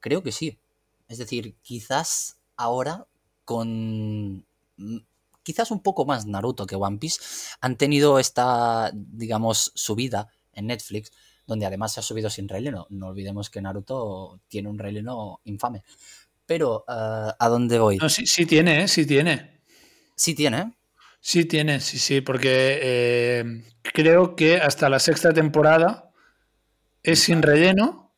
creo 0.01 0.21
que 0.21 0.33
sí. 0.33 0.59
Es 1.09 1.17
decir, 1.17 1.55
quizás 1.61 2.39
ahora 2.55 3.05
con 3.43 4.45
mm, 4.77 4.97
quizás 5.43 5.71
un 5.71 5.81
poco 5.81 6.05
más 6.05 6.25
Naruto 6.25 6.65
que 6.65 6.75
One 6.75 6.99
Piece 6.99 7.19
han 7.59 7.75
tenido 7.75 8.19
esta, 8.19 8.91
digamos, 8.93 9.73
subida 9.75 10.29
en 10.53 10.67
Netflix 10.67 11.11
donde 11.49 11.65
además 11.65 11.91
se 11.91 11.99
ha 11.99 12.03
subido 12.03 12.29
sin 12.29 12.47
relleno. 12.47 12.85
No 12.91 13.07
olvidemos 13.07 13.49
que 13.49 13.59
Naruto 13.59 14.39
tiene 14.47 14.69
un 14.69 14.77
relleno 14.77 15.41
infame. 15.45 15.83
Pero, 16.45 16.85
eh, 16.87 17.31
¿a 17.37 17.49
dónde 17.49 17.79
voy? 17.79 17.97
No, 17.97 18.07
sí, 18.07 18.25
sí 18.25 18.45
tiene, 18.45 18.83
¿eh? 18.83 18.87
sí 18.87 19.05
tiene. 19.05 19.61
Sí 20.15 20.35
tiene. 20.35 20.73
Sí 21.19 21.45
tiene, 21.45 21.81
sí, 21.81 21.99
sí, 21.99 22.21
porque 22.21 22.79
eh, 22.81 23.63
creo 23.81 24.37
que 24.37 24.57
hasta 24.57 24.87
la 24.87 24.99
sexta 24.99 25.33
temporada 25.33 26.11
es 27.03 27.19
sin 27.19 27.41
relleno, 27.41 28.08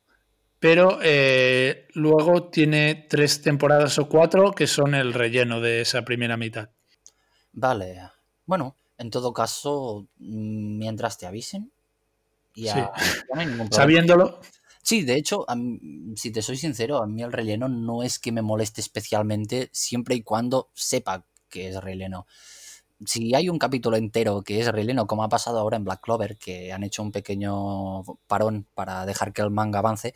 pero 0.62 1.00
eh, 1.02 1.88
luego 1.96 2.50
tiene 2.50 3.08
tres 3.10 3.42
temporadas 3.42 3.98
o 3.98 4.08
cuatro 4.08 4.52
que 4.52 4.68
son 4.68 4.94
el 4.94 5.12
relleno 5.12 5.60
de 5.60 5.82
esa 5.82 6.04
primera 6.04 6.38
mitad. 6.38 6.70
Vale. 7.52 8.00
Bueno, 8.46 8.76
en 9.00 9.10
todo 9.10 9.34
caso, 9.34 10.08
mm, 10.20 10.78
mientras 10.78 11.18
te 11.18 11.26
avisen, 11.26 11.72
ya 12.54 12.92
no 13.34 13.42
hay 13.42 13.48
ningún 13.48 13.70
problema. 13.70 13.76
Sabiéndolo. 13.76 14.40
Sí, 14.84 15.02
de 15.02 15.16
hecho, 15.16 15.46
mí- 15.56 16.16
si 16.16 16.32
te 16.32 16.44
soy 16.44 16.58
sincero, 16.58 17.02
a 17.02 17.08
mí 17.08 17.24
el 17.24 17.32
relleno 17.32 17.68
no 17.68 18.04
es 18.04 18.20
que 18.20 18.32
me 18.32 18.44
moleste 18.44 18.82
especialmente 18.82 19.70
siempre 19.74 20.14
y 20.14 20.22
cuando 20.22 20.70
sepa 20.76 21.26
que 21.50 21.70
es 21.70 21.84
relleno. 21.84 22.28
Si 23.04 23.34
hay 23.34 23.50
un 23.50 23.58
capítulo 23.58 23.98
entero 23.98 24.44
que 24.44 24.60
es 24.60 24.68
relleno, 24.72 25.08
como 25.08 25.24
ha 25.24 25.30
pasado 25.30 25.58
ahora 25.58 25.78
en 25.78 25.86
Black 25.86 26.02
Clover, 26.02 26.38
que 26.38 26.72
han 26.72 26.84
hecho 26.84 27.02
un 27.02 27.12
pequeño 27.12 28.04
parón 28.28 28.68
para 28.76 29.08
dejar 29.08 29.34
que 29.34 29.42
el 29.42 29.50
manga 29.50 29.80
avance, 29.80 30.14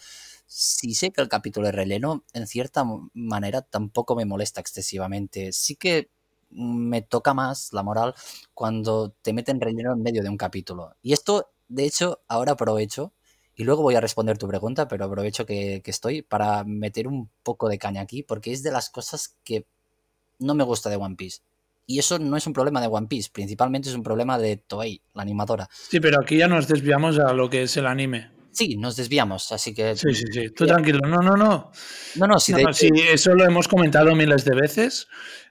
si 0.58 0.94
sé 0.94 1.12
que 1.12 1.20
el 1.20 1.28
capítulo 1.28 1.68
es 1.68 1.76
relleno, 1.76 2.24
en 2.32 2.48
cierta 2.48 2.86
manera 3.14 3.62
tampoco 3.62 4.16
me 4.16 4.24
molesta 4.24 4.62
excesivamente. 4.62 5.52
Sí 5.52 5.76
que 5.76 6.10
me 6.50 7.02
toca 7.02 7.34
más 7.34 7.74
la 7.74 7.84
moral 7.84 8.16
cuando 8.54 9.14
te 9.22 9.34
meten 9.34 9.60
relleno 9.60 9.92
en 9.92 10.02
medio 10.02 10.24
de 10.24 10.30
un 10.30 10.38
capítulo. 10.38 10.96
Y 11.02 11.12
esto, 11.12 11.52
de 11.68 11.84
hecho, 11.84 12.22
ahora 12.30 12.54
aprovecho 12.54 13.12
y 13.54 13.66
luego 13.66 13.82
voy 13.82 13.96
a 13.96 14.02
responder 14.02 14.38
tu 14.38 14.48
pregunta, 14.48 14.88
pero 14.88 15.04
aprovecho 15.04 15.46
que, 15.46 15.82
que 15.84 15.92
estoy 15.92 16.22
para 16.22 16.64
meter 16.64 17.10
un 17.10 17.30
poco 17.44 17.68
de 17.68 17.78
caña 17.78 18.00
aquí, 18.00 18.24
porque 18.24 18.54
es 18.54 18.64
de 18.64 18.72
las 18.72 18.90
cosas 18.90 19.36
que 19.44 19.66
no 20.40 20.56
me 20.56 20.64
gusta 20.64 20.90
de 20.90 20.96
One 20.96 21.18
Piece. 21.18 21.42
Y 21.86 22.00
eso 22.00 22.18
no 22.18 22.38
es 22.38 22.48
un 22.48 22.54
problema 22.54 22.80
de 22.80 22.88
One 22.88 23.08
Piece, 23.08 23.30
principalmente 23.30 23.90
es 23.90 23.96
un 23.96 24.04
problema 24.04 24.40
de 24.40 24.56
Toei, 24.56 25.02
la 25.14 25.24
animadora. 25.24 25.68
Sí, 25.90 26.00
pero 26.00 26.22
aquí 26.22 26.38
ya 26.38 26.48
nos 26.48 26.70
desviamos 26.70 27.20
a 27.20 27.34
lo 27.34 27.50
que 27.50 27.64
es 27.64 27.76
el 27.76 27.88
anime. 27.88 28.35
Sí, 28.56 28.78
nos 28.78 28.96
desviamos, 28.96 29.52
así 29.52 29.74
que... 29.74 29.96
Sí, 29.96 30.14
sí, 30.14 30.24
sí. 30.32 30.50
Tú 30.52 30.66
tranquilo. 30.66 31.00
No, 31.06 31.18
no, 31.18 31.36
no. 31.36 31.72
No, 32.16 32.28
no, 32.28 32.40
sí, 32.40 32.54
No, 32.54 32.58
de 32.60 32.64
no, 32.64 32.70
hecho- 32.72 32.80
sí, 32.80 32.90
eso 33.12 33.36
lo 33.36 33.44
hemos 33.46 33.68
comentado 33.68 34.16
miles 34.16 34.46
de 34.46 34.56
veces, 34.56 35.08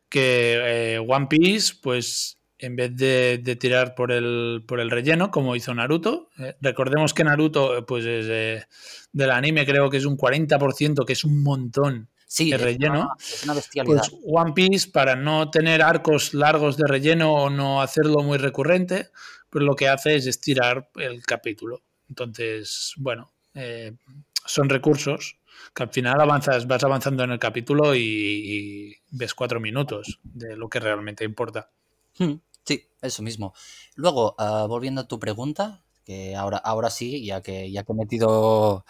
que 0.08 0.94
eh, 0.94 0.98
One 1.06 1.26
Piece, 1.28 1.74
pues 1.82 2.38
en 2.58 2.76
vez 2.76 2.96
de, 2.96 3.38
de 3.42 3.56
tirar 3.56 3.94
por 3.94 4.10
el, 4.10 4.64
por 4.66 4.80
el 4.80 4.90
relleno, 4.90 5.30
como 5.30 5.54
hizo 5.54 5.74
Naruto, 5.74 6.30
eh, 6.38 6.56
recordemos 6.62 7.12
que 7.12 7.24
Naruto, 7.24 7.84
pues 7.84 8.06
es, 8.06 8.26
eh, 8.30 8.64
del 9.12 9.30
anime 9.32 9.66
creo 9.66 9.90
que 9.90 9.98
es 9.98 10.06
un 10.06 10.16
40%, 10.16 11.04
que 11.04 11.12
es 11.12 11.24
un 11.24 11.42
montón 11.42 12.08
sí, 12.26 12.50
de 12.50 12.56
relleno. 12.56 13.00
una- 13.02 13.14
es 13.18 13.44
una 13.44 13.54
bestialidad. 13.54 13.96
Pues 14.08 14.20
One 14.24 14.52
Piece, 14.54 14.88
para 14.90 15.14
no 15.14 15.50
tener 15.50 15.82
arcos 15.82 16.32
largos 16.32 16.78
de 16.78 16.86
relleno 16.86 17.34
o 17.34 17.50
no 17.50 17.82
hacerlo 17.82 18.22
muy 18.22 18.38
recurrente, 18.38 19.08
pues 19.50 19.62
lo 19.62 19.74
que 19.76 19.88
hace 19.88 20.14
es 20.16 20.26
estirar 20.26 20.88
el 20.96 21.22
capítulo. 21.26 21.82
Entonces, 22.08 22.94
bueno, 22.96 23.32
eh, 23.54 23.96
son 24.46 24.68
recursos 24.68 25.38
que 25.74 25.82
al 25.82 25.90
final 25.90 26.20
avanzas, 26.20 26.66
vas 26.66 26.84
avanzando 26.84 27.24
en 27.24 27.30
el 27.32 27.38
capítulo 27.38 27.94
y, 27.94 28.96
ves 29.10 29.34
cuatro 29.34 29.60
minutos 29.60 30.20
de 30.22 30.56
lo 30.56 30.68
que 30.68 30.80
realmente 30.80 31.24
importa. 31.24 31.70
Hmm, 32.18 32.34
Sí, 32.64 32.82
eso 33.02 33.22
mismo. 33.22 33.54
Luego, 33.94 34.34
ah, 34.38 34.66
volviendo 34.66 35.02
a 35.02 35.08
tu 35.08 35.18
pregunta, 35.18 35.82
que 36.04 36.34
ahora, 36.34 36.58
ahora 36.58 36.90
sí, 36.90 37.24
ya 37.24 37.42
que, 37.42 37.70
ya 37.70 37.84
que 37.84 37.92
he 37.92 37.94
metido 37.94 38.84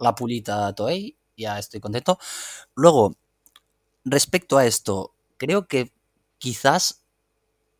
la 0.00 0.14
pulita 0.14 0.66
a 0.66 0.74
Toei, 0.74 1.16
ya 1.36 1.58
estoy 1.58 1.80
contento. 1.80 2.18
Luego, 2.74 3.16
respecto 4.04 4.58
a 4.58 4.66
esto, 4.66 5.14
creo 5.36 5.66
que 5.68 5.92
quizás 6.38 7.04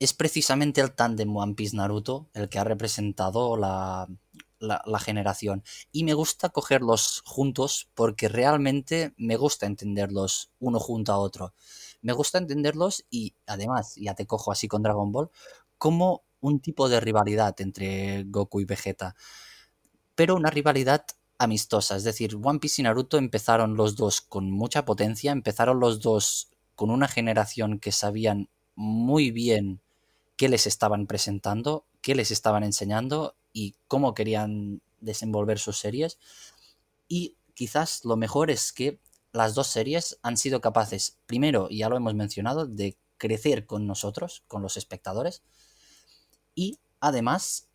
es 0.01 0.15
precisamente 0.15 0.81
el 0.81 0.93
tándem 0.93 1.37
One 1.37 1.55
Piece 1.55 1.77
Naruto 1.77 2.29
el 2.35 2.49
que 2.49 2.59
ha 2.59 2.65
representado 2.65 3.57
la, 3.57 4.09
la- 4.65 4.99
generación. 4.99 5.63
Y 5.93 6.05
me 6.05 6.15
gusta 6.15 6.49
cogerlos 6.51 7.23
juntos 7.27 7.89
porque 7.95 8.29
realmente 8.29 9.15
me 9.17 9.37
gusta 9.37 9.67
entenderlos 9.67 10.51
uno 10.61 10.79
junto 10.81 11.13
a 11.13 11.19
otro. 11.19 11.55
Me 12.03 12.13
gusta 12.13 12.39
entenderlos 12.39 13.05
y 13.11 13.35
además, 13.47 13.95
ya 13.97 14.15
te 14.15 14.27
cojo 14.27 14.53
así 14.53 14.69
con 14.69 14.83
Dragon 14.83 15.13
Ball, 15.13 15.31
como 15.79 16.25
un 16.41 16.61
tipo 16.61 16.89
de 16.89 17.01
rivalidad 17.01 17.59
entre 17.61 18.25
Goku 18.25 18.61
y 18.61 18.65
Vegeta. 18.65 19.15
Pero 20.15 20.37
una 20.37 20.51
rivalidad 20.51 21.05
amistosa. 21.39 21.97
Es 21.97 22.05
decir, 22.05 22.37
One 22.43 22.59
Piece 22.61 22.83
y 22.83 22.85
Naruto 22.85 23.19
empezaron 23.19 23.77
los 23.77 23.97
dos 23.97 24.21
con 24.21 24.51
mucha 24.51 24.85
potencia, 24.85 25.33
empezaron 25.33 25.81
los 25.81 26.01
dos 26.01 26.51
con 26.75 26.91
una 26.91 27.09
generación 27.09 27.79
que 27.79 27.93
sabían 27.93 28.49
muy 28.75 29.31
bien 29.31 29.81
qué 30.37 30.49
les 30.49 30.67
estaban 30.67 31.07
presentando, 31.07 31.87
qué 32.01 32.15
les 32.15 32.31
estaban 32.31 32.65
enseñando 32.65 33.37
y 33.55 33.77
cómo 33.89 34.13
querían 34.13 34.83
desenvolver 35.01 35.59
sus 35.59 35.79
series. 35.79 36.19
Y 37.09 37.37
quizás 37.55 38.05
lo 38.05 38.19
mejor 38.19 38.51
es 38.51 38.75
que 38.75 39.01
las 39.33 39.55
dos 39.55 39.69
series 39.69 40.19
han 40.23 40.37
sido 40.37 40.61
capaces, 40.61 41.17
primero, 41.25 41.69
ya 41.71 41.89
lo 41.89 41.97
hemos 41.97 42.15
mencionado, 42.15 42.67
de 42.67 42.99
crecer 43.17 43.65
con 43.65 43.87
nosotros, 43.87 44.45
con 44.49 44.61
los 44.61 44.77
espectadores, 44.77 45.43
y 46.55 46.79
además 47.01 47.69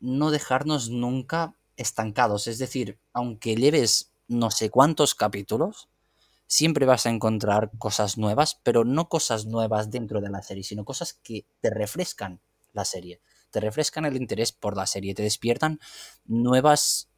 no 0.00 0.30
dejarnos 0.30 0.88
nunca 0.88 1.56
estancados. 1.76 2.46
Es 2.46 2.58
decir, 2.58 2.98
aunque 3.12 3.56
lleves 3.56 4.12
no 4.28 4.50
sé 4.50 4.70
cuántos 4.70 5.14
capítulos, 5.14 5.88
siempre 6.46 6.86
vas 6.86 7.06
a 7.06 7.10
encontrar 7.10 7.70
cosas 7.78 8.18
nuevas, 8.18 8.60
pero 8.62 8.84
no 8.84 9.08
cosas 9.08 9.46
nuevas 9.46 9.90
dentro 9.90 10.20
de 10.20 10.30
la 10.30 10.42
serie, 10.42 10.64
sino 10.64 10.84
cosas 10.84 11.14
que 11.14 11.46
te 11.60 11.70
refrescan 11.70 12.40
la 12.72 12.84
serie, 12.84 13.20
te 13.50 13.60
refrescan 13.60 14.04
el 14.04 14.16
interés 14.16 14.52
por 14.52 14.76
la 14.76 14.86
serie, 14.86 15.14
te 15.14 15.22
despiertan 15.22 15.80
nuevas, 16.24 17.08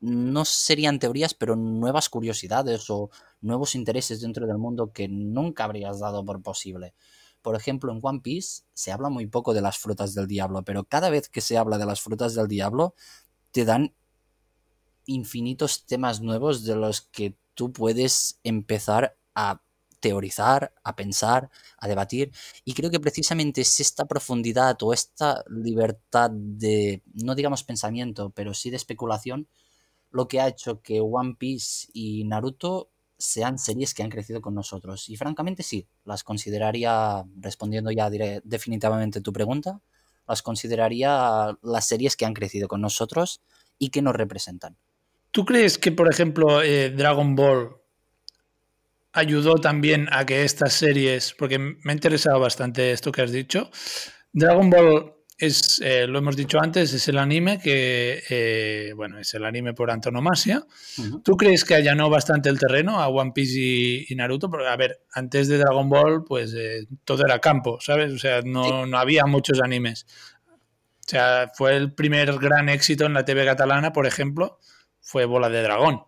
no 0.00 0.44
serían 0.44 0.98
teorías, 0.98 1.34
pero 1.34 1.56
nuevas 1.56 2.08
curiosidades 2.08 2.88
o 2.90 3.10
nuevos 3.40 3.74
intereses 3.74 4.20
dentro 4.20 4.46
del 4.46 4.58
mundo 4.58 4.92
que 4.92 5.08
nunca 5.08 5.64
habrías 5.64 6.00
dado 6.00 6.24
por 6.24 6.42
posible. 6.42 6.94
Por 7.42 7.56
ejemplo, 7.56 7.92
en 7.92 8.00
One 8.02 8.20
Piece 8.20 8.62
se 8.74 8.92
habla 8.92 9.08
muy 9.08 9.26
poco 9.26 9.54
de 9.54 9.62
las 9.62 9.78
frutas 9.78 10.14
del 10.14 10.26
diablo, 10.26 10.62
pero 10.62 10.84
cada 10.84 11.10
vez 11.10 11.28
que 11.28 11.40
se 11.40 11.56
habla 11.56 11.78
de 11.78 11.86
las 11.86 12.00
frutas 12.00 12.34
del 12.34 12.48
diablo, 12.48 12.94
te 13.50 13.64
dan 13.64 13.94
infinitos 15.06 15.86
temas 15.86 16.20
nuevos 16.20 16.64
de 16.64 16.76
los 16.76 17.00
que 17.00 17.36
tú 17.54 17.72
puedes 17.72 18.38
empezar 18.44 19.16
a 19.34 19.62
teorizar, 20.00 20.72
a 20.82 20.96
pensar, 20.96 21.50
a 21.78 21.88
debatir. 21.88 22.32
Y 22.64 22.74
creo 22.74 22.90
que 22.90 23.00
precisamente 23.00 23.60
es 23.60 23.80
esta 23.80 24.06
profundidad 24.06 24.76
o 24.82 24.92
esta 24.92 25.44
libertad 25.48 26.30
de, 26.32 27.02
no 27.14 27.34
digamos 27.34 27.62
pensamiento, 27.62 28.30
pero 28.30 28.54
sí 28.54 28.70
de 28.70 28.76
especulación, 28.76 29.46
lo 30.10 30.26
que 30.26 30.40
ha 30.40 30.48
hecho 30.48 30.82
que 30.82 31.00
One 31.00 31.36
Piece 31.38 31.88
y 31.92 32.24
Naruto 32.24 32.90
sean 33.16 33.58
series 33.58 33.94
que 33.94 34.02
han 34.02 34.10
crecido 34.10 34.40
con 34.40 34.54
nosotros. 34.54 35.08
Y 35.08 35.16
francamente 35.16 35.62
sí, 35.62 35.86
las 36.04 36.24
consideraría, 36.24 37.24
respondiendo 37.36 37.90
ya 37.90 38.10
definitivamente 38.42 39.20
tu 39.20 39.32
pregunta, 39.32 39.80
las 40.26 40.42
consideraría 40.42 41.56
las 41.62 41.86
series 41.86 42.16
que 42.16 42.24
han 42.24 42.34
crecido 42.34 42.66
con 42.66 42.80
nosotros 42.80 43.42
y 43.78 43.90
que 43.90 44.02
nos 44.02 44.16
representan. 44.16 44.76
¿Tú 45.32 45.44
crees 45.44 45.78
que, 45.78 45.92
por 45.92 46.10
ejemplo, 46.10 46.62
eh, 46.62 46.90
Dragon 46.90 47.36
Ball 47.36 47.79
ayudó 49.12 49.56
también 49.56 50.08
a 50.12 50.24
que 50.24 50.44
estas 50.44 50.72
series, 50.72 51.34
porque 51.38 51.58
me 51.58 51.74
ha 51.86 51.92
interesado 51.92 52.38
bastante 52.40 52.92
esto 52.92 53.12
que 53.12 53.22
has 53.22 53.32
dicho, 53.32 53.70
Dragon 54.32 54.70
Ball 54.70 55.14
es, 55.40 55.80
eh, 55.82 56.06
lo 56.06 56.18
hemos 56.18 56.36
dicho 56.36 56.58
antes, 56.60 56.92
es 56.92 57.08
el 57.08 57.16
anime 57.16 57.58
que, 57.58 58.22
eh, 58.28 58.92
bueno, 58.94 59.18
es 59.18 59.32
el 59.32 59.46
anime 59.46 59.72
por 59.72 59.90
antonomasia. 59.90 60.66
¿Tú 61.24 61.36
crees 61.36 61.64
que 61.64 61.74
allanó 61.74 62.10
bastante 62.10 62.50
el 62.50 62.58
terreno 62.58 63.00
a 63.00 63.08
One 63.08 63.32
Piece 63.34 63.58
y, 63.58 64.06
y 64.10 64.14
Naruto? 64.14 64.50
Porque, 64.50 64.66
a 64.66 64.76
ver, 64.76 65.00
antes 65.14 65.48
de 65.48 65.56
Dragon 65.56 65.88
Ball, 65.88 66.24
pues 66.24 66.52
eh, 66.54 66.86
todo 67.04 67.24
era 67.24 67.38
campo, 67.38 67.78
¿sabes? 67.80 68.12
O 68.12 68.18
sea, 68.18 68.42
no, 68.42 68.84
no 68.84 68.98
había 68.98 69.24
muchos 69.24 69.62
animes. 69.62 70.06
O 71.06 71.08
sea, 71.08 71.50
fue 71.54 71.74
el 71.74 71.94
primer 71.94 72.38
gran 72.38 72.68
éxito 72.68 73.06
en 73.06 73.14
la 73.14 73.24
TV 73.24 73.46
catalana, 73.46 73.94
por 73.94 74.06
ejemplo, 74.06 74.58
fue 75.00 75.24
Bola 75.24 75.48
de 75.48 75.62
Dragón. 75.62 76.02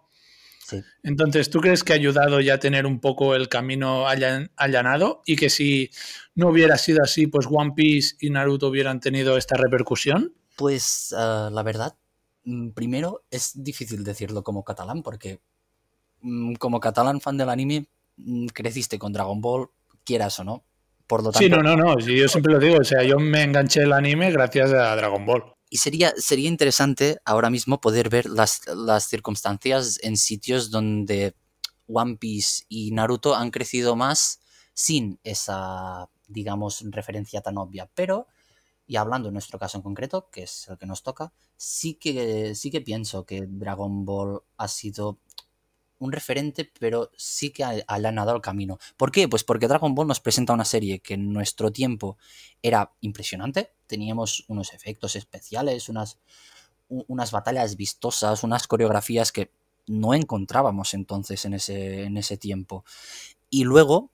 Sí. 0.73 0.83
Entonces, 1.05 1.49
¿tú 1.51 1.61
crees 1.61 1.85
que 1.85 1.93
ha 1.93 1.97
ayudado 1.97 2.41
ya 2.41 2.55
a 2.55 2.59
tener 2.59 2.87
un 2.87 2.99
poco 3.01 3.35
el 3.37 3.49
camino 3.49 4.09
allan- 4.09 4.51
allanado 4.57 5.23
y 5.27 5.37
que 5.37 5.49
si 5.51 5.91
no 6.35 6.49
hubiera 6.49 6.77
sido 6.79 7.03
así, 7.03 7.27
pues 7.29 7.47
One 7.51 7.73
Piece 7.77 8.17
y 8.21 8.31
Naruto 8.31 8.69
hubieran 8.69 8.99
tenido 9.01 9.37
esta 9.37 9.57
repercusión? 9.57 10.35
Pues 10.57 11.15
ah, 11.17 11.49
la 11.53 11.63
verdad, 11.63 11.95
mm, 12.45 12.71
primero 12.71 13.25
es 13.31 13.53
difícil 13.63 14.03
decirlo 14.05 14.43
como 14.43 14.65
catalán 14.65 15.03
porque 15.03 15.41
mm, 16.21 16.55
como 16.55 16.81
catalán 16.81 17.21
fan 17.21 17.37
del 17.37 17.49
anime 17.51 17.87
mm, 18.17 18.47
creciste 18.49 18.99
con 18.99 19.13
Dragon 19.13 19.41
Ball, 19.41 19.69
quieras 20.05 20.39
o 20.41 20.45
no. 20.45 20.65
Por 21.07 21.23
lo 21.23 21.31
tanto, 21.33 21.45
Sí, 21.45 21.51
no, 21.51 21.59
no, 21.63 21.77
no, 21.77 22.01
sí, 22.01 22.17
yo 22.17 22.27
siempre 22.29 22.53
lo 22.55 22.59
digo, 22.59 22.77
o 22.81 22.85
sea, 22.85 23.03
yo 23.03 23.19
me 23.19 23.43
enganché 23.43 23.83
el 23.83 23.93
anime 23.93 24.31
gracias 24.31 24.73
a 24.73 24.97
Dragon 24.97 25.27
Ball. 25.27 25.45
Y 25.73 25.79
sería, 25.79 26.13
sería 26.19 26.51
interesante 26.51 27.17
ahora 27.25 27.49
mismo 27.49 27.81
poder 27.81 28.11
ver 28.11 28.27
las, 28.27 28.61
las 28.67 29.09
circunstancias 29.09 29.99
en 30.03 30.19
sitios 30.19 30.71
donde 30.71 31.35
One 31.87 32.19
Piece 32.19 32.65
y 32.69 32.91
Naruto 32.91 33.35
han 33.35 33.51
crecido 33.51 33.97
más 33.97 34.43
sin 34.75 35.19
esa, 35.25 36.11
digamos, 36.29 36.85
referencia 36.91 37.41
tan 37.41 37.57
obvia. 37.57 37.89
Pero, 37.95 38.27
y 38.87 38.97
hablando 38.97 39.29
en 39.29 39.33
nuestro 39.33 39.59
caso 39.59 39.79
en 39.79 39.83
concreto, 39.83 40.29
que 40.31 40.43
es 40.43 40.69
el 40.69 40.77
que 40.77 40.85
nos 40.85 41.03
toca, 41.03 41.33
sí 41.57 41.95
que, 41.95 42.55
sí 42.55 42.71
que 42.71 42.83
pienso 42.83 43.25
que 43.25 43.47
Dragon 43.49 44.05
Ball 44.05 44.43
ha 44.59 44.69
sido 44.69 45.21
un 46.03 46.11
referente, 46.11 46.69
pero 46.81 47.11
sí 47.17 47.51
que 47.51 47.63
ha 47.63 47.77
allanado 47.87 48.35
el 48.35 48.43
camino. 48.43 48.79
¿Por 48.97 49.13
qué? 49.13 49.29
Pues 49.29 49.45
porque 49.45 49.69
Dragon 49.69 49.95
Ball 49.95 50.09
nos 50.09 50.19
presenta 50.19 50.53
una 50.53 50.65
serie 50.65 50.99
que 50.99 51.15
en 51.15 51.33
nuestro 51.33 51.71
tiempo 51.71 52.19
era 52.61 52.93
impresionante. 53.03 53.71
Teníamos 53.87 54.45
unos 54.49 54.75
efectos 54.75 55.15
especiales, 55.15 55.89
unas, 55.89 56.19
unas 56.89 57.31
batallas 57.31 57.77
vistosas, 57.77 58.43
unas 58.43 58.67
coreografías 58.67 59.31
que 59.31 59.53
no 59.87 60.13
encontrábamos 60.13 60.93
entonces 60.95 61.45
en 61.45 61.55
ese, 61.55 62.03
en 62.03 62.17
ese 62.17 62.37
tiempo. 62.37 62.85
Y 63.49 63.63
luego, 63.63 64.11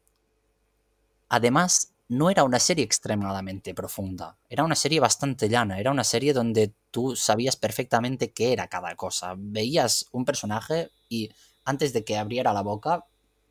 además, 1.31 1.95
no 2.09 2.29
era 2.29 2.45
una 2.45 2.59
serie 2.59 2.85
extremadamente 2.85 3.75
profunda, 3.75 4.37
era 4.51 4.65
una 4.65 4.75
serie 4.75 5.01
bastante 5.01 5.49
llana, 5.49 5.79
era 5.79 5.91
una 5.91 6.05
serie 6.05 6.35
donde 6.35 6.73
tú 6.91 7.17
sabías 7.17 7.57
perfectamente 7.57 8.31
qué 8.33 8.53
era 8.53 8.69
cada 8.69 8.95
cosa. 8.95 9.35
Veías 9.37 10.07
un 10.13 10.27
personaje 10.27 10.91
y 11.09 11.31
antes 11.69 11.93
de 11.93 12.03
que 12.03 12.17
abriera 12.17 12.55
la 12.55 12.63
boca 12.63 13.05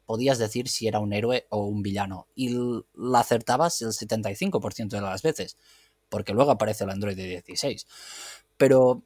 podías 0.07 0.39
decir 0.39 0.69
si 0.69 0.87
era 0.87 0.99
un 0.99 1.13
héroe 1.13 1.45
o 1.49 1.67
un 1.67 1.83
villano. 1.83 2.25
Y 2.33 2.49
la 2.95 3.19
acertabas 3.19 3.79
el 3.83 3.89
75% 3.89 4.87
de 4.87 5.01
las 5.01 5.21
veces, 5.21 5.55
porque 6.09 6.33
luego 6.33 6.49
aparece 6.49 6.83
el 6.83 6.89
Android 6.89 7.15
16. 7.15 7.85
Pero 8.57 9.03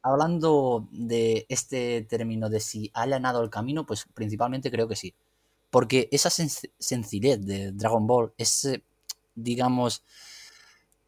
hablando 0.00 0.88
de 0.92 1.44
este 1.50 2.06
término 2.08 2.48
de 2.48 2.60
si 2.60 2.90
ha 2.94 3.02
allanado 3.02 3.42
el 3.42 3.50
camino, 3.50 3.84
pues 3.84 4.06
principalmente 4.14 4.70
creo 4.70 4.88
que 4.88 4.96
sí. 4.96 5.12
Porque 5.68 6.08
esa 6.10 6.30
sencillez 6.30 7.44
de 7.44 7.70
Dragon 7.72 8.06
Ball, 8.06 8.32
ese, 8.38 8.82
digamos, 9.34 10.02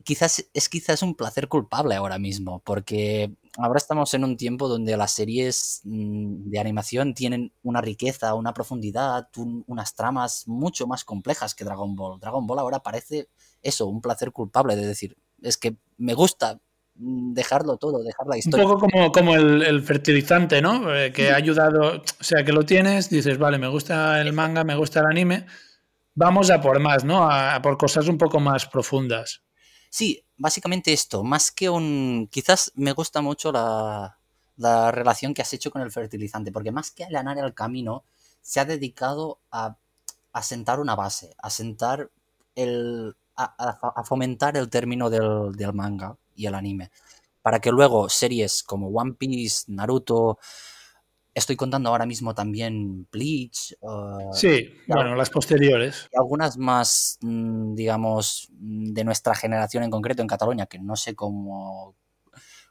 quizás 0.04 0.46
es 0.52 0.68
quizás 0.68 1.02
un 1.02 1.14
placer 1.14 1.48
culpable 1.48 1.94
ahora 1.94 2.18
mismo, 2.18 2.58
porque 2.58 3.32
ahora 3.56 3.78
estamos 3.78 4.12
en 4.14 4.24
un 4.24 4.36
tiempo 4.36 4.68
donde 4.68 4.96
las 4.96 5.12
series 5.12 5.80
mm, 5.84 6.50
de 6.50 6.58
animación 6.58 7.14
tienen 7.14 7.52
una 7.62 7.80
riqueza, 7.80 8.34
una 8.34 8.52
profundidad, 8.54 9.28
unas 9.66 9.94
tramas 9.94 10.46
mucho 10.46 10.86
más 10.86 11.04
complejas 11.04 11.54
que 11.54 11.64
Dragon 11.64 11.94
Ball. 11.96 12.20
Dragon 12.20 12.46
Ball 12.46 12.58
ahora 12.58 12.80
parece 12.80 13.28
eso, 13.62 13.86
un 13.86 14.00
placer 14.00 14.32
culpable 14.32 14.76
de 14.76 14.86
decir, 14.86 15.16
es 15.42 15.56
que 15.56 15.76
me 15.98 16.14
gusta, 16.14 16.60
Mm, 16.98 17.34
dejarlo 17.34 17.76
todo, 17.76 18.02
dejar 18.02 18.26
la 18.26 18.38
historia. 18.38 18.64
Un 18.64 18.72
poco 18.72 18.88
como, 18.90 19.12
como 19.12 19.34
el, 19.34 19.82
fertilizante, 19.82 20.62
¿no? 20.62 20.94
Eh, 20.94 21.12
que 21.12 21.30
ha 21.30 21.36
ayudado, 21.36 21.98
o 21.98 22.24
sea, 22.24 22.42
que 22.42 22.52
lo 22.52 22.64
tienes, 22.64 23.10
dices, 23.10 23.36
vale, 23.36 23.58
me 23.58 23.68
gusta 23.68 24.20
el 24.20 24.32
manga, 24.32 24.64
me 24.64 24.74
gusta 24.74 25.00
el 25.00 25.06
anime, 25.06 25.44
vamos 26.14 26.50
a 26.50 26.60
por 26.60 26.80
más, 26.80 27.04
¿no? 27.04 27.30
A, 27.30 27.60
por 27.60 27.76
cosas 27.76 28.08
un 28.08 28.16
poco 28.16 28.40
más 28.40 28.66
profundas. 28.66 29.42
Sí, 29.90 30.24
básicamente 30.36 30.92
esto, 30.92 31.24
más 31.24 31.50
que 31.50 31.68
un... 31.68 32.28
Quizás 32.30 32.72
me 32.74 32.92
gusta 32.92 33.20
mucho 33.22 33.52
la, 33.52 34.18
la 34.56 34.90
relación 34.90 35.34
que 35.34 35.42
has 35.42 35.52
hecho 35.52 35.70
con 35.70 35.82
el 35.82 35.90
fertilizante, 35.90 36.52
porque 36.52 36.72
más 36.72 36.90
que 36.90 37.04
allanar 37.04 37.38
el 37.38 37.54
camino, 37.54 38.04
se 38.42 38.60
ha 38.60 38.64
dedicado 38.64 39.40
a, 39.50 39.76
a 40.32 40.42
sentar 40.42 40.80
una 40.80 40.94
base, 40.94 41.34
a 41.38 41.50
sentar 41.50 42.10
el... 42.54 43.16
a, 43.36 43.54
a 44.00 44.04
fomentar 44.04 44.56
el 44.56 44.68
término 44.70 45.10
del, 45.10 45.52
del 45.52 45.72
manga 45.72 46.16
y 46.34 46.46
el 46.46 46.54
anime. 46.54 46.90
Para 47.42 47.60
que 47.60 47.70
luego 47.70 48.08
series 48.08 48.62
como 48.62 48.88
One 48.88 49.12
Piece, 49.12 49.64
Naruto, 49.68 50.38
estoy 51.36 51.54
contando 51.54 51.90
ahora 51.90 52.06
mismo 52.06 52.34
también 52.34 53.06
Bleach. 53.12 53.76
Uh, 53.80 54.32
sí, 54.32 54.72
bueno, 54.86 55.14
las 55.14 55.28
posteriores. 55.28 56.08
Y 56.10 56.16
algunas 56.16 56.56
más, 56.56 57.18
mm, 57.20 57.74
digamos, 57.74 58.48
mm, 58.52 58.94
de 58.94 59.04
nuestra 59.04 59.34
generación 59.34 59.84
en 59.84 59.90
concreto 59.90 60.22
en 60.22 60.28
Cataluña, 60.28 60.64
que 60.64 60.78
no 60.78 60.96
sé 60.96 61.14
cómo, 61.14 61.94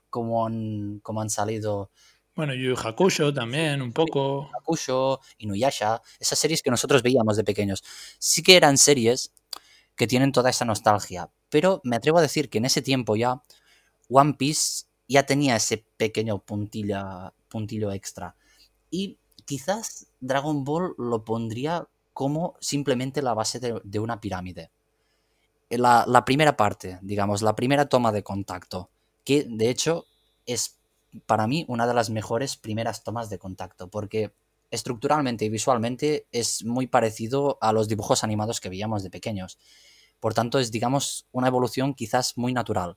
cómo, 0.10 0.48
han, 0.48 1.00
cómo 1.04 1.22
han 1.22 1.30
salido. 1.30 1.92
Bueno, 2.36 2.56
Yu 2.56 2.76
Hakusho 2.76 3.32
también, 3.32 3.84
un 3.84 3.94
poco. 3.94 4.50
Hakusho, 4.58 5.20
Inuyasha, 5.38 6.02
esas 6.20 6.40
series 6.40 6.64
que 6.64 6.72
nosotros 6.72 7.04
veíamos 7.04 7.38
de 7.38 7.44
pequeños. 7.44 7.84
Sí 8.18 8.42
que 8.42 8.58
eran 8.58 8.80
series 8.80 9.32
que 9.96 10.08
tienen 10.08 10.32
toda 10.32 10.50
esa 10.50 10.66
nostalgia, 10.66 11.30
pero 11.50 11.82
me 11.84 11.96
atrevo 11.96 12.18
a 12.18 12.24
decir 12.24 12.50
que 12.50 12.58
en 12.58 12.66
ese 12.66 12.82
tiempo 12.82 13.16
ya 13.16 13.44
One 14.10 14.34
Piece 14.34 14.86
ya 15.08 15.24
tenía 15.24 15.56
ese 15.56 15.86
pequeño 15.98 16.40
puntillo 16.40 17.92
extra. 17.92 18.36
Y 18.96 19.18
quizás 19.44 20.08
Dragon 20.22 20.64
Ball 20.64 20.96
lo 20.98 21.26
pondría 21.26 21.86
como 22.14 22.56
simplemente 22.62 23.22
la 23.22 23.34
base 23.34 23.60
de, 23.60 24.00
una 24.00 24.22
pirámide. 24.22 24.72
La, 25.70 26.24
primera 26.24 26.56
parte, 26.56 26.98
digamos, 27.02 27.42
la 27.42 27.58
primera 27.58 27.90
toma 27.90 28.14
de 28.14 28.24
contacto, 28.24 28.90
que 29.26 29.44
de 29.50 29.70
hecho 29.70 30.06
es 30.46 30.78
para 31.26 31.46
mí 31.46 31.66
una 31.68 31.88
de 31.88 31.94
las 31.94 32.10
mejores 32.10 32.56
primeras 32.56 33.04
tomas 33.04 33.30
de 33.30 33.38
contacto, 33.38 33.90
porque 33.90 34.32
estructuralmente 34.72 35.44
y 35.44 35.50
visualmente 35.50 36.26
es 36.32 36.64
muy 36.64 36.88
parecido 36.88 37.58
a 37.60 37.74
los 37.74 37.90
dibujos 37.90 38.24
animados 38.24 38.62
que 38.62 38.70
veíamos 38.70 39.04
de 39.04 39.10
pequeños. 39.10 39.60
Por 40.22 40.34
tanto, 40.34 40.58
es, 40.58 40.72
digamos, 40.72 41.28
una 41.34 41.48
evolución 41.48 41.96
quizás 41.96 42.38
muy 42.38 42.54
natural. 42.54 42.96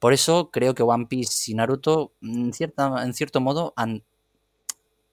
Por 0.00 0.12
eso 0.12 0.50
creo 0.50 0.74
que 0.74 0.82
One 0.82 1.06
Piece 1.06 1.52
y 1.52 1.54
Naruto, 1.54 2.14
en, 2.20 2.52
cierta, 2.52 3.04
en 3.04 3.14
cierto 3.14 3.40
modo, 3.40 3.74
han, 3.76 4.02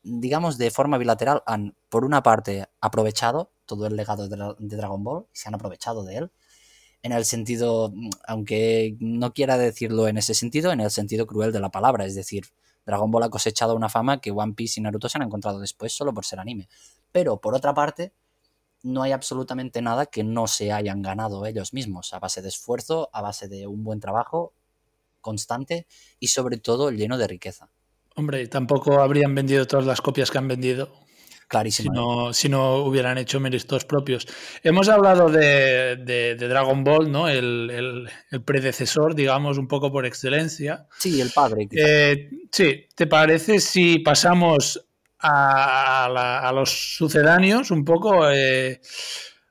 digamos, 0.08 0.58
de 0.58 0.72
forma 0.72 0.98
bilateral, 0.98 1.44
han, 1.46 1.76
por 1.90 2.06
una 2.06 2.24
parte, 2.24 2.68
aprovechado 2.82 3.52
todo 3.66 3.88
el 3.88 3.96
legado 3.96 4.30
de, 4.30 4.78
Dragon 4.78 5.04
Ball, 5.04 5.26
se 5.34 5.50
han 5.50 5.56
aprovechado 5.56 6.04
de 6.04 6.16
él, 6.18 6.32
en 7.04 7.12
el 7.12 7.26
sentido, 7.26 7.94
aunque 8.26 8.96
no 9.00 9.34
quiera 9.34 9.58
decirlo 9.58 10.08
en 10.08 10.18
ese 10.18 10.34
sentido, 10.34 10.72
en 10.72 10.80
el 10.80 10.90
sentido 10.92 11.28
cruel 11.28 11.52
de 11.52 11.60
la 11.60 11.70
palabra, 11.70 12.06
es 12.06 12.16
decir, 12.16 12.46
Dragon 12.86 13.12
Ball 13.12 13.24
ha 13.24 13.30
cosechado 13.30 13.76
una 13.76 13.90
fama 13.90 14.22
que 14.22 14.32
One 14.32 14.54
Piece 14.54 14.80
y 14.80 14.84
Naruto 14.84 15.10
se 15.10 15.18
han 15.18 15.24
encontrado 15.24 15.60
después 15.60 15.92
solo 15.92 16.14
por 16.14 16.26
ser 16.26 16.40
anime. 16.40 16.70
Pero, 17.12 17.40
por 17.42 17.54
otra 17.54 17.74
parte, 17.74 18.14
no 18.82 19.04
hay 19.04 19.12
absolutamente 19.12 19.82
nada 19.82 20.06
que 20.06 20.24
no 20.24 20.48
se 20.48 20.72
hayan 20.72 21.02
ganado 21.02 21.46
ellos 21.46 21.74
mismos, 21.74 22.14
a 22.14 22.20
base 22.20 22.42
de 22.42 22.48
esfuerzo, 22.48 23.10
a 23.12 23.22
base 23.22 23.50
de 23.50 23.68
un 23.68 23.84
buen 23.84 24.00
trabajo 24.00 24.54
constante 25.20 25.86
y 26.20 26.28
sobre 26.28 26.58
todo 26.58 26.92
lleno 26.92 27.18
de 27.18 27.28
riqueza. 27.28 27.70
Hombre, 28.18 28.48
tampoco 28.48 29.00
habrían 29.00 29.36
vendido 29.36 29.68
todas 29.68 29.86
las 29.86 30.02
copias 30.02 30.32
que 30.32 30.40
han 30.40 30.48
vendido. 30.48 30.92
Clarísimo. 31.48 31.94
Si 31.94 31.96
no, 31.96 32.34
si 32.34 32.50
no 32.50 32.78
hubieran 32.78 33.20
hecho 33.20 33.40
méritos 33.40 33.86
propios. 33.86 34.28
Hemos 34.64 34.90
hablado 34.90 35.30
de, 35.30 36.36
Dragon 36.36 36.84
Ball, 36.84 37.12
¿no? 37.12 37.30
El, 37.30 38.10
predecesor, 38.44 39.14
digamos, 39.14 39.60
un 39.60 39.68
poco 39.68 39.92
por 39.92 40.08
excelencia. 40.08 40.88
Sí, 40.98 41.22
el 41.22 41.30
padre. 41.30 41.70
Eh, 41.72 42.32
sí, 42.52 42.88
¿te 42.96 43.06
parece 43.06 43.60
si 43.60 44.00
pasamos 44.00 44.84
a, 45.20 46.52
los 46.56 46.98
sucedáneos 46.98 47.70
un 47.70 47.86
poco, 47.86 48.30
eh, 48.32 48.82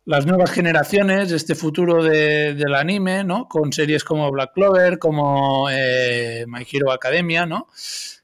las 0.06 0.26
nuevas 0.26 0.50
generaciones, 0.50 1.30
este 1.30 1.54
futuro 1.54 2.02
del 2.02 2.74
anime, 2.74 3.22
¿no? 3.22 3.46
Con 3.46 3.72
series 3.72 4.02
como 4.02 4.28
Black 4.32 4.54
Clover, 4.54 4.98
como 4.98 5.70
eh, 5.70 6.44
My 6.48 6.66
Hero 6.68 6.90
Academia, 6.90 7.46
¿no? 7.46 7.68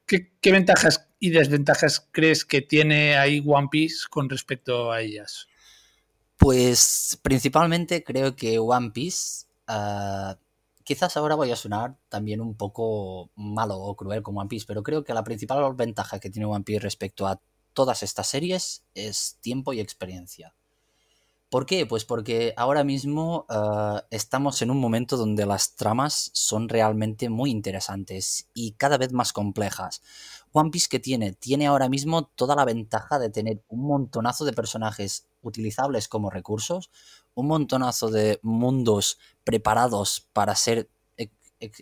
¿Qué, 0.07 0.53
ventajas 0.53 1.09
y 1.19 1.31
desventajas 1.31 2.09
crees 2.11 2.45
que 2.45 2.61
tiene 2.61 3.17
ahí 3.17 3.43
One 3.47 3.69
Piece 3.71 4.07
con 4.11 4.29
respecto 4.29 4.93
a 4.93 5.01
ellas? 5.01 5.47
Pues 6.37 7.19
principalmente 7.23 8.03
creo 8.03 8.35
que 8.37 8.59
One 8.59 8.91
Piece 8.91 9.47
ah, 9.69 10.37
quizás 10.85 11.17
ahora 11.17 11.35
voy 11.35 11.51
a 11.51 11.57
sonar 11.57 11.97
también 12.09 12.41
un 12.41 12.57
poco 12.57 13.31
malo 13.37 13.77
o 13.79 13.97
cruel 13.97 14.23
como 14.23 14.41
One 14.41 14.49
Piece, 14.49 14.67
pero 14.67 14.83
creo 14.83 15.05
que 15.05 15.15
la 15.15 15.25
principal 15.25 15.75
ventaja 15.75 16.19
que 16.19 16.31
tiene 16.31 16.47
One 16.47 16.65
Piece 16.65 16.81
respecto 16.81 17.27
a 17.27 17.41
todas 17.73 18.03
estas 18.03 18.29
series 18.29 18.85
es 18.95 19.39
tiempo 19.41 19.73
y 19.73 19.81
experiencia. 19.81 20.55
¿Por 21.53 21.67
qué? 21.67 21.85
Pues 21.85 22.07
porque 22.07 22.55
ahora 22.57 22.83
mismo 22.83 23.45
eh, 23.51 24.01
estamos 24.11 24.63
en 24.63 24.71
un 24.71 24.81
momento 24.81 25.19
donde 25.19 25.45
las 25.45 25.77
tramas 25.77 26.31
son 26.33 26.67
realmente 26.71 27.29
muy 27.29 27.51
interesantes 27.51 28.49
y 28.55 28.73
cada 28.73 28.97
vez 28.97 29.13
más 29.13 29.35
complejas. 29.35 30.01
One 30.53 30.71
Piece 30.71 30.87
que 30.89 30.99
tiene, 30.99 31.35
tiene 31.35 31.67
ahora 31.67 31.91
mismo 31.91 32.25
toda 32.25 32.57
la 32.57 32.65
ventaja 32.65 33.19
de 33.19 33.29
tener 33.29 33.63
un 33.69 33.87
montonazo 33.87 34.47
de 34.47 34.55
personajes 34.55 35.27
utilizables 35.43 36.09
como 36.09 36.31
recursos, 36.31 36.91
un 37.35 37.49
montonazo 37.49 38.11
de 38.11 38.41
mundos 38.41 39.19
preparados 39.45 40.27
para 40.33 40.55
ser 40.55 40.89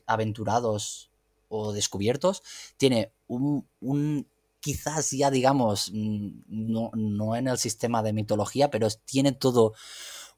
aventurados 0.05 1.12
o 1.49 1.73
descubiertos, 1.73 2.43
tiene 2.77 3.12
un, 3.29 4.27
quizás 4.61 5.11
ya 5.11 5.30
digamos, 5.30 5.90
no, 5.92 6.90
no, 6.94 7.36
en 7.36 7.48
el 7.48 7.58
sistema 7.58 8.02
de 8.02 8.12
mitología, 8.12 8.70
pero 8.70 8.88
tiene 9.04 9.32
todo 9.32 9.74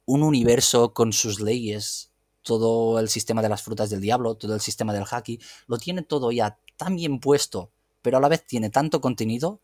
un 0.05 0.23
universo 0.23 0.93
con 0.95 1.13
sus 1.13 1.41
leyes 1.41 2.13
todo 2.43 2.99
el 2.99 3.09
sistema 3.09 3.41
de 3.41 3.49
las 3.49 3.63
frutas 3.63 3.89
del 3.91 4.01
diablo, 4.01 4.35
todo 4.35 4.55
el 4.55 4.61
sistema 4.61 4.93
del 4.93 5.05
haki, 5.09 5.41
lo 5.67 5.79
tiene 5.79 6.03
todo 6.03 6.33
ya 6.33 6.59
tan 6.77 6.97
bien 6.97 7.21
puesto, 7.21 7.71
pero 8.03 8.19
a 8.19 8.21
la 8.21 8.29
vez 8.29 8.45
tiene 8.47 8.71
tanto 8.71 9.01
contenido 9.01 9.61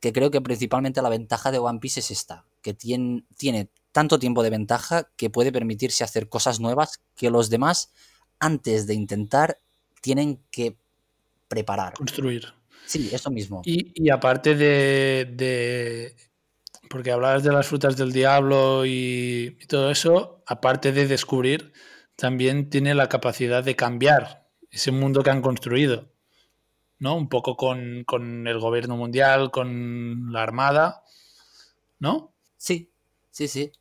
que 0.00 0.12
creo 0.12 0.30
que 0.30 0.40
principalmente 0.40 1.00
la 1.00 1.08
ventaja 1.08 1.50
de 1.50 1.58
One 1.58 1.78
Piece 1.78 2.00
es 2.00 2.10
esta, 2.10 2.44
que 2.62 2.74
tiene, 2.74 3.24
tiene 3.36 3.70
tanto 3.92 4.18
tiempo 4.18 4.42
de 4.42 4.50
ventaja 4.50 5.08
que 5.16 5.30
puede 5.30 5.52
permitirse 5.52 6.04
hacer 6.04 6.28
cosas 6.28 6.60
nuevas 6.60 7.00
que 7.16 7.30
los 7.30 7.48
demás, 7.48 7.92
antes 8.38 8.86
de 8.86 8.94
intentar, 8.94 9.60
tienen 10.02 10.42
que 10.50 10.76
preparar. 11.48 11.94
Construir. 11.94 12.52
Sí, 12.86 13.10
eso 13.12 13.30
mismo. 13.30 13.62
Y, 13.64 14.10
aparte 14.10 14.54
de, 14.54 16.16
Porque 16.88 17.10
hablabas 17.10 17.42
de 17.42 17.52
las 17.52 17.66
frutas 17.66 17.96
del 17.96 18.12
diablo 18.12 18.84
y, 18.86 19.58
todo 19.68 19.90
eso, 19.90 20.42
aparte 20.46 20.92
de 20.92 21.06
descubrir, 21.06 21.72
también 22.16 22.70
tiene 22.70 22.94
la 22.94 23.08
capacidad 23.08 23.62
de 23.62 23.76
cambiar 23.76 24.48
ese 24.70 24.92
mundo 24.92 25.22
que 25.22 25.30
han 25.30 25.42
construido. 25.42 26.12
¿No? 26.98 27.14
Un 27.14 27.28
poco 27.28 27.56
con, 27.56 28.04
con 28.04 28.46
el 28.46 28.58
gobierno 28.58 28.96
mundial, 28.96 29.50
con 29.50 30.32
la 30.32 30.42
armada. 30.42 31.02
¿No? 31.98 32.32
Sí, 32.56 32.90
sí, 33.30 33.48
sí. 33.48 33.72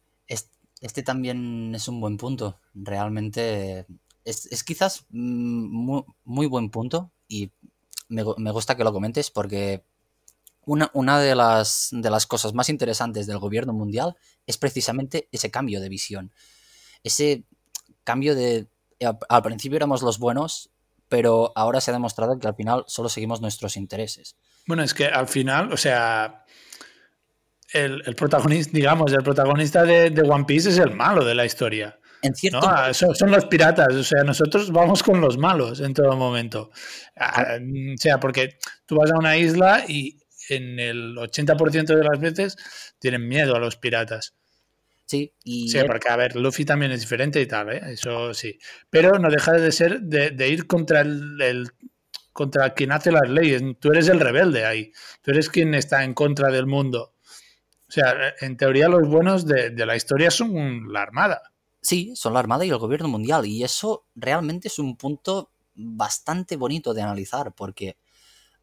Este 0.82 1.01
también 1.01 1.74
es 1.74 1.88
un 1.88 2.01
buen 2.01 2.18
punto. 2.18 2.60
Realmente 2.74 3.88
es, 4.26 4.64
quizás 4.64 5.06
mm, 5.10 6.03
muy, 6.24 6.47
buen 6.47 6.70
punto 6.70 7.12
y 7.28 7.51
me, 8.08 8.51
gusta 8.51 8.76
que 8.76 8.84
lo 8.84 8.93
comentes 8.93 9.32
porque 9.32 9.84
una, 10.66 10.89
una 10.93 11.20
de, 11.20 11.36
las, 11.36 11.89
de 11.91 12.10
las 12.10 12.26
cosas 12.26 12.53
más 12.53 12.70
interesantes 12.70 13.28
del 13.28 13.39
gobierno 13.39 13.74
mundial 13.74 14.16
es 14.47 14.58
precisamente 14.58 15.28
ese 15.32 15.51
cambio 15.51 15.82
de 15.82 15.89
visión. 15.89 16.32
Ese 17.03 17.43
cambio 18.03 18.36
de... 18.36 18.68
Al 19.30 19.43
principio 19.43 19.76
éramos 19.76 20.01
los 20.01 20.20
buenos, 20.20 20.72
pero 21.10 21.51
ahora 21.56 21.82
se 21.82 21.91
ha 21.91 21.93
demostrado 21.93 22.39
que 22.39 22.47
al 22.47 22.56
final 22.56 22.84
solo 22.88 23.10
seguimos 23.10 23.41
nuestros 23.41 23.78
intereses. 23.78 24.36
Bueno, 24.68 24.84
es 24.84 24.93
que 24.93 25.06
al 25.06 25.28
final, 25.28 25.72
o 25.72 25.78
sea, 25.78 26.45
el, 27.74 28.16
protagonista, 28.16 28.72
digamos, 28.74 29.12
el 29.12 29.24
protagonista 29.24 29.84
de, 29.84 30.10
One 30.22 30.45
Piece 30.45 30.70
es 30.70 30.78
el 30.78 30.95
malo 30.95 31.26
de 31.26 31.36
la 31.36 31.45
historia. 31.45 31.99
En 32.26 32.36
cierto 32.36 32.59
ah, 32.63 32.93
son, 32.93 33.32
los 33.32 33.45
piratas, 33.45 33.93
o 33.93 34.03
sea, 34.03 34.23
nosotros 34.23 34.71
vamos 34.71 35.03
con 35.03 35.21
los 35.21 35.38
malos 35.38 35.80
en 35.80 35.93
todo 35.93 36.15
momento. 36.15 36.71
Ah, 37.15 37.57
o 37.59 37.97
sea, 37.97 38.19
porque 38.19 38.57
tú 38.86 38.95
vas 38.95 39.11
a 39.11 39.17
una 39.17 39.38
isla 39.38 39.84
y 39.88 40.17
en 40.49 40.80
el 40.80 41.15
80% 41.15 41.95
de 41.95 42.03
las 42.03 42.19
veces 42.19 42.57
tienen 42.99 43.28
miedo 43.28 43.55
a 43.55 43.59
los 43.59 43.78
piratas. 43.78 44.36
Sí, 45.05 45.34
y... 45.43 45.69
Sí, 45.69 45.80
porque, 45.86 46.09
a 46.09 46.15
ver, 46.15 46.36
Luffy 46.36 46.65
también 46.65 46.91
es 46.91 47.01
diferente 47.01 47.39
y 47.39 47.45
tal, 47.45 47.71
¿eh? 47.71 47.82
eso 47.89 48.34
sí. 48.34 48.57
Pero 48.89 49.19
no 49.19 49.30
deja 49.30 49.53
de 49.53 49.71
ser, 49.71 50.01
de, 50.01 50.47
ir 50.47 50.65
contra 50.65 51.01
el, 51.01 51.69
contra 52.34 52.73
quien 52.73 52.91
hace 52.91 53.11
las 53.11 53.30
leyes. 53.30 53.61
Tú 53.80 53.91
eres 53.91 54.09
el 54.09 54.19
rebelde 54.19 54.65
ahí. 54.65 54.91
Tú 55.21 55.32
eres 55.32 55.49
quien 55.49 55.76
está 55.76 56.03
en 56.03 56.13
contra 56.13 56.49
del 56.49 56.65
mundo. 56.65 57.13
O 57.88 57.91
sea, 57.91 58.34
en 58.41 58.57
teoría 58.57 58.89
los 58.89 59.07
buenos 59.07 59.45
de, 59.45 59.71
la 59.86 59.95
historia 59.95 60.32
son 60.32 60.91
la 60.91 61.03
Armada. 61.03 61.43
Sí, 61.86 62.16
son 62.16 62.34
la 62.34 62.40
Armada 62.40 62.66
y 62.66 62.70
el 62.70 62.78
gobierno 62.80 63.08
mundial. 63.08 63.46
Y 63.46 63.64
eso 63.64 64.06
realmente 64.16 64.68
es 64.70 64.80
un 64.80 64.98
punto 64.98 65.52
bastante 65.76 66.58
bonito 66.58 66.94
de 66.94 67.02
analizar, 67.04 67.54
porque 67.54 67.98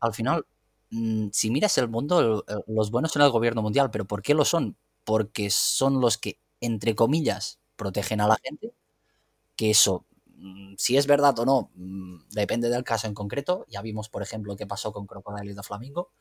al 0.01 0.15
final, 0.15 0.47
mm, 0.91 1.29
si 1.33 1.51
miras 1.51 1.79
el 1.79 1.89
mundo, 1.89 2.45
los 2.69 2.91
buenos 2.91 3.13
son 3.13 3.23
el 3.23 3.31
gobierno 3.31 3.63
mundial, 3.63 3.91
pero 3.93 4.07
¿por 4.07 4.23
qué 4.23 4.35
lo 4.35 4.45
son? 4.45 4.77
Porque 5.05 5.51
son 5.51 6.01
los 6.01 6.19
que, 6.19 6.41
entre 6.61 6.95
comillas, 6.97 7.61
protegen 7.77 8.21
a 8.23 8.29
la 8.29 8.39
gente, 8.43 8.75
que 9.57 9.71
eso, 9.71 10.07
mm, 10.37 10.75
si 10.79 10.97
es 10.99 11.07
verdad 11.07 11.39
o 11.41 11.47
no, 11.47 11.71
mm, 11.77 12.29
depende 12.33 12.71
del 12.71 12.85
caso 12.85 13.07
en 13.09 13.15
concreto. 13.15 13.67
Ya 13.69 13.83
vimos, 13.83 14.09
por 14.11 14.23
ejemplo, 14.23 14.57
qué 14.57 14.67
pasó 14.67 14.93
con 14.93 15.07
Crocodile 15.07 15.53
y 15.53 15.55
de 15.57 15.63
Flamingo. 15.65 16.13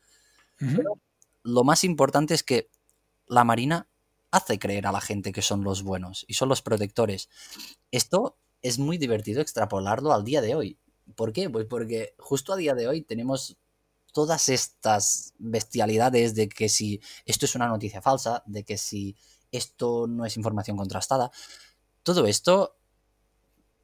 Pero 0.76 1.00
lo 1.44 1.64
más 1.64 1.84
importante 1.86 2.34
es 2.36 2.44
que 2.44 2.70
la 3.28 3.44
Marina 3.46 3.88
hace 4.32 4.60
creer 4.60 4.88
a 4.88 4.92
la 4.92 5.02
gente 5.02 5.32
que 5.32 5.42
son 5.42 5.64
los 5.64 5.84
buenos 5.84 6.26
y 6.28 6.34
son 6.34 6.50
los 6.50 6.62
protectores. 6.62 7.30
Esto 7.92 8.38
es 8.62 8.80
muy 8.80 8.98
divertido 8.98 9.42
extrapolarlo 9.42 10.14
al 10.14 10.24
día 10.24 10.42
de 10.42 10.56
hoy. 10.56 10.80
¿Por 11.16 11.34
qué? 11.34 11.50
Pues 11.50 11.66
porque 11.66 12.16
justo 12.18 12.54
a 12.54 12.58
día 12.58 12.74
de 12.74 12.88
hoy 12.88 13.02
tenemos 13.02 13.58
todas 14.14 14.50
estas 14.50 15.34
bestialidades 15.38 16.36
de 16.36 16.50
que 16.50 16.70
si 16.70 17.02
esto 17.26 17.46
es 17.46 17.56
una 17.56 17.68
noticia 17.68 18.02
falsa, 18.02 18.44
de 18.46 18.64
que 18.64 18.78
si 18.78 19.16
esto 19.52 20.08
no 20.08 20.26
es 20.26 20.38
información 20.38 20.78
contrastada, 20.78 21.32
todo 22.04 22.26
esto 22.26 22.78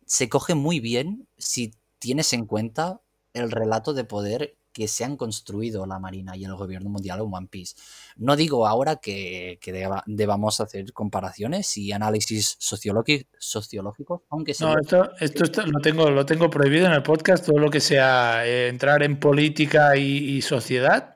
se 0.06 0.30
coge 0.30 0.56
muy 0.56 0.80
bien 0.80 1.28
si 1.38 1.74
tienes 2.00 2.32
en 2.34 2.46
cuenta 2.46 3.02
el 3.34 3.52
relato 3.52 3.94
de 3.94 4.06
poder 4.06 4.57
que 4.78 4.88
se 4.88 5.04
han 5.04 5.18
construido 5.18 5.88
la 5.88 5.98
Marina 5.98 6.38
y 6.38 6.46
el 6.46 6.54
gobierno 6.54 6.92
mundial 6.92 7.18
en 7.20 7.34
One 7.34 7.48
Piece. 7.50 7.76
No 8.16 8.36
digo 8.36 8.68
ahora 8.68 8.98
que, 8.98 9.58
debamos 10.06 10.62
hacer 10.62 10.94
comparaciones 10.94 11.76
y 11.78 11.92
análisis 11.94 12.58
sociológicos, 12.60 14.22
aunque 14.30 14.54
No, 14.60 14.78
esto, 14.78 15.10
esto, 15.20 15.66
lo, 15.66 15.80
tengo, 15.80 16.12
lo 16.12 16.28
tengo 16.28 16.52
prohibido 16.52 16.86
en 16.86 16.92
el 16.92 17.02
podcast, 17.02 17.44
todo 17.44 17.58
lo 17.58 17.72
que 17.72 17.80
sea 17.80 18.46
eh, 18.46 18.68
entrar 18.68 19.02
en 19.02 19.20
política 19.20 19.98
y, 19.98 20.44
sociedad. 20.44 21.16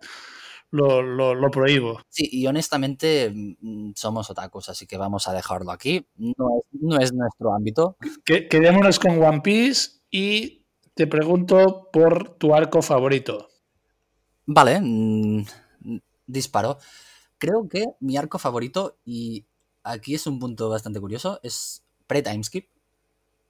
Lo, 0.71 1.03
lo, 1.03 1.51
prohíbo. 1.51 2.01
Sí, 2.09 2.27
y 2.31 2.47
honestamente 2.47 3.31
mm, 3.31 3.91
somos 3.93 4.27
otakus, 4.31 4.69
así 4.69 4.87
que 4.87 4.97
vamos 4.97 5.27
a 5.27 5.33
dejarlo 5.33 5.71
aquí. 5.71 6.07
No 6.15 6.33
es, 6.33 6.81
no 6.81 6.97
es 6.97 7.13
nuestro 7.13 7.53
ámbito. 7.53 7.95
quedémonos 8.25 8.97
con 8.97 9.21
One 9.21 9.41
Piece 9.41 9.99
y 10.09 10.65
te 10.95 11.05
pregunto 11.05 11.89
por 11.93 12.39
tu 12.39 12.55
arco 12.55 12.81
favorito. 12.81 13.50
Vale, 14.53 14.81
mm, 14.81 15.45
disparo. 16.27 16.77
Creo 17.37 17.69
que 17.69 17.85
mi 18.01 18.17
arco 18.17 18.37
favorito, 18.37 18.97
y 19.05 19.45
aquí 19.81 20.15
es 20.15 20.27
un 20.27 20.39
punto 20.39 20.69
bastante 20.69 20.99
curioso, 20.99 21.39
es 21.41 21.83
pre-timeskip. 22.05 22.67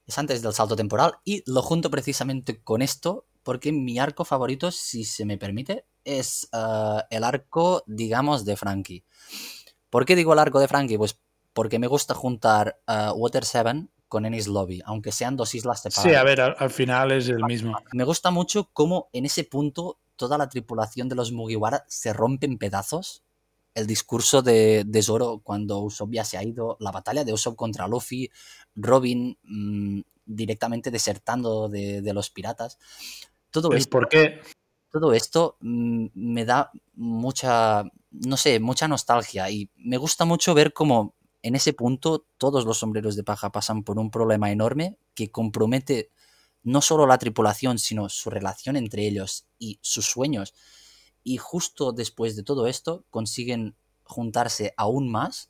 Es 0.06 0.18
antes 0.20 0.43
del 0.43 0.54
salto 0.54 0.76
temporal. 0.76 1.16
Y 1.24 1.43
lo 1.52 1.64
junto 1.64 1.89
precisamente 1.89 2.62
con 2.62 2.84
esto, 2.84 3.26
porque 3.41 3.72
mi 3.72 3.97
arco 3.97 4.26
favorito, 4.26 4.72
si 4.72 5.04
se 5.04 5.26
me 5.26 5.39
permite, 5.39 5.86
es 6.04 6.47
eh, 6.54 7.02
el 7.10 7.24
arco, 7.24 7.84
digamos, 7.88 8.45
de 8.45 8.56
Frankie. 8.56 9.04
¿Por 9.89 10.06
qué 10.06 10.16
digo 10.16 10.34
el 10.34 10.39
arco 10.39 10.60
de 10.60 10.68
Frankie? 10.68 10.99
Pues 10.99 11.20
porque 11.54 11.80
me 11.80 11.88
gusta 11.88 12.14
juntar 12.14 12.80
uh, 12.88 13.12
Water 13.14 13.43
7 13.43 13.88
con 14.08 14.26
Ennis 14.26 14.47
Lobby, 14.47 14.82
aunque 14.86 15.12
sean 15.12 15.36
dos 15.36 15.56
islas 15.56 15.82
separadas. 15.82 16.12
Sí, 16.12 16.16
a 16.16 16.24
ver, 16.24 16.41
al, 16.41 16.70
final 16.70 17.12
es 17.12 17.28
el 17.30 17.43
mismo. 17.45 17.78
Me 17.93 18.04
gusta 18.04 18.30
mucho 18.30 18.70
cómo 18.74 19.10
en 19.14 19.26
ese 19.26 19.45
punto 19.45 20.01
toda 20.22 20.38
la 20.38 20.49
tripulación 20.49 21.09
de 21.09 21.15
los 21.15 21.32
Mugiwara 21.32 21.84
se 21.88 22.13
rompe 22.13 22.45
en 22.45 22.59
pedazos. 22.59 23.24
El 23.74 23.88
discurso 23.88 24.43
de, 24.43 24.84
de 24.86 25.01
Zoro 25.01 25.41
cuando 25.43 25.80
Usopp 25.80 26.13
ya 26.13 26.24
se 26.24 26.38
ha 26.38 26.43
ido, 26.43 26.78
la 26.80 26.91
batalla 26.91 27.24
de 27.24 27.34
Usopp 27.34 27.55
contra 27.55 27.88
Luffy, 27.88 28.30
Robin 28.76 29.36
mm, 29.41 30.01
directamente 30.24 30.91
desertando 30.91 31.69
de, 31.69 32.11
los 32.13 32.30
piratas. 32.30 32.78
Todo 33.49 33.74
esto, 33.74 33.89
por 33.89 34.09
qué? 34.09 34.41
Todo 34.91 35.11
esto 35.13 35.57
mm, 35.61 36.09
me 36.13 36.45
da 36.45 36.69
mucha, 36.93 37.84
no 38.11 38.38
sé, 38.38 38.59
mucha 38.59 38.88
nostalgia 38.88 39.49
y 39.49 39.72
me 39.78 39.97
gusta 39.97 40.24
mucho 40.26 40.53
ver 40.53 40.72
cómo 40.72 41.15
en 41.41 41.55
ese 41.55 41.74
punto 41.74 42.28
todos 42.38 42.65
los 42.65 42.78
sombreros 42.78 43.15
de 43.15 43.24
paja 43.24 43.51
pasan 43.51 43.82
por 43.82 43.97
un 43.97 44.11
problema 44.11 44.51
enorme 44.51 44.99
que 45.15 45.32
compromete 45.32 46.11
no 46.64 46.82
solo 46.82 47.07
la 47.07 47.18
tripulación, 47.18 47.80
sino 47.80 48.09
su 48.09 48.30
relación 48.30 48.76
entre 48.76 49.07
ellos 49.07 49.45
y 49.57 49.80
sus 49.82 50.05
sueños. 50.05 50.53
Y 51.24 51.38
justo 51.38 51.91
después 51.91 52.36
de 52.36 52.43
todo 52.43 52.68
esto 52.68 53.05
consiguen 53.09 53.76
juntarse 54.03 54.74
aún 54.78 55.09
más 55.09 55.49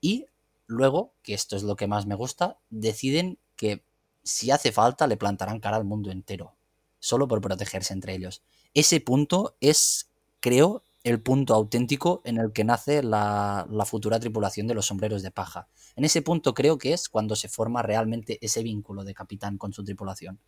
y 0.00 0.26
luego, 0.66 1.14
que 1.22 1.34
esto 1.34 1.56
es 1.56 1.62
lo 1.62 1.76
que 1.76 1.86
más 1.86 2.06
me 2.06 2.14
gusta, 2.14 2.58
deciden 2.70 3.38
que 3.56 3.84
si 4.24 4.50
hace 4.50 4.72
falta 4.72 5.06
le 5.06 5.16
plantarán 5.16 5.60
cara 5.60 5.76
al 5.76 5.84
mundo 5.84 6.10
entero, 6.10 6.56
solo 6.98 7.28
por 7.28 7.40
protegerse 7.40 7.92
entre 7.92 8.14
ellos. 8.14 8.42
Ese 8.74 9.00
punto 9.00 9.56
es, 9.60 10.10
creo, 10.40 10.82
el 11.04 11.20
punto 11.20 11.54
auténtico 11.54 12.22
en 12.24 12.38
el 12.38 12.52
que 12.52 12.64
nace 12.64 13.02
la, 13.02 13.66
futura 13.86 14.20
tripulación 14.20 14.66
de 14.66 14.74
los 14.74 14.86
sombreros 14.86 15.22
de 15.22 15.30
paja. 15.30 15.68
En 15.96 16.04
ese 16.04 16.22
punto 16.22 16.54
creo 16.54 16.78
que 16.78 16.92
es 16.92 17.08
cuando 17.08 17.34
se 17.34 17.48
forma 17.48 17.82
realmente 17.82 18.38
ese 18.40 18.62
vínculo 18.62 19.04
de 19.04 19.14
capitán 19.14 19.58
con 19.58 19.72
su 19.72 19.82
tripulación. 19.82 20.38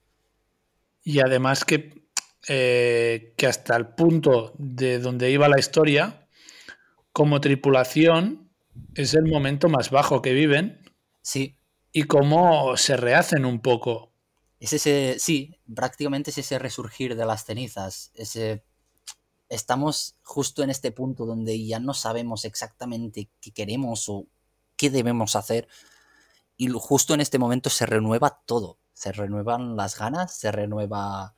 Y 1.03 1.21
además 1.21 1.65
que, 1.65 2.07
eh, 2.49 3.35
que 3.37 3.47
hasta 3.47 3.77
el 3.77 3.89
punto 3.89 4.55
de 4.59 5.01
donde 5.01 5.31
iba 5.31 5.49
la 5.49 5.59
historia, 5.59 6.29
como 7.13 7.41
tripulación, 7.41 8.51
es 8.95 9.15
el 9.15 9.27
momento 9.27 9.69
más 9.69 9.91
bajo 9.91 10.23
que 10.23 10.33
viven. 10.33 10.81
Sí. 11.23 11.59
Y 11.93 12.05
cómo 12.05 12.77
se 12.77 12.97
rehacen 12.97 13.45
un 13.45 13.61
poco. 13.61 14.13
Es 14.61 14.73
ese, 14.73 15.17
sí, 15.19 15.59
prácticamente 15.75 16.31
es 16.31 16.39
ese 16.39 16.59
resurgir 16.59 17.17
de 17.17 17.27
las 17.27 17.45
cenizas, 17.45 18.13
ese 18.15 18.65
estamos 19.49 20.17
justo 20.23 20.63
en 20.63 20.71
este 20.71 20.93
punto 20.93 21.27
donde 21.27 21.65
ya 21.65 21.81
no 21.81 21.95
sabemos 21.95 22.45
exactamente 22.45 23.31
qué 23.41 23.53
queremos 23.53 24.09
o 24.09 24.27
qué 24.77 24.91
debemos 24.91 25.37
hacer. 25.37 25.69
y 26.57 26.69
justo 26.69 27.15
en 27.15 27.21
este 27.21 27.39
momento 27.39 27.69
se 27.71 27.87
renueva 27.87 28.43
todo. 28.47 28.79
Se 28.93 29.11
renuevan 29.11 29.77
las 29.77 29.99
ganas, 29.99 30.37
se 30.37 30.53
renueva 30.53 31.35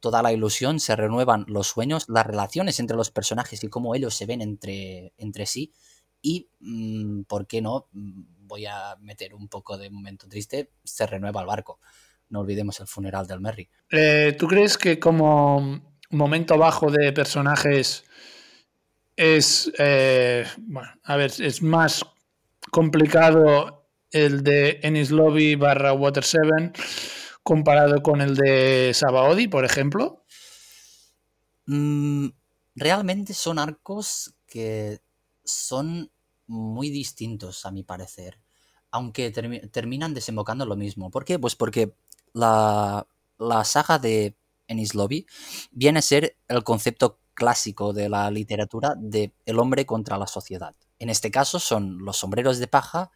toda 0.00 0.22
la 0.22 0.34
ilusión, 0.34 0.80
se 0.80 0.94
renuevan 0.96 1.46
los 1.48 1.68
sueños, 1.68 2.04
las 2.10 2.26
relaciones 2.26 2.78
entre 2.78 2.94
los 2.94 3.10
personajes 3.10 3.64
y 3.64 3.68
cómo 3.68 3.94
ellos 3.94 4.14
se 4.14 4.26
ven 4.26 4.42
entre, 4.42 5.14
entre 5.16 5.46
sí. 5.46 5.72
Y, 6.20 6.50
mm, 6.60 7.22
¿por 7.22 7.46
qué 7.46 7.62
no? 7.62 7.88
Mm, 7.92 8.46
voy 8.46 8.66
a 8.66 8.96
meter 9.00 9.34
un 9.34 9.48
poco 9.48 9.78
de 9.78 9.88
momento 9.88 10.28
triste, 10.28 10.72
se 10.84 11.06
renueva 11.06 11.40
el 11.40 11.46
barco. 11.46 11.80
No 12.28 12.40
olvidemos 12.40 12.80
el 12.80 12.86
funeral 12.86 13.26
del 13.26 13.40
Merry. 13.40 13.70
Eh, 13.90 14.36
¿Tú 14.38 14.46
crees 14.46 14.76
que 14.76 15.00
como 15.00 15.93
momento 16.14 16.58
bajo 16.58 16.90
de 16.90 17.12
personajes 17.12 18.04
es, 19.16 19.72
eh, 19.78 20.46
bueno, 20.58 20.90
a 21.04 21.16
ver, 21.16 21.32
es 21.38 21.62
más 21.62 22.04
complicado 22.70 23.86
el 24.10 24.42
de 24.42 24.80
Ennis 24.82 25.10
Lobby 25.10 25.54
barra 25.54 25.92
Water 25.92 26.24
7 26.24 26.72
comparado 27.42 28.02
con 28.02 28.20
el 28.20 28.36
de 28.36 28.92
Sabaody, 28.94 29.48
por 29.48 29.64
ejemplo? 29.64 30.24
Mm, 31.66 32.28
realmente 32.74 33.34
son 33.34 33.58
arcos 33.58 34.34
que 34.46 35.00
son 35.44 36.10
muy 36.46 36.90
distintos, 36.90 37.66
a 37.66 37.70
mi 37.70 37.82
parecer. 37.82 38.40
Aunque 38.90 39.30
terminan 39.30 40.14
desembocando 40.14 40.64
lo 40.64 40.76
mismo. 40.76 41.10
¿Por 41.10 41.24
qué? 41.24 41.38
Pues 41.38 41.56
porque 41.56 41.94
la, 42.32 43.06
la 43.38 43.64
saga 43.64 43.98
de 43.98 44.36
Ennis 44.68 44.94
Lobby 44.94 45.26
viene 45.70 45.98
a 45.98 46.02
ser 46.02 46.36
el 46.48 46.64
concepto 46.64 47.20
clásico 47.34 47.92
de 47.92 48.08
la 48.08 48.30
literatura 48.30 48.94
de 48.96 49.34
el 49.44 49.58
hombre 49.58 49.86
contra 49.86 50.18
la 50.18 50.26
sociedad. 50.26 50.74
En 50.98 51.10
este 51.10 51.30
caso 51.30 51.58
son 51.58 52.04
los 52.04 52.18
sombreros 52.18 52.58
de 52.58 52.68
paja 52.68 53.10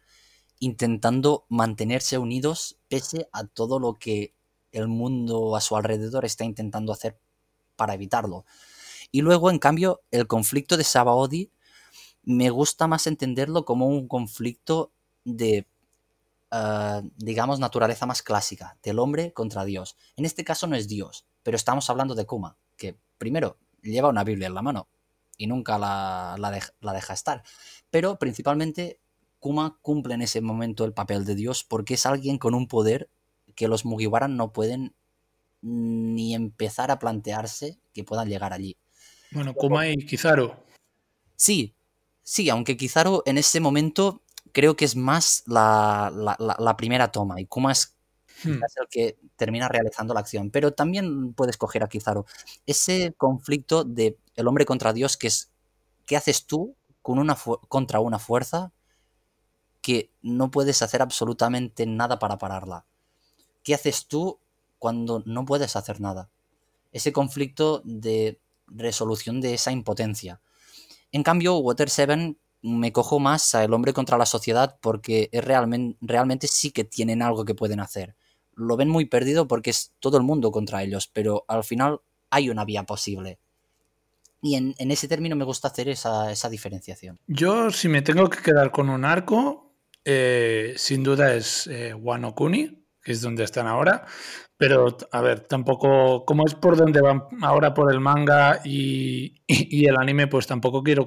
intentando 0.59 1.45
mantenerse 1.49 2.17
unidos 2.17 2.77
pese 2.89 3.29
a 3.31 3.45
todo 3.47 3.79
lo 3.79 3.97
que 3.97 4.35
el 4.71 4.87
mundo 4.87 5.55
a 5.55 5.61
su 5.61 5.75
alrededor 5.75 6.25
está 6.25 6.43
intentando 6.43 6.91
hacer 6.91 7.17
para 7.75 7.93
evitarlo. 7.93 8.45
Y 9.11 9.21
luego, 9.21 9.49
en 9.49 9.57
cambio, 9.57 10.01
el 10.11 10.27
conflicto 10.27 10.77
de 10.77 10.83
Sabaody 10.83 11.51
me 12.23 12.49
gusta 12.49 12.87
más 12.87 13.07
entenderlo 13.07 13.65
como 13.65 13.87
un 13.87 14.07
conflicto 14.07 14.91
de, 15.23 15.67
ah, 16.51 17.01
digamos, 17.15 17.59
naturaleza 17.59 18.05
más 18.05 18.21
clásica, 18.21 18.77
del 18.83 18.99
hombre 18.99 19.33
contra 19.33 19.65
Dios. 19.65 19.95
En 20.15 20.25
este 20.25 20.43
caso 20.43 20.67
no 20.67 20.75
es 20.75 20.87
Dios, 20.87 21.25
pero 21.43 21.55
estamos 21.55 21.89
hablando 21.89 22.15
de 22.15 22.25
Kuma, 22.25 22.57
que 22.77 22.97
primero 23.17 23.57
lleva 23.81 24.09
una 24.09 24.23
Biblia 24.23 24.47
en 24.47 24.53
la 24.53 24.61
mano 24.61 24.87
y 25.37 25.47
nunca 25.47 25.77
la, 25.77 26.35
la 26.37 26.93
deja 26.93 27.13
estar. 27.13 27.43
Pero 27.89 28.19
principalmente 28.19 28.99
Kuma 29.39 29.77
cumple 29.81 30.13
en 30.15 30.21
ese 30.21 30.41
momento 30.41 30.83
el 30.85 30.93
papel 30.93 31.25
de 31.25 31.35
Dios 31.35 31.63
porque 31.63 31.93
es 31.93 32.05
alguien 32.05 32.37
con 32.37 32.53
un 32.53 32.67
poder 32.67 33.09
que 33.55 33.67
los 33.67 33.85
Mugiwaran 33.85 34.35
no 34.35 34.51
pueden 34.51 34.93
ni 35.61 36.35
empezar 36.35 36.91
a 36.91 36.99
plantearse 36.99 37.79
que 37.93 38.03
puedan 38.03 38.29
llegar 38.29 38.53
allí. 38.53 38.77
Bueno, 39.31 39.53
Kuma 39.53 39.87
y 39.87 39.95
Kizaru. 40.05 40.53
Sí, 41.35 41.75
sí, 42.23 42.49
aunque 42.49 42.77
Kizaru 42.77 43.23
en 43.25 43.37
ese 43.37 43.59
momento 43.59 44.23
creo 44.51 44.75
que 44.75 44.85
es 44.85 44.95
más 44.95 45.43
la, 45.45 46.75
primera 46.77 47.11
toma 47.11 47.39
y 47.39 47.45
Kuma 47.45 47.71
es, 47.71 47.95
hmm. 48.43 48.63
es, 48.63 48.77
el 48.77 48.87
que 48.89 49.17
termina 49.35 49.67
realizando 49.67 50.13
la 50.13 50.19
acción. 50.21 50.51
Pero 50.51 50.73
también 50.73 51.33
puedes 51.33 51.57
coger 51.57 51.83
a 51.83 51.87
Kizaru. 51.87 52.25
Ese 52.65 53.13
conflicto 53.17 53.83
de 53.83 54.17
el 54.35 54.47
hombre 54.47 54.65
contra 54.65 54.93
Dios 54.93 55.17
que 55.17 55.27
es 55.27 55.51
¿qué 56.05 56.17
haces 56.17 56.45
tú 56.45 56.75
con 57.01 57.19
una 57.19 57.37
contra 57.67 57.99
una 57.99 58.19
fuerza 58.19 58.71
que 59.81 60.11
no 60.21 60.51
puedes 60.51 60.81
hacer 60.81 61.01
absolutamente 61.01 61.85
nada 61.85 62.19
para 62.19 62.37
pararla. 62.37 62.85
¿Qué 63.63 63.73
haces 63.73 64.07
tú 64.07 64.39
cuando 64.77 65.23
no 65.25 65.45
puedes 65.45 65.75
hacer 65.75 66.01
nada? 66.01 66.29
Ese 66.91 67.13
conflicto 67.13 67.81
de 67.83 68.39
resolución 68.67 69.41
de 69.41 69.53
esa 69.53 69.71
impotencia. 69.71 70.41
En 71.11 71.23
cambio, 71.23 71.57
Water 71.57 71.89
7 71.89 72.35
me 72.61 72.91
cojo 72.91 73.19
más 73.19 73.55
a 73.55 73.63
el 73.63 73.73
hombre 73.73 73.93
contra 73.93 74.17
la 74.17 74.25
sociedad 74.25 74.77
porque 74.81 75.29
es 75.31 75.43
realmente, 75.43 75.97
realmente 76.01 76.47
sí 76.47 76.71
que 76.71 76.83
tienen 76.83 77.21
algo 77.21 77.45
que 77.45 77.55
pueden 77.55 77.79
hacer. 77.79 78.15
Lo 78.59 78.77
ven 78.77 78.89
muy 78.89 79.05
perdido 79.05 79.47
porque 79.47 79.69
es 79.69 79.93
todo 79.99 80.17
el 80.17 80.23
mundo 80.23 80.51
contra 80.51 80.83
ellos, 80.83 81.09
pero 81.11 81.45
al 81.47 81.63
final 81.63 82.01
hay 82.29 82.49
una 82.49 82.65
vía 82.65 82.83
posible. 82.83 83.39
Y 84.41 84.55
en, 84.55 84.73
ese 84.77 85.07
término 85.07 85.35
me 85.35 85.43
gusta 85.43 85.67
hacer 85.67 85.89
esa, 85.89 86.31
esa 86.31 86.49
diferenciación. 86.49 87.19
Yo, 87.27 87.71
si 87.71 87.89
me 87.89 88.01
tengo 88.01 88.29
que 88.29 88.41
quedar 88.41 88.71
con 88.71 88.89
un 88.89 89.03
arco, 89.03 89.75
eh, 90.05 90.73
sin 90.77 91.03
duda 91.03 91.33
es 91.33 91.67
eh, 91.67 91.93
Wano 91.93 92.33
Kuni, 92.33 92.85
que 93.03 93.11
es 93.11 93.21
donde 93.21 93.43
están 93.43 93.67
ahora. 93.67 94.05
Pero, 94.57 94.97
a 95.11 95.21
ver, 95.21 95.41
tampoco, 95.41 96.25
como 96.25 96.45
es 96.45 96.53
por 96.53 96.75
donde 96.75 96.99
van 96.99 97.23
ahora 97.41 97.73
por 97.73 97.93
el 97.93 98.01
manga 98.01 98.59
y, 98.63 99.41
el 99.47 99.97
anime, 99.97 100.27
pues 100.27 100.47
tampoco 100.47 100.83
quiero, 100.83 101.05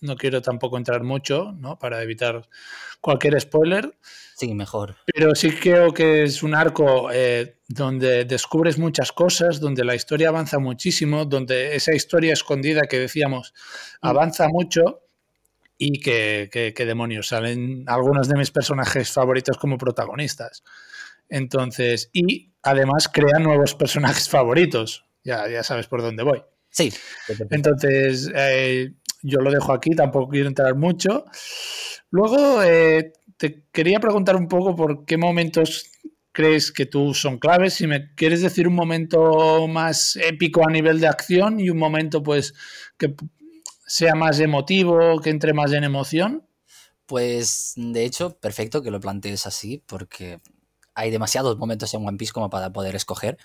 no 0.00 0.16
quiero 0.16 0.40
tampoco 0.40 0.78
entrar 0.78 1.02
mucho, 1.02 1.52
¿no? 1.52 1.78
Para 1.78 2.02
evitar 2.02 2.48
cualquier 3.02 3.38
spoiler. 3.40 3.98
Sí, 4.42 4.54
mejor. 4.54 4.96
Pero 5.06 5.36
sí 5.36 5.52
creo 5.52 5.94
que 5.94 6.24
es 6.24 6.42
un 6.42 6.56
arco 6.56 7.12
eh, 7.12 7.58
donde 7.68 8.24
descubres 8.24 8.76
muchas 8.76 9.12
cosas, 9.12 9.60
donde 9.60 9.84
la 9.84 9.94
historia 9.94 10.30
avanza 10.30 10.58
muchísimo, 10.58 11.24
donde 11.24 11.76
esa 11.76 11.94
historia 11.94 12.32
escondida 12.32 12.88
que 12.90 12.98
decíamos 12.98 13.54
mm. 14.02 14.06
avanza 14.08 14.48
mucho 14.48 15.02
y 15.78 16.00
que, 16.00 16.74
demonios, 16.76 17.28
salen 17.28 17.84
algunos 17.86 18.28
de 18.28 18.36
mis 18.36 18.50
personajes 18.50 19.12
favoritos 19.12 19.56
como 19.58 19.78
protagonistas. 19.78 20.64
Entonces, 21.28 22.10
y 22.12 22.50
además 22.64 23.08
crea 23.12 23.38
nuevos 23.38 23.76
personajes 23.76 24.28
favoritos. 24.28 25.04
Ya, 25.22 25.48
ya 25.48 25.62
sabes 25.62 25.86
por 25.86 26.02
dónde 26.02 26.24
voy. 26.24 26.42
Sí. 26.68 26.92
Entonces, 27.50 28.28
eh, 28.34 28.92
yo 29.22 29.38
lo 29.38 29.52
dejo 29.52 29.72
aquí, 29.72 29.90
tampoco 29.90 30.30
quiero 30.30 30.48
entrar 30.48 30.74
mucho. 30.74 31.26
Luego, 32.10 32.62
eh, 32.62 33.12
te 33.42 33.64
quería 33.72 33.98
preguntar 33.98 34.36
un 34.36 34.46
poco 34.46 34.76
por 34.76 35.04
qué 35.04 35.16
momentos 35.16 35.90
crees 36.30 36.70
que 36.70 36.86
tú 36.86 37.12
son 37.12 37.40
claves. 37.40 37.74
Si 37.74 37.88
me 37.88 38.14
quieres 38.14 38.40
decir 38.40 38.68
un 38.68 38.74
momento 38.76 39.66
más 39.66 40.14
épico 40.14 40.64
a 40.64 40.70
nivel 40.70 41.00
de 41.00 41.08
acción 41.08 41.58
y 41.58 41.68
un 41.68 41.76
momento, 41.76 42.22
pues, 42.22 42.54
que 42.96 43.16
sea 43.84 44.14
más 44.14 44.38
emotivo, 44.38 45.20
que 45.20 45.30
entre 45.30 45.54
más 45.54 45.72
en 45.72 45.82
emoción? 45.82 46.46
Pues 47.04 47.72
de 47.74 48.04
hecho, 48.04 48.38
perfecto 48.38 48.80
que 48.80 48.92
lo 48.92 49.00
plantees 49.00 49.44
así, 49.44 49.82
porque 49.86 50.40
hay 50.94 51.10
demasiados 51.10 51.58
momentos 51.58 51.92
en 51.94 52.06
One 52.06 52.18
Piece 52.18 52.32
como 52.32 52.48
para 52.48 52.72
poder 52.72 52.94
escoger. 52.94 53.38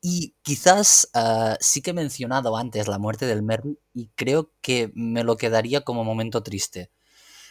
Y 0.00 0.34
quizás 0.42 1.08
ah, 1.14 1.56
sí 1.60 1.82
que 1.82 1.90
he 1.90 1.94
mencionado 1.94 2.56
antes 2.56 2.88
la 2.88 2.98
muerte 2.98 3.26
del 3.26 3.44
Merry 3.44 3.78
y 3.92 4.08
creo 4.16 4.50
que 4.60 4.90
me 4.96 5.22
lo 5.22 5.36
quedaría 5.36 5.82
como 5.82 6.02
momento 6.02 6.42
triste. 6.42 6.90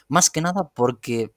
Más 0.09 0.30
que 0.30 0.41
nada 0.41 0.70
porque 0.76 1.32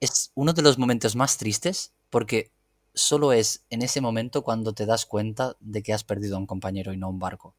es 0.00 0.32
uno 0.34 0.52
de 0.52 0.62
los 0.62 0.78
momentos 0.78 1.16
más 1.16 1.38
tristes, 1.38 1.92
porque 2.10 2.52
solo 2.94 3.32
es 3.32 3.64
en 3.70 3.82
ese 3.82 4.00
momento 4.00 4.42
cuando 4.42 4.72
te 4.72 4.86
das 4.86 5.06
cuenta 5.06 5.56
de 5.60 5.82
que 5.82 5.92
has 5.92 6.04
perdido 6.04 6.36
a 6.36 6.40
un 6.40 6.46
compañero 6.46 6.92
y 6.92 6.96
no 6.96 7.06
a 7.06 7.10
un 7.10 7.18
barco 7.18 7.54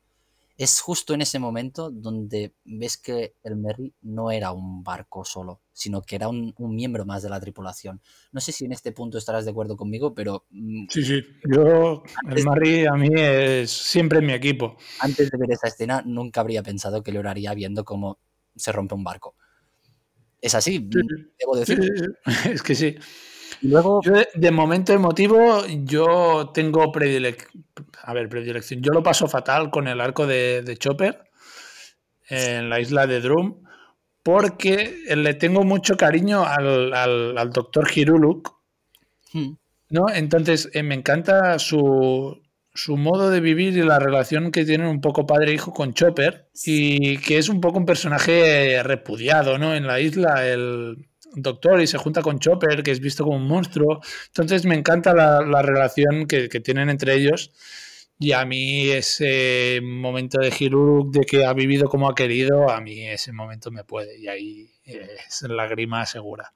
es 0.59 0.81
justo 0.81 1.13
en 1.13 1.21
ese 1.21 1.39
momento 1.39 1.89
donde 1.89 2.53
ves 2.65 2.97
que 2.97 3.33
el 3.43 3.55
Merry 3.55 3.93
no 4.01 4.29
era 4.29 4.51
un 4.51 4.83
barco 4.83 5.23
solo, 5.23 5.61
sino 5.71 6.01
que 6.01 6.17
era 6.17 6.27
un, 6.27 6.53
miembro 6.57 7.05
más 7.05 7.23
de 7.23 7.29
la 7.29 7.39
tripulación. 7.39 8.01
No 8.33 8.41
sé 8.41 8.51
si 8.51 8.65
en 8.65 8.73
este 8.73 8.91
punto 8.91 9.17
estarás 9.17 9.45
de 9.45 9.51
acuerdo 9.51 9.77
conmigo, 9.77 10.13
pero... 10.13 10.45
Mm, 10.49 10.87
sí, 10.89 11.05
sí, 11.05 11.23
yo, 11.49 12.03
el 12.29 12.43
Merry 12.43 12.85
a 12.85 12.91
mí 12.91 13.07
es 13.13 13.71
siempre 13.71 14.19
mi 14.19 14.33
equipo. 14.33 14.75
Antes 14.99 15.31
de 15.31 15.37
ver 15.37 15.49
esa 15.53 15.69
escena, 15.69 16.03
nunca 16.05 16.41
habría 16.41 16.61
pensado 16.61 17.03
que 17.03 17.13
lo 17.13 17.27
haría 17.27 17.53
viendo 17.53 17.85
cómo 17.85 18.19
se 18.53 18.73
rompe 18.73 18.95
un 18.95 19.05
barco. 19.05 19.35
Es 20.41 20.55
así, 20.55 20.87
debo 21.37 21.57
decir. 21.57 21.79
es 22.51 22.63
que 22.63 22.75
sí. 22.75 22.95
luego... 23.61 24.01
de, 24.33 24.51
momento 24.51 24.93
emotivo, 24.93 25.65
yo 25.67 26.51
tengo 26.53 26.91
predilección. 26.91 27.65
A 28.03 28.13
ver, 28.13 28.29
predilección. 28.29 28.81
Yo 28.81 28.91
lo 28.93 29.03
paso 29.03 29.27
fatal 29.27 29.69
con 29.69 29.87
el 29.87 29.99
arco 29.99 30.25
de, 30.25 30.75
Chopper 30.79 31.23
en 32.29 32.69
la 32.69 32.79
isla 32.79 33.07
de 33.07 33.21
Drum, 33.21 33.63
porque 34.23 35.03
le 35.15 35.33
tengo 35.33 35.63
mucho 35.63 35.97
cariño 35.97 36.45
al, 36.45 36.93
al, 36.93 37.49
doctor 37.49 37.89
Hiruluk. 37.93 38.55
Hmm. 39.33 39.53
¿no? 39.89 40.09
Entonces, 40.09 40.69
eh, 40.73 40.83
me 40.83 40.95
encanta 40.95 41.57
su, 41.59 42.41
su 42.83 42.95
modo 42.95 43.29
de 43.29 43.41
vivir 43.41 43.77
y 43.77 43.83
la 43.83 43.99
relación 43.99 44.51
que 44.51 44.63
tienen 44.63 44.87
un 44.87 45.01
poco 45.01 45.25
padre-hijo 45.25 45.73
con 45.73 45.93
Chopper, 45.93 46.49
y 46.65 47.17
que 47.17 47.37
es 47.37 47.49
un 47.49 47.59
poco 47.59 47.77
un 47.77 47.85
personaje 47.85 48.81
repudiado 48.83 49.57
¿no? 49.57 49.75
en 49.75 49.85
la 49.85 49.99
isla. 49.99 50.47
El, 50.47 51.09
doctor 51.35 51.79
y 51.79 51.85
se 51.85 51.99
junta 51.99 52.23
con 52.23 52.39
Chopper, 52.39 52.81
que 52.81 52.89
es 52.89 52.99
visto 52.99 53.23
como 53.23 53.37
un 53.37 53.47
monstruo. 53.47 54.01
Entonces 54.27 54.65
me 54.65 54.75
encanta 54.75 55.13
la, 55.13 55.61
relación 55.61 56.25
que, 56.25 56.47
tienen 56.59 56.89
entre 56.89 57.15
ellos. 57.15 57.51
Y 58.17 58.31
a 58.31 58.45
mí 58.45 58.89
ese 58.89 59.79
momento 59.83 60.39
de 60.39 60.51
Hiruruk, 60.57 61.13
de 61.13 61.21
que 61.21 61.45
ha 61.45 61.53
vivido 61.53 61.87
como 61.87 62.09
ha 62.09 62.15
querido, 62.15 62.69
a 62.69 62.81
mí 62.81 63.07
ese 63.07 63.31
momento 63.31 63.69
me 63.71 63.83
puede. 63.83 64.19
Y 64.19 64.27
ahí 64.27 64.71
es 64.83 65.43
lágrima 65.43 66.05
segura. 66.05 66.53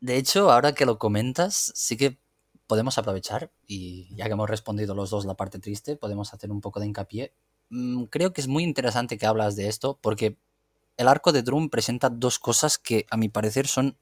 De 0.00 0.16
hecho, 0.16 0.50
ahora 0.50 0.74
que 0.74 0.86
lo 0.86 0.98
comentas, 0.98 1.72
sí 1.74 1.96
que 1.96 2.18
podemos 2.66 2.98
aprovechar, 2.98 3.52
y 3.66 4.14
ya 4.14 4.26
que 4.26 4.32
hemos 4.32 4.50
respondido 4.50 4.94
los 4.94 5.10
dos 5.10 5.24
la 5.24 5.34
parte 5.34 5.58
triste, 5.58 5.96
podemos 5.96 6.34
hacer 6.34 6.50
un 6.50 6.60
poco 6.60 6.80
de 6.80 6.86
hincapié. 6.86 7.32
Mm, 7.70 8.04
creo 8.04 8.32
que 8.32 8.40
es 8.40 8.48
muy 8.48 8.64
interesante 8.64 9.18
que 9.18 9.26
hablas 9.26 9.56
de 9.56 9.68
esto, 9.68 9.98
porque 10.00 10.36
el 10.96 11.08
arco 11.08 11.32
de 11.32 11.42
Drum 11.42 11.68
presenta 11.68 12.08
dos 12.08 12.38
cosas 12.38 12.78
que 12.78 13.06
a 13.10 13.16
mi 13.16 13.28
parecer 13.28 13.66
son 13.66 13.96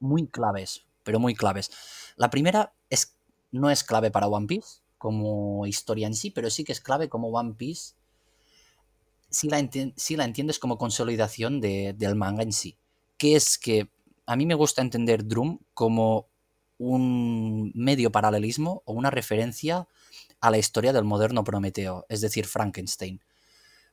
muy 0.00 0.26
claves, 0.26 0.86
pero 1.04 1.20
muy 1.20 1.34
claves. 1.34 1.70
La 2.16 2.30
primera 2.30 2.72
es, 2.90 3.16
no 3.52 3.70
es 3.70 3.84
clave 3.84 4.10
para 4.10 4.28
One 4.28 4.46
Piece 4.46 4.80
como 4.98 5.66
historia 5.66 6.06
en 6.06 6.14
sí, 6.14 6.30
pero 6.30 6.50
sí 6.50 6.64
que 6.64 6.72
es 6.72 6.80
clave 6.80 7.08
como 7.08 7.28
One 7.28 7.54
Piece 7.54 7.94
si 9.30 9.48
la, 9.48 9.58
la 9.58 10.24
entiendes 10.24 10.58
como 10.58 10.78
consolidación 10.78 11.60
del 11.60 12.14
manga 12.16 12.42
en 12.42 12.52
sí. 12.52 12.76
Que 13.16 13.36
es 13.36 13.58
que 13.58 13.90
a 14.26 14.36
mí 14.36 14.46
me 14.46 14.54
gusta 14.54 14.82
entender 14.82 15.26
Drum 15.26 15.58
como 15.74 16.28
un 16.78 17.72
medio 17.74 18.10
paralelismo 18.10 18.82
o 18.84 18.92
una 18.92 19.10
referencia 19.10 19.86
a 20.40 20.50
la 20.50 20.58
historia 20.58 20.92
del 20.92 21.04
moderno 21.04 21.44
Prometeo, 21.44 22.06
es 22.08 22.20
decir, 22.20 22.46
Frankenstein. 22.46 23.20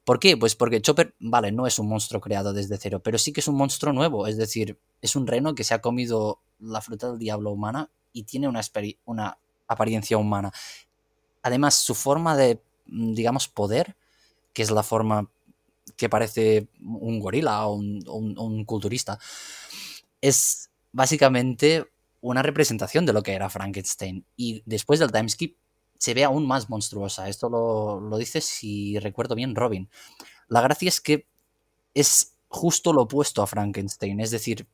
¿Por 0.03 0.19
qué? 0.19 0.37
Pues 0.37 0.55
porque 0.55 0.81
Chopper, 0.81 1.15
vale, 1.19 1.51
no 1.51 1.65
es 1.65 1.79
un 1.79 1.89
monstruo 1.89 2.21
creado 2.21 2.53
desde 2.53 2.77
cero, 2.77 3.01
pero 3.03 3.17
sí 3.17 3.33
que 3.33 3.39
es 3.39 3.47
un 3.47 3.55
monstruo 3.55 3.91
nuevo, 3.91 4.27
es 4.27 4.37
decir, 4.37 4.77
es 5.01 5.15
un 5.15 5.25
reno 5.25 5.55
que 5.55 5.63
se 5.63 5.73
ha 5.73 5.81
comido 5.81 6.39
la 6.59 6.81
fruta 6.81 7.09
del 7.09 7.17
diablo 7.17 7.51
humana 7.51 7.89
y 8.13 8.23
tiene 8.23 8.47
una, 8.47 8.61
una 9.05 9.39
apariencia 9.67 10.17
humana. 10.17 10.53
Además, 11.41 11.73
su 11.73 11.95
forma 11.95 12.37
de, 12.37 12.61
mm, 12.85 13.13
digamos, 13.15 13.47
poder, 13.47 13.95
que 14.53 14.61
es 14.61 14.69
la 14.69 14.83
forma 14.83 15.27
que 15.97 16.07
parece 16.07 16.67
un 16.81 17.19
gorila 17.19 17.65
o 17.65 17.73
un 17.73 18.65
culturista, 18.65 19.19
es 20.21 20.69
básicamente 20.91 21.85
una 22.29 22.41
representación 22.41 23.05
de 23.05 23.13
lo 23.13 23.21
que 23.21 23.33
era 23.33 23.49
Frankenstein. 23.49 24.25
Y 24.35 24.63
después 24.65 24.99
del 24.99 25.11
timeskip 25.11 25.57
se 25.97 26.13
ve 26.13 26.23
aún 26.23 26.47
más 26.47 26.69
monstruosa. 26.69 27.29
Esto 27.29 27.49
lo, 27.49 27.99
lo 27.99 28.17
dice, 28.17 28.41
si 28.41 28.97
recuerdo 28.99 29.35
bien, 29.35 29.55
Robin. 29.55 29.89
La 30.47 30.61
gracia 30.61 30.89
es 30.89 30.99
que 31.01 31.27
es 31.93 32.33
justo 32.47 32.93
lo 32.93 33.03
opuesto 33.03 33.41
a 33.41 33.47
Frankenstein. 33.47 34.19
Es 34.19 34.31
decir, 34.31 34.67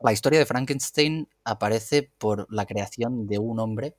la 0.00 0.12
historia 0.12 0.40
de 0.40 0.46
Frankenstein 0.46 1.28
aparece 1.44 2.10
por 2.18 2.46
la 2.50 2.66
creación 2.66 3.26
de 3.28 3.38
un 3.38 3.60
hombre, 3.60 3.94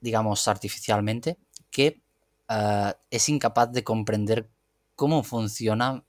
digamos 0.00 0.46
artificialmente, 0.46 1.38
que 1.70 2.02
uh, 2.50 2.92
es 3.10 3.28
incapaz 3.28 3.72
de 3.72 3.82
comprender 3.82 4.50
cómo 4.94 5.22
funciona 5.22 6.04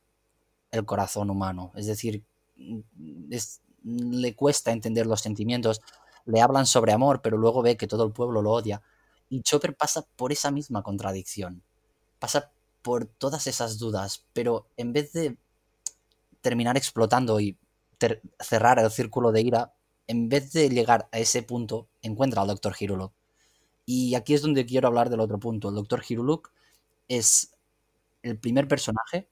el 0.71 0.85
corazón 0.85 1.29
humano. 1.29 1.71
Es 1.75 1.87
decir, 1.87 2.23
es, 3.29 3.61
le 3.83 4.35
cuesta 4.35 4.71
entender 4.71 5.07
los 5.07 5.21
sentimientos. 5.21 5.81
Le 6.25 6.41
hablan 6.41 6.65
sobre 6.65 6.93
amor, 6.93 7.21
pero 7.21 7.37
luego 7.37 7.61
ve 7.61 7.77
que 7.77 7.87
todo 7.87 8.05
el 8.05 8.11
pueblo 8.11 8.41
lo 8.41 8.51
odia. 8.51 8.81
Y 9.29 9.41
Chopper 9.41 9.75
pasa 9.75 10.05
por 10.15 10.31
esa 10.31 10.51
misma 10.51 10.83
contradicción. 10.83 11.63
Pasa 12.19 12.51
por 12.81 13.05
todas 13.05 13.47
esas 13.47 13.79
dudas, 13.79 14.25
pero 14.33 14.67
en 14.77 14.93
vez 14.93 15.13
de 15.13 15.37
terminar 16.41 16.77
explotando 16.77 17.39
y 17.39 17.57
cerrar 18.39 18.79
el 18.79 18.91
círculo 18.91 19.31
de 19.31 19.41
ira, 19.41 19.73
en 20.07 20.27
vez 20.27 20.51
de 20.51 20.69
llegar 20.69 21.07
a 21.11 21.19
ese 21.19 21.43
punto, 21.43 21.87
encuentra 22.01 22.41
al 22.41 22.47
Dr. 22.47 22.75
Hiruluk. 22.77 23.13
Y 23.85 24.15
aquí 24.15 24.33
es 24.33 24.41
donde 24.41 24.65
quiero 24.65 24.87
hablar 24.87 25.09
del 25.09 25.19
otro 25.19 25.39
punto. 25.39 25.69
El 25.69 25.75
Dr. 25.75 26.03
Hiruluk 26.07 26.51
es 27.07 27.53
el 28.23 28.37
primer 28.37 28.67
personaje, 28.67 29.29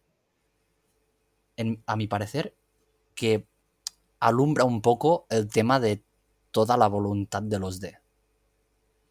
a 1.86 1.96
mi 1.96 2.08
parecer, 2.08 2.56
que 3.16 3.49
alumbra 4.20 4.64
un 4.64 4.82
poco 4.82 5.26
el 5.30 5.48
tema 5.48 5.80
de 5.80 6.04
toda 6.52 6.78
la 6.78 6.88
voluntad 6.88 7.42
de 7.44 7.60
los 7.60 7.80
D 7.80 8.00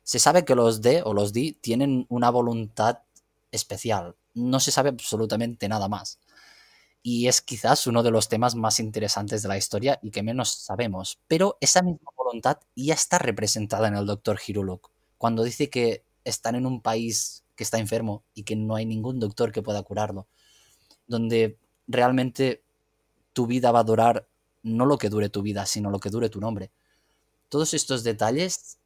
se 0.09 0.19
sabe 0.19 0.47
que 0.47 0.55
los 0.55 0.81
D 0.81 1.03
o 1.05 1.13
los 1.13 1.35
D 1.35 1.59
tienen 1.61 2.07
una 2.09 2.31
voluntad 2.31 3.01
especial. 3.51 4.17
No 4.33 4.59
se 4.59 4.71
sabe 4.73 4.89
absolutamente 4.89 5.69
nada 5.69 5.87
más. 5.87 6.19
Y 7.03 7.29
es 7.29 7.43
quizás 7.43 7.87
uno 7.87 8.03
de 8.03 8.11
los 8.11 8.31
temas 8.31 8.55
más 8.55 8.81
interesantes 8.81 9.43
de 9.43 9.49
la 9.49 9.59
historia 9.59 9.99
y 10.03 10.11
que 10.11 10.23
menos 10.23 10.49
sabemos. 10.49 11.21
Pero 11.29 11.59
esa 11.61 11.83
misma 11.83 12.11
voluntad 12.17 12.57
ya 12.75 12.95
está 12.95 13.19
representada 13.19 13.87
en 13.87 13.97
el 13.97 14.07
Doctor 14.07 14.41
Hiruluk. 14.41 14.91
Cuando 15.19 15.45
dice 15.45 15.69
que 15.69 16.07
están 16.25 16.55
en 16.55 16.65
un 16.65 16.81
país 16.81 17.45
que 17.55 17.65
está 17.65 17.77
enfermo 17.77 18.25
y 18.33 18.45
que 18.45 18.57
no 18.57 18.77
hay 18.77 18.87
ningún 18.87 19.21
doctor 19.21 19.53
que 19.53 19.61
pueda 19.61 19.83
curarlo. 19.83 20.27
Donde 21.07 21.59
realmente 21.87 22.65
tu 23.35 23.47
vida 23.47 23.73
va 23.73 23.81
a 23.81 23.85
durar 23.85 24.27
no 24.77 24.87
lo 24.87 24.99
que 24.99 25.09
dure 25.09 25.29
tu 25.29 25.43
vida, 25.43 25.66
sino 25.66 25.91
lo 25.91 25.99
que 25.99 26.11
dure 26.11 26.29
tu 26.29 26.41
nombre. 26.41 26.71
Todos 27.49 27.75
estos 27.75 28.05
detalles 28.05 28.79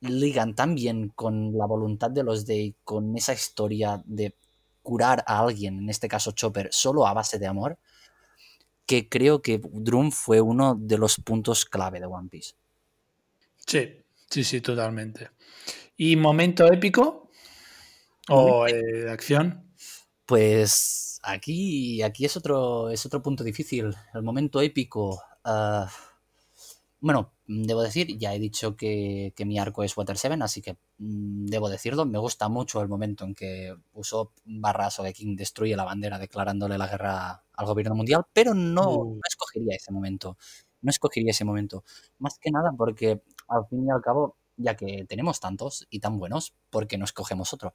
ligan 0.00 0.54
tan 0.54 0.74
bien 0.74 1.08
con 1.08 1.56
la 1.56 1.66
voluntad 1.66 2.10
de 2.10 2.22
los 2.22 2.46
Day, 2.46 2.74
con 2.84 3.16
esa 3.16 3.32
historia 3.32 4.02
de 4.04 4.34
curar 4.82 5.24
a 5.26 5.40
alguien, 5.40 5.78
en 5.78 5.90
este 5.90 6.08
caso 6.08 6.32
Chopper, 6.32 6.68
solo 6.70 7.06
a 7.06 7.12
base 7.12 7.38
de 7.38 7.46
amor, 7.46 7.78
que 8.86 9.08
creo 9.08 9.42
que 9.42 9.60
Drum 9.62 10.12
fue 10.12 10.40
uno 10.40 10.76
de 10.78 10.98
los 10.98 11.16
puntos 11.16 11.64
clave 11.64 11.98
de 11.98 12.06
One 12.06 12.28
Piece. 12.28 12.54
Sí, 13.66 13.96
sí, 14.30 14.44
sí, 14.44 14.60
totalmente. 14.60 15.30
¿Y 15.96 16.14
momento 16.14 16.70
épico? 16.72 17.30
¿O 18.28 18.66
eh, 18.66 18.74
de 18.74 19.10
acción? 19.10 19.72
Pues 20.26 21.20
aquí, 21.22 22.02
aquí 22.02 22.24
es 22.24 22.36
otro, 22.36 22.90
es 22.90 23.06
otro 23.06 23.22
punto 23.22 23.44
difícil. 23.44 23.94
El 24.12 24.22
momento 24.22 24.60
épico. 24.60 25.22
Ah, 25.44 25.88
bueno, 27.00 27.32
debo 27.46 27.82
decir, 27.82 28.18
ya 28.18 28.34
he 28.34 28.38
dicho 28.40 28.76
que, 28.76 29.32
mi 29.46 29.58
arco 29.58 29.84
es 29.84 29.96
Water 29.96 30.18
7, 30.18 30.36
así 30.40 30.62
que 30.62 30.76
mm, 30.98 31.46
debo 31.46 31.68
decirlo, 31.68 32.04
me 32.06 32.18
gusta 32.18 32.48
mucho 32.48 32.80
el 32.82 32.88
momento 32.88 33.24
en 33.24 33.34
que 33.34 33.74
usó 33.92 34.32
barra 34.44 34.88
King 35.14 35.36
destruye 35.36 35.76
la 35.76 35.84
bandera 35.84 36.18
declarándole 36.18 36.78
la 36.78 36.88
guerra 36.88 37.44
al 37.52 37.66
gobierno 37.66 37.94
mundial, 37.94 38.24
pero 38.32 38.54
no, 38.54 38.90
uh. 38.90 39.14
no 39.14 39.20
escogería 39.28 39.76
ese 39.76 39.92
momento. 39.92 40.36
No 40.82 40.90
escogería 40.90 41.30
ese 41.30 41.44
momento. 41.44 41.84
Más 42.18 42.38
que 42.40 42.50
nada 42.50 42.72
porque 42.76 43.22
al 43.48 43.66
fin 43.68 43.86
y 43.86 43.90
al 43.90 44.02
cabo, 44.02 44.36
ya 44.56 44.76
que 44.76 45.04
tenemos 45.08 45.38
tantos 45.40 45.86
y 45.90 46.00
tan 46.00 46.18
buenos, 46.18 46.54
¿por 46.70 46.88
qué 46.88 46.98
no 46.98 47.04
escogemos 47.04 47.52
otro? 47.52 47.72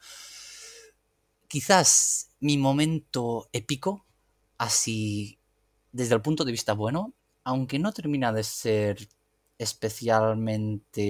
Quizás 1.52 2.30
mi 2.40 2.58
momento 2.58 3.50
épico, 3.52 4.06
así 4.58 5.38
desde 5.92 6.16
el 6.16 6.22
punto 6.22 6.46
de 6.46 6.54
vista 6.54 6.72
bueno, 6.72 7.14
aunque 7.44 7.78
no 7.78 7.92
termina 7.92 8.32
de 8.32 8.44
ser 8.44 9.10
especialmente, 9.58 11.02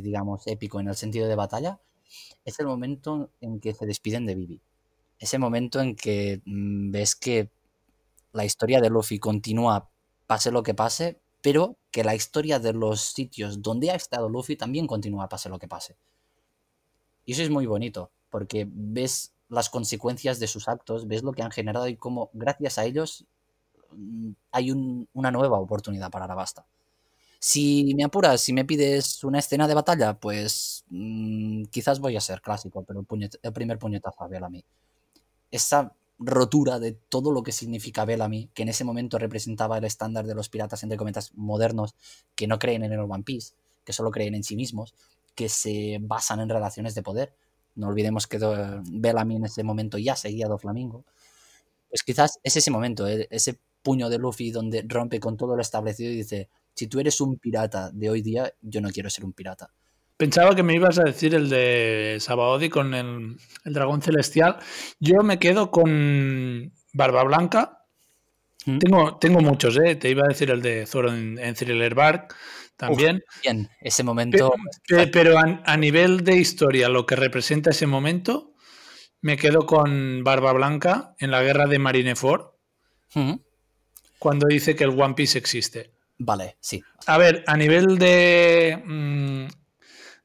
digamos, 0.00 0.46
épico 0.46 0.78
en 0.78 0.86
el 0.86 0.94
sentido 0.94 1.26
de 1.26 1.34
batalla, 1.34 1.80
es 2.44 2.60
el 2.60 2.68
momento 2.68 3.32
en 3.40 3.58
que 3.58 3.74
se 3.74 3.84
despiden 3.84 4.26
de 4.26 4.36
Vivi. 4.36 4.60
Ese 5.18 5.40
momento 5.40 5.80
en 5.80 5.96
que 5.96 6.40
mm, 6.44 6.92
ves 6.92 7.16
que 7.16 7.50
la 8.32 8.44
historia 8.44 8.80
de 8.80 8.90
Luffy 8.90 9.18
continúa 9.18 9.90
pase 10.28 10.52
lo 10.52 10.62
que 10.62 10.72
pase, 10.72 11.20
pero 11.42 11.78
que 11.90 12.04
la 12.04 12.14
historia 12.14 12.60
de 12.60 12.74
los 12.74 13.00
sitios 13.00 13.60
donde 13.60 13.90
ha 13.90 13.96
estado 13.96 14.28
Luffy 14.28 14.54
también 14.54 14.86
continúa 14.86 15.28
pase 15.28 15.48
lo 15.48 15.58
que 15.58 15.66
pase. 15.66 15.96
Y 17.24 17.32
eso 17.32 17.42
es 17.42 17.50
muy 17.50 17.66
bonito, 17.66 18.12
porque 18.30 18.68
ves 18.70 19.34
las 19.50 19.68
consecuencias 19.68 20.38
de 20.38 20.46
sus 20.46 20.68
actos, 20.68 21.06
ves 21.06 21.22
lo 21.22 21.32
que 21.32 21.42
han 21.42 21.50
generado 21.50 21.88
y 21.88 21.96
cómo 21.96 22.30
gracias 22.32 22.78
a 22.78 22.84
ellos 22.84 23.26
mm, 23.92 24.30
hay 24.52 24.70
una 25.12 25.30
nueva 25.30 25.58
oportunidad 25.58 26.10
para 26.10 26.24
Arabasta. 26.24 26.64
Si 27.42 27.94
me 27.94 28.04
apuras, 28.04 28.40
si 28.42 28.52
me 28.52 28.64
pides 28.66 29.24
una 29.24 29.38
escena 29.38 29.66
de 29.66 29.74
batalla, 29.74 30.14
pues 30.14 30.84
mm, 30.90 31.64
quizás 31.64 31.98
voy 31.98 32.16
a 32.16 32.20
ser 32.20 32.42
clásico, 32.42 32.84
pero 32.84 33.00
el, 33.00 33.52
primer 33.52 33.78
puñetazo 33.78 34.22
a 34.22 34.28
Bellamy. 34.28 34.64
Esa 35.50 35.92
rotura 36.18 36.78
de 36.78 36.92
todo 36.92 37.32
lo 37.32 37.42
que 37.42 37.52
significa 37.52 38.04
Bellamy, 38.04 38.50
que 38.54 38.62
en 38.62 38.68
ese 38.68 38.84
momento 38.84 39.18
representaba 39.18 39.78
el 39.78 39.84
estándar 39.84 40.26
de 40.26 40.34
los 40.34 40.50
piratas, 40.50 40.82
entre 40.82 40.98
cometas, 40.98 41.32
modernos, 41.34 41.94
que 42.36 42.46
no 42.46 42.58
creen 42.58 42.84
en 42.84 42.92
el 42.92 43.00
One 43.00 43.24
Piece, 43.24 43.54
que 43.84 43.94
solo 43.94 44.10
creen 44.10 44.34
en 44.34 44.44
sí 44.44 44.54
mismos, 44.54 44.94
que 45.34 45.48
se 45.48 45.98
basan 46.00 46.40
en 46.40 46.50
relaciones 46.50 46.94
de 46.94 47.02
poder. 47.02 47.32
No 47.74 47.88
olvidemos 47.88 48.26
que 48.26 48.38
Bellamy 48.84 49.36
en 49.36 49.44
ese 49.44 49.62
momento 49.62 49.98
ya 49.98 50.16
seguía 50.16 50.46
a 50.46 50.58
Flamingo. 50.58 51.04
Pues 51.88 52.02
quizás 52.02 52.38
es 52.42 52.56
ese 52.56 52.70
momento, 52.70 53.06
e, 53.06 53.26
ese 53.30 53.58
puño 53.82 54.08
de 54.08 54.18
Luffy 54.18 54.50
donde 54.50 54.84
rompe 54.86 55.18
con 55.20 55.36
todo 55.36 55.56
lo 55.56 55.62
establecido 55.62 56.10
y 56.10 56.16
dice, 56.16 56.48
si 56.74 56.86
tú 56.86 57.00
eres 57.00 57.20
un 57.20 57.38
pirata 57.38 57.90
de 57.92 58.10
hoy 58.10 58.22
día, 58.22 58.52
yo 58.60 58.80
no 58.80 58.90
quiero 58.90 59.10
ser 59.10 59.24
un 59.24 59.32
pirata. 59.32 59.70
Pensaba 60.16 60.54
que 60.54 60.62
me 60.62 60.74
ibas 60.74 60.98
a 60.98 61.04
decir 61.04 61.34
el 61.34 61.48
de 61.48 62.18
Sabaody 62.20 62.68
con 62.68 62.92
el, 62.92 63.38
dragón 63.64 64.02
celestial. 64.02 64.58
Yo 64.98 65.22
me 65.22 65.38
quedo 65.38 65.70
con 65.70 66.74
Barba 66.92 67.24
Blanca. 67.24 67.86
¿Mm? 68.66 68.78
Tengo, 68.78 69.16
tengo 69.16 69.40
muchos, 69.40 69.78
¿eh? 69.78 69.96
Te 69.96 70.10
iba 70.10 70.22
a 70.22 70.28
decir 70.28 70.50
el 70.50 70.60
de 70.60 70.84
Zoro 70.84 71.10
en, 71.10 71.54
Thriller 71.54 71.94
Bark 71.94 72.34
también. 72.80 73.22
bien, 73.42 73.68
ese 73.80 74.02
momento. 74.02 74.52
Pero, 75.12 75.38
a, 75.38 75.76
nivel 75.76 76.24
de 76.24 76.36
historia, 76.36 76.88
lo 76.88 77.06
que 77.06 77.14
representa 77.14 77.70
ese 77.70 77.86
momento, 77.86 78.54
me 79.20 79.36
quedo 79.36 79.66
con 79.66 80.24
Barba 80.24 80.52
Blanca 80.52 81.14
en 81.18 81.30
la 81.30 81.42
guerra 81.42 81.66
de 81.66 81.78
Marineford, 81.78 82.46
cuando 84.18 84.46
dice 84.48 84.74
que 84.74 84.84
el 84.84 84.98
One 85.00 85.14
Piece 85.14 85.38
existe. 85.38 85.92
Vale, 86.18 86.56
sí. 86.60 86.82
A 87.06 87.18
ver, 87.18 87.44
a 87.46 87.56
nivel 87.56 87.98
de, 87.98 88.82
mm, 88.84 89.46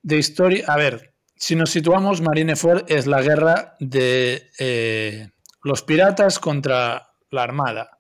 de 0.02 0.18
historia, 0.18 0.66
a 0.68 0.78
ver, 0.78 1.14
si 1.36 1.56
nos 1.56 1.70
situamos, 1.70 2.22
Marineford 2.22 2.86
es 2.90 3.08
la 3.08 3.22
guerra 3.22 3.76
de 3.80 4.50
eh, 4.60 5.30
los 5.64 5.84
piratas 5.84 6.40
contra 6.40 7.10
la 7.30 7.44
armada. 7.44 7.95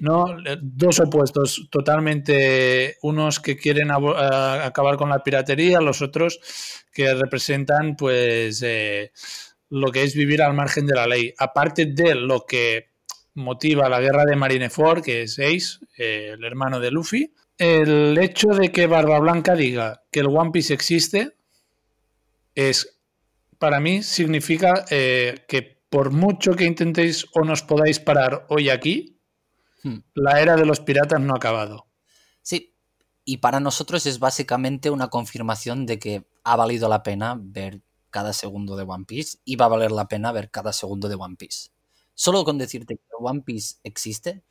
¿No? 0.00 0.26
Dos 0.60 1.00
opuestos 1.00 1.68
totalmente, 1.70 2.96
unos 3.02 3.40
que 3.40 3.56
quieren 3.56 3.90
a- 3.90 4.64
acabar 4.64 4.96
con 4.96 5.08
la 5.10 5.22
piratería, 5.22 5.80
los 5.80 6.02
otros 6.02 6.40
que 6.92 7.12
representan 7.14 7.96
pues 7.96 8.62
eh, 8.62 9.12
lo 9.70 9.90
que 9.90 10.02
es 10.04 10.14
vivir 10.14 10.42
al 10.42 10.54
margen 10.54 10.86
de 10.86 10.94
la 10.94 11.06
ley. 11.06 11.32
Aparte 11.38 11.86
de 11.86 12.14
lo 12.14 12.44
que 12.46 12.90
motiva 13.34 13.88
la 13.88 14.00
guerra 14.00 14.24
de 14.24 14.36
Marineford, 14.36 15.02
que 15.02 15.22
es 15.22 15.38
Ace, 15.38 15.78
eh, 15.96 16.32
el 16.34 16.44
hermano 16.44 16.78
de 16.80 16.90
Luffy, 16.90 17.32
el 17.58 18.16
hecho 18.18 18.48
de 18.48 18.70
que 18.70 18.86
Barba 18.86 19.18
Blanca 19.20 19.54
diga 19.54 20.02
que 20.10 20.20
el 20.20 20.26
One 20.26 20.50
Piece 20.52 20.74
existe 20.74 21.32
es, 22.54 22.98
para 23.58 23.80
mí, 23.80 24.02
significa 24.02 24.84
eh, 24.90 25.44
que 25.48 25.80
por 25.88 26.10
mucho 26.10 26.52
que 26.54 26.64
intentéis 26.64 27.26
o 27.34 27.44
nos 27.44 27.62
podáis 27.62 28.00
parar 28.00 28.46
hoy 28.48 28.70
aquí, 28.70 29.18
Hmm. 29.82 29.98
la 30.14 30.40
era 30.40 30.56
de 30.56 30.66
los 30.66 30.80
piratas 30.80 31.20
no 31.20 31.34
ha 31.34 31.36
acabado. 31.36 31.86
Sí, 32.40 32.74
y 33.24 33.38
para 33.38 33.60
nosotros 33.60 34.06
es 34.06 34.18
básicamente 34.18 34.90
una 34.90 35.08
confirmación 35.08 35.86
de 35.86 35.98
que 35.98 36.26
ha 36.44 36.56
valido 36.56 36.88
la 36.88 37.02
pena 37.02 37.36
ver 37.38 37.82
cada 38.10 38.32
segundo 38.32 38.76
de 38.76 38.84
One 38.84 39.04
Piece 39.06 39.38
y 39.44 39.56
va 39.56 39.66
a 39.66 39.68
valer 39.68 39.92
la 39.92 40.08
pena 40.08 40.32
ver 40.32 40.50
cada 40.50 40.72
segundo 40.72 41.08
de 41.08 41.14
One 41.14 41.36
Piece. 41.36 41.70
Solo 42.14 42.44
con 42.44 42.58
decirte 42.58 42.96
que 42.96 43.02
One 43.18 43.42
Piece 43.42 43.76
existe, 43.82 44.44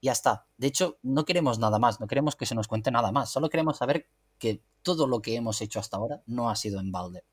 ya 0.00 0.12
está. 0.12 0.46
De 0.56 0.66
hecho, 0.66 0.98
no 1.02 1.24
queremos 1.24 1.58
nada 1.58 1.78
más, 1.78 2.00
no 2.00 2.06
queremos 2.06 2.36
que 2.36 2.46
se 2.46 2.54
nos 2.54 2.68
cuente 2.68 2.90
nada 2.90 3.12
más, 3.12 3.30
solo 3.30 3.50
queremos 3.50 3.78
saber 3.78 4.08
que 4.38 4.62
todo 4.82 5.06
lo 5.06 5.20
que 5.20 5.34
hemos 5.36 5.60
hecho 5.60 5.80
hasta 5.80 5.96
ahora 5.96 6.22
no 6.26 6.50
ha 6.50 6.56
sido 6.56 6.80
en 6.80 6.92
balde. 6.92 7.24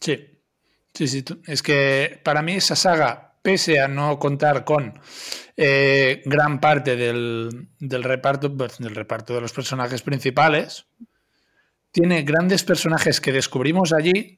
Sí, 0.00 0.18
sí, 0.94 1.08
sí. 1.08 1.24
Es 1.46 1.62
que 1.62 2.20
para 2.24 2.42
mí 2.42 2.52
esa 2.52 2.76
saga, 2.76 3.29
pese 3.42 3.80
a 3.80 3.88
no 3.88 4.18
contar 4.18 4.64
con 4.64 4.98
eh, 5.56 6.22
gran 6.24 6.60
parte 6.60 6.96
del, 6.96 7.68
del 7.78 8.02
reparto, 8.04 8.54
pues, 8.56 8.78
del 8.78 8.94
reparto 8.94 9.34
de 9.34 9.40
los 9.40 9.52
personajes 9.52 10.02
principales, 10.02 10.86
tiene 11.92 12.22
grandes 12.22 12.62
personajes 12.62 13.20
que 13.20 13.32
descubrimos 13.32 13.92
allí, 13.92 14.36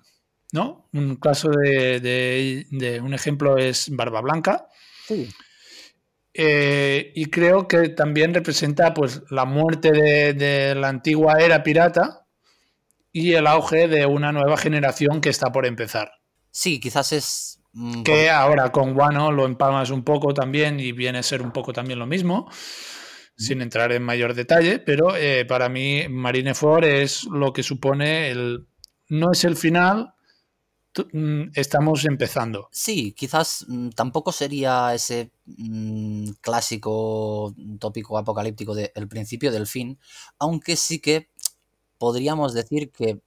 ¿no? 0.52 0.88
Un 0.92 1.16
caso 1.16 1.50
de, 1.50 2.00
de- 2.00 2.66
de- 2.70 3.00
un 3.00 3.14
ejemplo 3.14 3.58
es 3.58 3.88
Barba 3.90 4.20
Blanca. 4.20 4.68
Sí. 5.06 5.28
Eh, 6.34 7.12
y 7.14 7.26
creo 7.26 7.68
que 7.68 7.90
también 7.90 8.32
representa 8.32 8.94
pues 8.94 9.22
la 9.30 9.44
muerte 9.44 9.92
de, 9.92 10.32
de 10.32 10.74
la 10.74 10.88
antigua 10.88 11.34
era 11.40 11.62
pirata 11.62 12.26
y 13.12 13.34
el 13.34 13.46
auge 13.46 13.86
de 13.88 14.06
una 14.06 14.32
nueva 14.32 14.56
generación 14.56 15.20
que 15.20 15.28
está 15.28 15.52
por 15.52 15.66
empezar. 15.66 16.12
Sí, 16.50 16.80
quizás 16.80 17.12
es... 17.12 17.58
mm, 17.72 18.02
Que 18.02 18.30
ahora 18.30 18.70
con 18.72 18.96
Wano 18.96 19.32
lo 19.32 19.46
empalmas 19.46 19.90
un 19.90 20.04
poco 20.04 20.34
también 20.34 20.80
y 20.80 20.92
viene 20.92 21.18
a 21.18 21.22
ser 21.22 21.42
un 21.42 21.52
poco 21.52 21.72
también 21.72 21.98
lo 21.98 22.06
mismo, 22.06 22.50
sin 23.36 23.62
entrar 23.62 23.92
en 23.92 24.02
mayor 24.02 24.34
detalle, 24.34 24.78
pero 24.78 25.16
eh, 25.16 25.44
para 25.44 25.68
mí 25.68 26.08
Marineford 26.08 26.84
es 26.84 27.24
lo 27.24 27.52
que 27.52 27.62
supone 27.62 28.30
el... 28.30 28.66
No 29.08 29.32
es 29.32 29.44
el 29.44 29.56
final, 29.56 30.14
mm, 31.12 31.50
estamos 31.54 32.04
empezando. 32.06 32.68
Sí, 32.72 33.12
quizás 33.12 33.66
mm, 33.68 33.90
tampoco 33.90 34.32
sería 34.32 34.94
ese 34.94 35.32
clásico 36.40 37.54
tópico 37.78 38.16
apocalíptico 38.16 38.74
del 38.74 39.08
principio 39.08 39.50
del 39.50 39.66
fin, 39.66 39.98
aunque 40.38 40.76
sí 40.76 41.00
que 41.00 41.28
podríamos 41.98 42.52
decir 42.52 42.90
que 42.90 43.20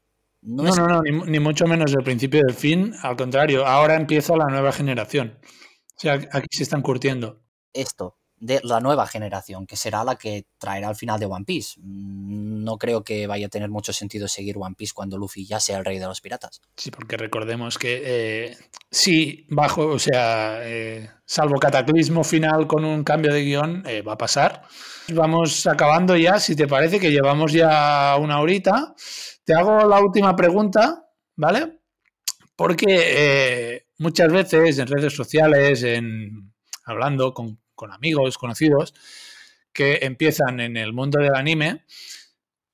no, 0.46 0.64
No, 0.64 0.70
es 0.70 0.78
no, 0.78 0.88
no, 0.88 1.02
ni, 1.02 1.12
ni 1.12 1.39
mucho 1.39 1.66
menos 1.66 1.93
el 1.93 2.04
principio 2.04 2.41
del 2.46 2.56
fin, 2.56 2.93
al 3.02 3.16
contrario, 3.16 3.66
ahora 3.66 3.96
empieza 3.96 4.36
la 4.36 4.46
nueva 4.46 4.72
generación. 4.72 5.39
O 5.41 6.00
sea, 6.00 6.14
aquí 6.14 6.48
se 6.52 6.64
están 6.64 6.82
curtiendo. 6.82 7.41
esto 7.74 8.18
de 8.38 8.59
la 8.63 8.79
nueva 8.79 9.07
generación, 9.07 9.65
que 9.65 9.77
será 9.77 10.03
la 10.03 10.17
que 10.17 10.45
traerá 10.57 10.89
al 10.89 10.95
final 10.95 11.19
de 11.19 11.25
One 11.25 11.45
Piece. 11.45 11.79
Mm, 11.81 12.63
No 12.63 12.77
creo 12.77 13.03
que 13.03 13.27
vaya 13.27 13.45
a 13.45 13.49
tener 13.49 13.69
mucho 13.69 13.93
sentido 13.93 14.27
seguir 14.27 14.57
One 14.57 14.75
Piece 14.75 14.93
cuando 14.93 15.17
Luffy 15.17 15.45
ya 15.45 15.59
sea 15.59 15.77
el 15.77 15.86
rey 15.86 15.99
de 15.99 16.05
los 16.05 16.19
piratas. 16.19 16.61
Sí, 16.75 16.91
porque 16.91 17.15
recordemos 17.15 17.77
que 17.77 18.01
eh, 18.03 18.57
sí, 18.89 19.45
bajo, 19.49 19.86
o 19.88 19.99
sea, 19.99 20.59
eh, 20.63 21.09
salvo 21.25 21.59
cataclismo 21.59 22.23
final 22.23 22.67
con 22.67 22.83
un 22.83 23.03
cambio 23.03 23.31
de 23.33 23.43
guion, 23.43 23.83
eh, 23.86 24.01
va 24.01 24.13
a 24.13 24.17
pasar. 24.17 24.63
Vamos 25.13 25.67
acabando 25.67 26.15
ya, 26.17 26.39
si 26.39 26.55
te 26.55 26.67
parece 26.67 26.99
que 26.99 27.11
llevamos 27.11 27.53
ya 27.53 28.17
una 28.19 28.39
horita. 28.39 28.95
Te 29.43 29.53
hago 29.53 29.88
la 29.88 29.99
última 29.99 30.36
pregunta, 30.36 31.05
¿vale? 31.36 31.81
Porque 32.55 32.86
eh, 32.88 33.86
muchas 33.99 34.31
veces 34.31 34.79
en 34.79 34.88
redes 34.88 35.13
sociales, 35.13 35.83
en 35.83 36.53
hablando 36.86 37.33
con, 37.33 37.59
con 37.76 37.91
amigos, 37.91 38.38
conocidos, 38.38 38.93
que 39.73 39.99
empiezan 40.03 40.59
en 40.59 40.78
el 40.78 40.93
mundo 40.93 41.19
del 41.19 41.36
anime, 41.36 41.86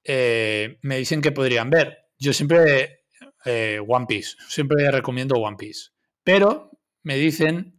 eh, 0.03 0.77
me 0.81 0.97
dicen 0.97 1.21
que 1.21 1.31
podrían 1.31 1.69
ver. 1.69 2.09
Yo 2.19 2.33
siempre 2.33 3.05
eh, 3.45 3.79
One 3.85 4.05
Piece. 4.07 4.37
Siempre 4.47 4.89
recomiendo 4.91 5.35
One 5.35 5.57
Piece. 5.57 5.89
Pero 6.23 6.71
me 7.03 7.15
dicen 7.15 7.77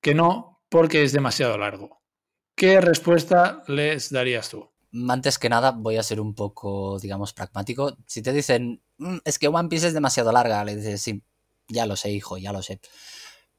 que 0.00 0.14
no 0.14 0.62
porque 0.68 1.02
es 1.02 1.12
demasiado 1.12 1.58
largo. 1.58 2.02
¿Qué 2.54 2.80
respuesta 2.80 3.62
les 3.68 4.10
darías 4.10 4.48
tú? 4.48 4.70
Antes 5.08 5.38
que 5.38 5.48
nada, 5.48 5.72
voy 5.72 5.96
a 5.96 6.02
ser 6.02 6.20
un 6.20 6.34
poco, 6.34 6.98
digamos, 6.98 7.32
pragmático. 7.32 7.96
Si 8.06 8.22
te 8.22 8.32
dicen, 8.32 8.82
"Mm, 8.98 9.18
es 9.24 9.38
que 9.38 9.48
One 9.48 9.68
Piece 9.68 9.88
es 9.88 9.94
demasiado 9.94 10.32
larga, 10.32 10.64
le 10.64 10.76
dices, 10.76 11.00
sí, 11.02 11.22
ya 11.68 11.86
lo 11.86 11.96
sé, 11.96 12.10
hijo, 12.10 12.36
ya 12.38 12.52
lo 12.52 12.62
sé. 12.62 12.80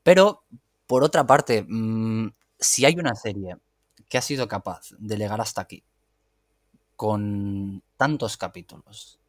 Pero, 0.04 0.46
por 0.88 1.04
otra 1.04 1.26
parte, 1.26 1.66
mm, 1.68 2.30
si 2.64 2.86
hay 2.86 2.96
una 2.98 3.16
serie 3.16 3.58
que 4.10 4.18
ha 4.18 4.22
sido 4.22 4.48
capaz 4.48 4.90
de 5.00 5.18
llegar 5.18 5.42
hasta 5.42 5.62
aquí, 5.62 5.84
con 6.96 7.84
tantos 7.98 8.38
capítulos, 8.38 9.20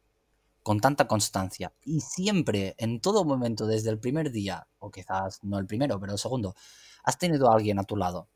con 0.63 0.79
tanta 0.81 1.07
constancia, 1.07 1.73
y 1.85 2.01
siempre, 2.01 2.75
en 2.77 3.01
todo 3.01 3.25
momento, 3.25 3.67
desde 3.67 3.91
el 3.91 3.99
primer 3.99 4.31
día, 4.31 4.67
o 4.79 4.91
quizás 4.91 5.39
no 5.43 5.59
el 5.59 5.67
primero, 5.67 5.99
pero 5.99 6.13
el 6.13 6.19
segundo, 6.19 6.55
has 7.03 7.17
tenido 7.19 7.49
a 7.51 7.55
alguien 7.55 7.79
a 7.79 7.83
tu 7.85 7.97
lado 7.97 8.29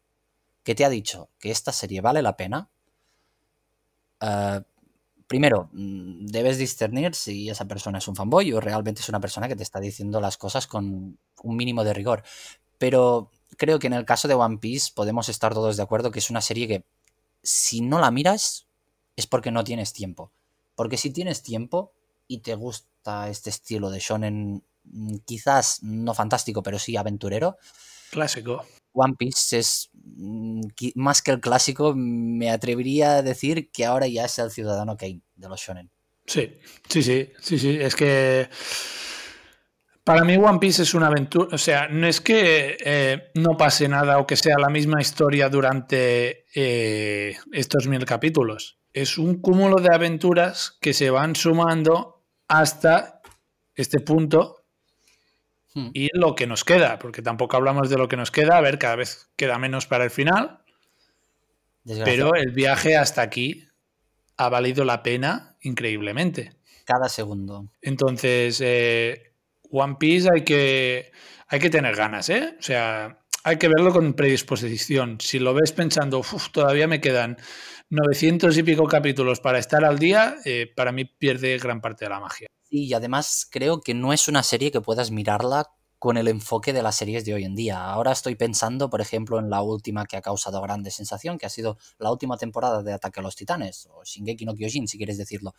que 0.64 0.76
te 0.76 0.86
ha 0.86 0.89
dicho 0.89 1.30
que 1.39 1.52
esta 1.52 1.72
serie 1.74 2.02
vale 2.02 2.22
la 2.24 2.38
pena, 2.38 2.70
eh, 4.22 4.62
primero, 5.28 5.70
mm, 5.74 6.28
debes 6.28 6.58
discernir 6.58 7.16
si 7.16 7.50
esa 7.50 7.66
persona 7.66 8.00
es 8.00 8.08
un 8.08 8.16
fanboy 8.16 8.54
o 8.54 8.62
realmente 8.62 9.02
es 9.02 9.10
una 9.10 9.20
persona 9.20 9.47
que 9.47 9.56
te 9.56 9.64
está 9.64 9.80
diciendo 9.80 10.22
las 10.22 10.38
cosas 10.38 10.68
con 10.68 11.18
un 11.43 11.56
mínimo 11.58 11.84
de 11.84 11.93
rigor. 11.93 12.24
Pero 12.80 13.30
creo 13.58 13.78
que 13.78 13.86
en 13.86 13.94
el 13.94 14.06
caso 14.06 14.28
de 14.28 14.34
One 14.34 14.58
Piece 14.58 14.92
podemos 14.96 15.30
estar 15.30 15.54
todos 15.54 15.78
de 15.78 15.84
acuerdo 15.84 16.10
que 16.10 16.20
es 16.20 16.32
una 16.32 16.42
serie 16.42 16.68
que 16.68 16.86
si 17.44 17.82
no 17.82 18.00
la 18.00 18.10
miras 18.10 18.66
es 19.16 19.28
porque 19.28 19.52
no 19.52 19.64
tienes 19.64 19.94
tiempo. 19.94 20.32
Porque 20.74 20.98
si 20.98 21.12
tienes 21.12 21.44
tiempo 21.44 21.94
y 22.28 22.40
te 22.40 22.56
gusta 22.56 23.30
este 23.30 23.52
estilo 23.52 23.92
de 23.92 24.00
shonen, 24.00 24.64
mm, 24.86 25.18
quizás 25.26 25.84
no 25.84 26.16
fantástico, 26.16 26.64
pero 26.64 26.80
sí 26.80 26.98
aventurero, 26.98 27.58
Clásico. 28.10 28.66
One 28.94 29.16
Piece 29.18 29.60
es 29.60 29.90
mm, 29.94 30.62
más 30.96 31.22
que 31.22 31.32
el 31.32 31.40
clásico, 31.40 31.94
me 31.96 32.50
atrevería 32.50 33.18
a 33.18 33.22
decir 33.22 33.72
que 33.72 33.86
ahora 33.86 34.08
ya 34.08 34.26
es 34.26 34.40
el 34.40 34.52
ciudadano 34.52 34.98
Kane 34.98 35.22
de 35.36 35.50
los 35.50 35.60
shonen. 35.60 35.92
Sí, 36.26 36.58
sí, 36.88 37.04
sí, 37.04 37.32
sí, 37.40 37.60
sí. 37.60 37.78
Es 37.80 37.96
que 37.96 38.50
para 40.10 40.24
mí 40.24 40.38
One 40.38 40.60
Piece 40.60 40.84
es 40.84 40.93
una 40.93 41.07
aventura. 41.07 41.49
O 41.51 41.57
sea, 41.57 41.88
no 41.88 42.07
es 42.07 42.20
que 42.20 42.78
eh, 42.84 43.32
no 43.36 43.57
pase 43.57 43.88
nada 43.88 44.18
o 44.18 44.26
que 44.26 44.36
sea 44.36 44.55
la 44.57 44.70
misma 44.70 44.99
historia 45.01 45.49
durante 45.49 46.45
eh, 46.55 47.38
estos 47.51 47.88
mil 47.88 48.05
capítulos. 48.05 48.80
Es 48.91 49.18
un 49.18 49.39
cúmulo 49.39 49.82
de 49.82 49.93
aventuras 49.93 50.78
que 50.82 50.93
se 50.93 51.10
van 51.10 51.36
sumando 51.36 52.24
hasta 52.47 53.22
este 53.76 53.99
punto 53.99 54.60
Hmm. 55.74 55.89
y 55.93 56.10
lo 56.18 56.34
que 56.36 56.47
nos 56.47 56.64
queda, 56.64 56.97
porque 56.97 57.22
tampoco 57.22 57.55
hablamos 57.55 57.89
de 57.89 57.97
lo 57.97 58.07
que 58.07 58.18
nos 58.18 58.32
queda, 58.32 58.57
a 58.57 58.62
ver, 58.62 58.80
cada 58.80 58.95
vez 58.95 59.30
queda 59.36 59.60
menos 59.60 59.86
para 59.86 60.03
el 60.03 60.10
final, 60.10 60.62
pero 62.03 62.34
el 62.34 62.51
viaje 62.51 62.97
hasta 62.97 63.22
aquí 63.22 63.68
ha 64.38 64.49
valido 64.49 64.84
la 64.84 65.03
pena 65.03 65.57
increíblemente. 65.62 66.53
Cada 66.86 67.07
segundo. 67.07 67.70
Entonces, 67.82 68.60
eh, 68.62 69.29
One 69.72 69.96
Piece 70.00 70.30
hay 70.34 70.44
que, 70.44 71.12
hay 71.48 71.60
que 71.60 71.70
tener 71.70 71.96
ganas, 71.96 72.30
¿eh? 72.30 72.56
O 72.60 72.62
sea, 72.62 73.20
hay 73.44 73.58
que 73.58 73.68
verlo 73.68 73.92
con 73.92 74.14
predisposición. 74.14 75.18
Si 75.22 75.40
lo 75.40 75.54
ves 75.54 75.72
pensando, 75.72 76.20
"Uf, 76.20 76.50
todavía 76.52 76.88
me 76.88 77.02
quedan 77.02 77.38
900 77.90 78.58
y 78.58 78.64
pico 78.64 78.86
capítulos 78.88 79.40
para 79.40 79.60
estar 79.60 79.84
al 79.84 79.98
día, 80.00 80.36
eh, 80.46 80.72
para 80.76 80.92
mí 80.92 81.06
pierde 81.06 81.58
gran 81.58 81.82
parte 81.82 82.06
de 82.06 82.10
la 82.10 82.20
magia. 82.20 82.48
Y 82.70 82.94
además 82.94 83.48
creo 83.50 83.82
que 83.82 83.94
no 83.96 84.14
es 84.14 84.28
una 84.28 84.44
serie 84.44 84.72
que 84.72 84.82
puedas 84.82 85.10
mirarla 85.12 85.72
con 85.98 86.16
el 86.16 86.30
enfoque 86.30 86.72
de 86.72 86.82
las 86.82 86.96
series 86.96 87.26
de 87.26 87.34
hoy 87.34 87.44
en 87.44 87.56
día. 87.56 87.84
Ahora 87.84 88.14
estoy 88.14 88.36
pensando, 88.36 88.90
por 88.90 89.02
ejemplo, 89.02 89.38
en 89.38 89.50
la 89.50 89.62
última 89.62 90.06
que 90.06 90.16
ha 90.16 90.22
causado 90.22 90.62
grande 90.62 90.92
sensación, 90.92 91.38
que 91.38 91.46
ha 91.46 91.50
sido 91.50 91.78
la 91.98 92.10
última 92.10 92.38
temporada 92.38 92.84
de 92.84 92.94
Ataque 92.94 93.20
a 93.20 93.24
los 93.24 93.36
Titanes, 93.36 93.88
o 93.92 94.04
Shingeki 94.06 94.46
no 94.46 94.56
Kyojin, 94.56 94.88
si 94.88 94.98
quieres 94.98 95.18
decirlo. 95.18 95.54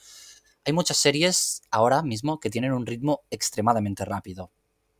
Hay 0.65 0.73
muchas 0.73 0.97
series 0.97 1.63
ahora 1.71 2.03
mismo 2.03 2.39
que 2.41 2.51
tienen 2.51 2.73
un 2.73 2.87
ritmo 2.87 3.23
extremadamente 3.31 4.05
rápido. 4.05 4.51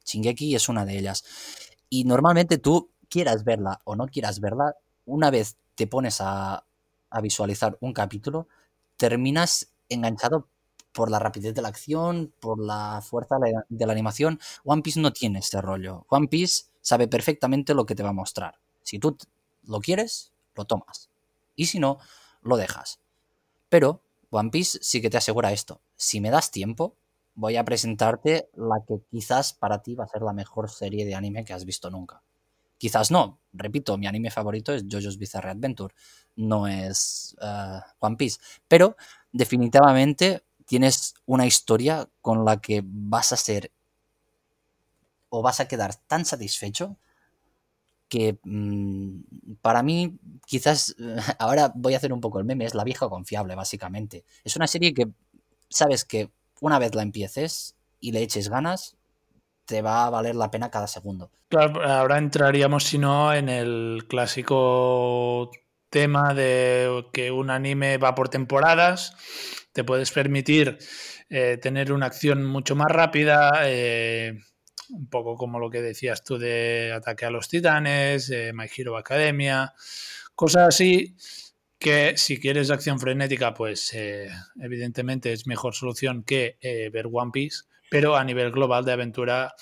Shingeki 0.05 0.55
es 0.55 0.69
una 0.69 0.85
de 0.85 0.99
ellas. 0.99 1.25
Y 1.89 2.05
normalmente 2.05 2.59
tú, 2.59 2.91
quieras 3.09 3.45
verla 3.45 3.81
o 3.85 3.97
no 3.97 4.07
quieras 4.07 4.41
verla, 4.41 4.75
una 5.05 5.31
vez 5.31 5.57
te 5.75 5.87
pones 5.87 6.21
a, 6.21 6.65
a 7.11 7.21
visualizar 7.21 7.77
un 7.81 7.93
capítulo, 7.93 8.49
terminas 8.97 9.73
enganchado 9.89 10.49
por 10.93 11.11
la 11.11 11.19
rapidez 11.19 11.55
de 11.55 11.63
la 11.63 11.69
acción, 11.69 12.33
por 12.41 12.59
la 12.61 13.01
fuerza 13.03 13.37
de 13.69 13.87
la 13.87 13.93
animación. 13.93 14.41
One 14.65 14.83
Piece 14.83 15.01
no 15.01 15.13
tiene 15.13 15.39
este 15.39 15.61
rollo. 15.61 16.07
One 16.09 16.29
Piece 16.29 16.65
sabe 16.81 17.09
perfectamente 17.09 17.75
lo 17.75 17.87
que 17.87 17.95
te 17.95 18.03
va 18.03 18.11
a 18.11 18.15
mostrar. 18.15 18.59
Si 18.83 18.99
tú 18.99 19.17
lo 19.65 19.81
quieres, 19.81 20.33
lo 20.55 20.65
tomas. 20.65 21.11
Y 21.55 21.67
si 21.67 21.79
no, 21.79 21.99
lo 22.43 22.57
dejas. 22.57 23.01
Pero 23.69 24.03
One 24.31 24.51
Piece 24.51 24.79
sí 24.81 25.01
que 25.01 25.11
te 25.11 25.17
asegura 25.17 25.53
esto. 25.53 25.81
Si 25.97 26.21
me 26.21 26.31
das 26.31 26.51
tiempo, 26.51 26.97
voy 27.35 27.57
a 27.57 27.65
presentarte 27.65 28.49
la 28.55 28.77
que 28.87 29.01
quizás 29.11 29.53
para 29.53 29.83
ti 29.83 29.95
va 29.95 30.05
a 30.05 30.09
ser 30.09 30.23
la 30.23 30.33
mejor 30.33 30.71
serie 30.71 31.05
de 31.05 31.15
anime 31.15 31.45
que 31.45 31.53
has 31.53 31.65
visto 31.65 31.91
nunca. 31.91 32.23
Quizás 32.79 33.11
no. 33.11 33.41
Repito, 33.53 33.99
mi 33.99 34.07
anime 34.07 34.31
favorito 34.31 34.73
es 34.73 34.85
JoJo's 34.89 35.19
Bizarre 35.19 35.51
Adventure. 35.51 35.95
No 36.37 36.67
es 36.67 37.37
eh, 37.43 37.81
One 37.99 38.17
Piece. 38.17 38.41
Pero 38.69 38.97
definitivamente 39.33 40.45
tienes 40.65 41.15
una 41.27 41.47
historia 41.47 42.09
con 42.23 42.45
la 42.45 42.61
que 42.61 42.83
vas 42.85 43.33
a 43.33 43.37
ser 43.37 43.73
o 45.29 45.43
vas 45.43 45.61
a 45.61 45.69
quedar 45.69 45.95
tan 45.95 46.25
satisfecho 46.25 46.97
que 48.11 48.39
mm, 48.45 49.23
para 49.63 49.83
mí 49.83 50.19
quizás 50.45 50.95
ahora 51.39 51.73
voy 51.75 51.95
a 51.95 51.97
hacer 51.97 52.13
un 52.13 52.21
poco 52.21 52.39
el 52.39 52.45
meme, 52.45 52.67
es 52.67 52.75
la 52.75 52.85
vieja 52.85 53.09
confiable 53.09 53.55
básicamente. 53.55 54.25
Es 54.45 54.57
una 54.57 54.67
serie 54.67 54.93
que 54.93 55.09
sabes 55.71 56.05
que 56.05 56.29
una 56.61 56.79
vez 56.79 56.95
la 56.95 57.03
empieces 57.03 57.75
y 58.01 58.13
le 58.13 58.23
eches 58.23 58.51
ganas, 58.51 58.97
te 59.65 59.81
va 59.81 60.05
a 60.05 60.11
valer 60.11 60.35
la 60.35 60.51
pena 60.51 60.71
cada 60.71 60.87
segundo. 60.87 61.31
Claro, 61.49 61.83
ahora 61.83 62.19
entraríamos 62.19 62.85
si 62.85 62.99
no 62.99 63.33
en 63.33 63.49
el 63.49 64.05
clásico 64.09 65.51
tema 65.89 66.35
de 66.35 67.07
que 67.13 67.31
un 67.31 67.51
anime 67.51 67.99
va 67.99 68.15
por 68.15 68.29
temporadas 68.29 69.17
te 69.73 69.85
puedes 69.85 70.11
permitir 70.11 70.79
eh, 71.29 71.59
tener 71.61 71.93
una 71.93 72.07
acción 72.07 72.45
mucho 72.45 72.75
más 72.75 72.89
rápida, 72.91 73.63
eh, 73.65 74.39
un 74.93 75.09
poco 75.09 75.37
como 75.37 75.59
lo 75.59 75.71
que 75.71 75.83
decías 75.83 76.23
tú 76.25 76.39
de 76.39 76.93
Ataque 76.93 77.27
a 77.27 77.31
los 77.31 77.49
Titanes, 77.49 78.31
eh, 78.31 78.53
My 78.55 78.67
Hero 78.75 78.97
Academia, 78.97 79.73
cosas 80.35 80.69
así 80.69 81.17
que 81.79 82.17
si 82.17 82.39
quieres 82.39 82.71
acción 82.71 83.01
frenética, 83.01 83.55
pues 83.55 83.97
evidentemente 84.61 85.33
es 85.33 85.47
mejor 85.47 85.75
solución 85.75 86.25
que 86.25 86.59
ver 86.93 87.07
One 87.11 87.31
Piece, 87.33 87.63
pero 87.91 88.17
a 88.17 88.25
nivel 88.25 88.51
global 88.53 88.85
de 88.85 88.93
aventura, 88.93 89.55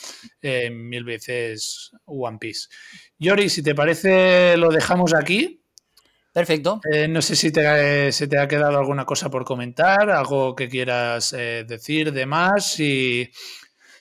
mil 0.43 1.05
veces 1.05 1.93
One 2.07 2.39
Piece. 2.41 2.71
Yori, 3.21 3.49
si 3.49 3.63
te 3.63 3.73
parece, 3.73 4.57
lo 4.57 4.71
dejamos 4.71 5.15
aquí. 5.15 5.63
Perfecto. 6.39 6.81
Eh, 6.89 7.09
no 7.09 7.21
sé 7.21 7.35
si 7.35 7.51
te, 7.51 8.13
se 8.13 8.29
te 8.29 8.39
ha 8.39 8.47
quedado 8.47 8.79
alguna 8.79 9.05
cosa 9.05 9.29
por 9.29 9.45
comentar, 9.45 10.09
algo 10.09 10.55
que 10.55 10.69
quieras 10.69 11.33
eh, 11.33 11.65
decir 11.67 12.13
de 12.13 12.27
más, 12.27 12.65
si, 12.73 13.29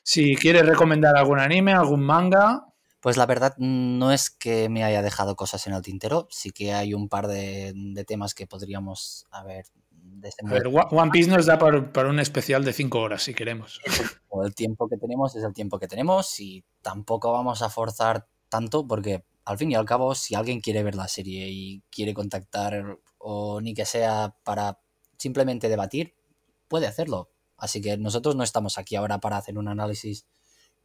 si 0.08 0.38
quieres 0.38 0.66
recomendar 0.66 1.18
algún 1.18 1.38
anime, 1.38 1.74
algún 1.74 2.00
manga. 2.00 2.66
Pues 3.02 3.18
la 3.18 3.26
verdad 3.26 3.54
no 3.58 4.14
es 4.14 4.30
que 4.30 4.70
me 4.70 4.86
haya 4.86 5.02
dejado 5.02 5.36
cosas 5.36 5.68
en 5.68 5.74
el 5.74 5.82
tintero, 5.82 6.30
sí 6.32 6.52
que 6.52 6.74
hay 6.74 6.94
un 6.94 7.10
par 7.10 7.28
de, 7.28 7.74
temas 8.08 8.34
que 8.34 8.48
podríamos 8.48 9.28
haber 9.32 9.66
ver, 10.44 10.68
One 10.68 11.12
Piece 11.12 11.30
nos 11.30 11.46
da 11.46 11.60
para, 11.60 12.10
un 12.10 12.20
especial 12.22 12.64
de 12.64 12.72
cinco 12.72 13.02
horas, 13.02 13.24
si 13.24 13.34
queremos. 13.34 13.82
El 14.44 14.56
tiempo 14.56 14.88
que 14.88 14.98
tenemos 14.98 15.36
es 15.36 15.44
el 15.44 15.54
tiempo 15.54 15.78
que 15.78 15.90
tenemos 15.90 16.40
y 16.40 16.64
tampoco 16.82 17.34
vamos 17.34 17.62
a 17.62 17.70
forzar 17.70 18.28
tanto 18.48 18.88
porque 18.88 19.26
al 19.44 19.58
fin 19.58 19.72
y 19.72 19.76
al 19.76 19.86
cabo, 19.86 20.16
si 20.16 20.36
alguien 20.36 20.62
quiere 20.62 20.84
ver 20.84 20.96
la 20.96 21.10
serie 21.10 21.50
y 21.50 21.84
quiere 21.92 22.14
contactar 22.14 22.98
o 23.18 23.60
ni 23.60 23.74
que 23.74 23.86
sea 23.86 24.34
para 24.46 24.80
simplemente 25.18 25.68
debatir, 25.68 26.16
puede 26.70 26.88
hacerlo. 26.88 27.30
Así 27.58 27.82
que 27.82 27.98
nosotros 27.98 28.36
no 28.36 28.44
estamos 28.44 28.78
aquí 28.78 28.96
ahora 28.96 29.20
para 29.20 29.38
hacer 29.38 29.58
un 29.58 29.68
análisis 29.68 30.26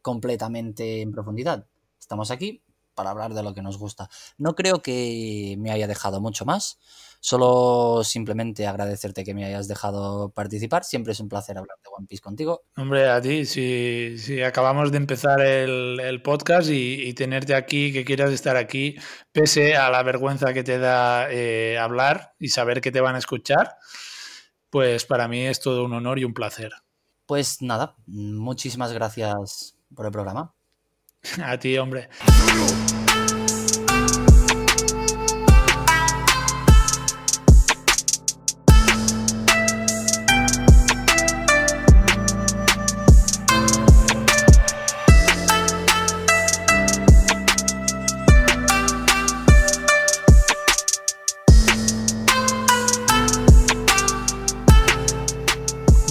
completamente 0.01 1.01
en 1.01 1.11
profundidad. 1.11 1.67
Estamos 1.99 2.31
aquí 2.31 2.63
para 2.93 3.09
hablar 3.09 3.33
de 3.33 3.43
lo 3.43 3.53
que 3.53 3.61
nos 3.61 3.77
gusta. 3.77 4.09
No 4.37 4.55
creo 4.55 4.81
que 4.81 5.55
me 5.59 5.71
haya 5.71 5.87
dejado 5.87 6.21
mucho 6.21 6.45
más. 6.45 6.79
Solo 7.19 8.03
simplemente 8.03 8.67
agradecerte 8.67 9.23
que 9.23 9.33
me 9.33 9.45
hayas 9.45 9.69
dejado 9.69 10.29
participar. 10.31 10.83
Siempre 10.83 11.13
es 11.13 11.19
un 11.21 11.29
placer 11.29 11.57
hablar 11.57 11.77
de 11.81 11.89
One 11.97 12.05
Piece 12.05 12.21
contigo. 12.21 12.63
Hombre, 12.75 13.09
a 13.09 13.21
ti, 13.21 13.45
si, 13.45 14.41
acabamos 14.41 14.91
de 14.91 14.97
empezar 14.97 15.39
el, 15.39 16.21
podcast 16.21 16.69
y, 16.69 17.13
tenerte 17.13 17.55
aquí, 17.55 17.93
que 17.93 18.03
quieras 18.03 18.31
estar 18.31 18.57
aquí, 18.57 18.97
pese 19.31 19.77
a 19.77 19.89
la 19.89 20.03
vergüenza 20.03 20.53
que 20.53 20.63
te 20.63 20.77
da 20.79 21.31
eh, 21.31 21.77
hablar 21.79 22.33
y 22.39 22.49
saber 22.49 22.81
que 22.81 22.91
te 22.91 22.99
van 22.99 23.15
a 23.15 23.19
escuchar, 23.19 23.77
pues 24.73 25.05
para 25.05 25.27
mí 25.27 25.45
es 25.45 25.59
todo 25.59 25.85
un 25.85 25.93
honor 25.93 26.17
y 26.17 26.23
un 26.23 26.33
placer. 26.33 26.71
Pues 27.27 27.61
nada, 27.61 27.95
muchísimas 28.07 28.91
gracias 28.91 29.77
por 29.93 30.07
el 30.07 30.11
programa. 30.11 30.55
A 31.45 31.59
ti, 31.59 31.77
hombre. 31.77 32.09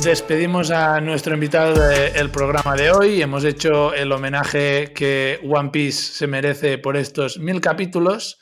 Despedimos 0.05 0.71
a 0.71 1.01
nuestro 1.01 1.35
invitado 1.35 1.75
del 1.89 2.31
programa 2.31 2.75
de 2.75 2.91
hoy. 2.91 3.23
Hemos 3.23 3.45
hecho 3.45 3.95
el 3.95 4.11
homenaje 4.11 4.93
que 4.93 5.39
One 5.49 5.71
Piece 5.71 6.15
se 6.15 6.27
merece 6.27 6.79
por 6.79 6.97
estos 6.97 7.39
mil 7.39 7.61
capítulos, 7.61 8.39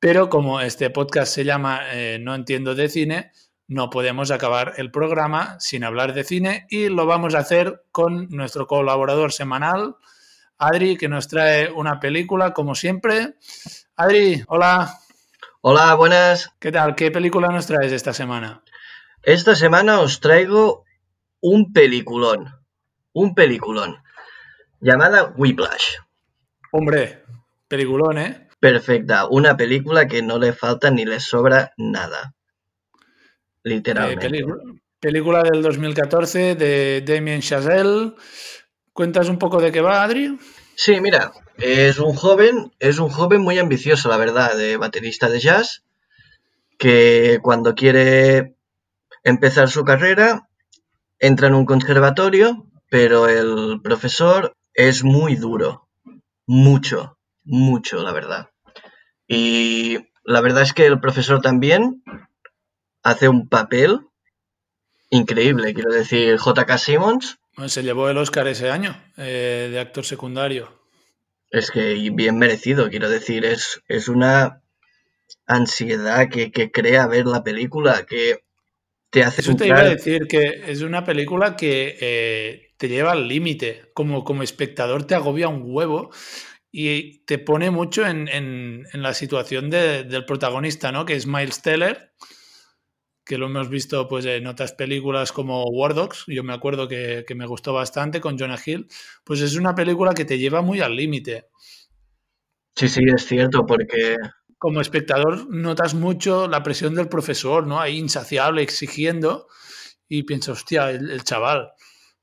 pero 0.00 0.28
como 0.28 0.60
este 0.60 0.90
podcast 0.90 1.32
se 1.32 1.44
llama 1.44 1.82
eh, 1.92 2.18
No 2.20 2.34
entiendo 2.34 2.74
de 2.74 2.88
cine, 2.88 3.32
no 3.68 3.90
podemos 3.90 4.30
acabar 4.30 4.74
el 4.78 4.90
programa 4.90 5.56
sin 5.60 5.84
hablar 5.84 6.14
de 6.14 6.24
cine 6.24 6.66
y 6.68 6.88
lo 6.88 7.06
vamos 7.06 7.34
a 7.34 7.40
hacer 7.40 7.84
con 7.92 8.28
nuestro 8.30 8.66
colaborador 8.66 9.32
semanal, 9.32 9.96
Adri, 10.58 10.96
que 10.96 11.08
nos 11.08 11.28
trae 11.28 11.70
una 11.70 12.00
película 12.00 12.52
como 12.52 12.74
siempre. 12.74 13.36
Adri, 13.94 14.42
hola. 14.48 14.98
Hola, 15.60 15.94
buenas. 15.94 16.50
¿Qué 16.58 16.72
tal? 16.72 16.94
¿Qué 16.96 17.10
película 17.10 17.48
nos 17.48 17.66
traes 17.66 17.92
esta 17.92 18.12
semana? 18.12 18.62
Esta 19.22 19.54
semana 19.54 20.00
os 20.00 20.20
traigo 20.20 20.87
un 21.40 21.72
peliculón, 21.72 22.48
un 23.12 23.34
peliculón, 23.34 24.02
llamada 24.80 25.32
Whiplash. 25.36 25.96
Hombre, 26.72 27.24
peliculón, 27.68 28.18
¿eh? 28.18 28.48
Perfecta, 28.60 29.26
una 29.28 29.56
película 29.56 30.08
que 30.08 30.22
no 30.22 30.38
le 30.38 30.52
falta 30.52 30.90
ni 30.90 31.04
le 31.04 31.20
sobra 31.20 31.72
nada. 31.76 32.34
Literalmente. 33.62 34.26
Eh, 34.38 34.44
película 35.00 35.42
del 35.42 35.62
2014 35.62 36.56
de 36.56 37.02
Damien 37.06 37.40
Chazelle. 37.40 38.14
¿Cuentas 38.92 39.28
un 39.28 39.38
poco 39.38 39.60
de 39.60 39.70
qué 39.70 39.80
va, 39.80 40.02
Adri? 40.02 40.36
Sí, 40.74 41.00
mira, 41.00 41.32
es 41.56 41.98
un 41.98 42.14
joven, 42.14 42.72
es 42.80 42.98
un 42.98 43.08
joven 43.08 43.42
muy 43.42 43.58
ambicioso, 43.58 44.08
la 44.08 44.16
verdad, 44.16 44.56
de 44.56 44.76
baterista 44.76 45.28
de 45.28 45.40
jazz, 45.40 45.84
que 46.78 47.38
cuando 47.42 47.74
quiere 47.74 48.56
empezar 49.22 49.68
su 49.68 49.84
carrera 49.84 50.47
entra 51.18 51.48
en 51.48 51.54
un 51.54 51.66
conservatorio, 51.66 52.66
pero 52.88 53.28
el 53.28 53.80
profesor 53.82 54.54
es 54.74 55.04
muy 55.04 55.36
duro. 55.36 55.88
Mucho, 56.46 57.18
mucho, 57.44 58.02
la 58.02 58.12
verdad. 58.12 58.50
Y 59.26 59.98
la 60.24 60.40
verdad 60.40 60.62
es 60.62 60.72
que 60.72 60.86
el 60.86 61.00
profesor 61.00 61.40
también 61.40 62.02
hace 63.02 63.28
un 63.28 63.48
papel 63.48 64.00
increíble. 65.10 65.74
Quiero 65.74 65.92
decir, 65.92 66.38
J.K. 66.38 66.78
Simmons. 66.78 67.38
Se 67.66 67.82
llevó 67.82 68.08
el 68.08 68.16
Oscar 68.18 68.46
ese 68.46 68.70
año 68.70 68.96
eh, 69.16 69.68
de 69.70 69.80
actor 69.80 70.04
secundario. 70.04 70.78
Es 71.50 71.70
que 71.70 71.94
bien 72.12 72.38
merecido, 72.38 72.90
quiero 72.90 73.08
decir, 73.08 73.44
es, 73.44 73.82
es 73.88 74.08
una 74.08 74.62
ansiedad 75.46 76.28
que, 76.28 76.52
que 76.52 76.70
crea 76.70 77.06
ver 77.06 77.26
la 77.26 77.42
película, 77.42 78.04
que 78.04 78.44
te 79.10 79.20
Eso 79.20 79.56
te 79.56 79.66
iba 79.66 79.80
a 79.80 79.88
decir 79.88 80.26
que 80.28 80.62
es 80.66 80.82
una 80.82 81.04
película 81.04 81.56
que 81.56 81.96
eh, 82.00 82.74
te 82.76 82.88
lleva 82.88 83.12
al 83.12 83.28
límite. 83.28 83.90
Como, 83.94 84.24
como 84.24 84.42
espectador 84.42 85.04
te 85.04 85.14
agobia 85.14 85.48
un 85.48 85.62
huevo 85.64 86.10
y 86.70 87.24
te 87.24 87.38
pone 87.38 87.70
mucho 87.70 88.06
en, 88.06 88.28
en, 88.28 88.86
en 88.92 89.02
la 89.02 89.14
situación 89.14 89.70
de, 89.70 90.04
del 90.04 90.24
protagonista, 90.24 90.92
¿no? 90.92 91.04
Que 91.04 91.14
es 91.14 91.26
Miles 91.26 91.62
Teller, 91.62 92.12
que 93.24 93.38
lo 93.38 93.46
hemos 93.46 93.68
visto 93.68 94.08
pues, 94.08 94.26
en 94.26 94.46
otras 94.46 94.72
películas 94.72 95.32
como 95.32 95.64
War 95.64 95.94
Dogs, 95.94 96.24
yo 96.26 96.44
me 96.44 96.52
acuerdo 96.54 96.88
que, 96.88 97.24
que, 97.26 97.34
me 97.34 97.46
gustó 97.46 97.72
bastante 97.72 98.20
con 98.20 98.38
Jonah 98.38 98.60
Hill, 98.64 98.86
pues 99.24 99.40
es 99.40 99.56
una 99.56 99.74
película 99.74 100.14
que 100.14 100.24
te 100.24 100.38
lleva 100.38 100.62
muy 100.62 100.80
al 100.80 100.96
límite. 100.96 101.48
Sí, 102.74 102.88
sí, 102.88 103.02
es 103.14 103.26
cierto, 103.26 103.66
porque... 103.66 104.16
Como 104.58 104.80
espectador 104.80 105.48
notas 105.48 105.94
mucho 105.94 106.48
la 106.48 106.62
presión 106.62 106.94
del 106.94 107.08
profesor, 107.08 107.66
¿no? 107.66 107.80
Ahí 107.80 107.96
insaciable, 107.96 108.62
exigiendo, 108.62 109.46
y 110.08 110.24
piensas, 110.24 110.58
hostia, 110.58 110.90
el, 110.90 111.10
el 111.10 111.22
chaval, 111.22 111.70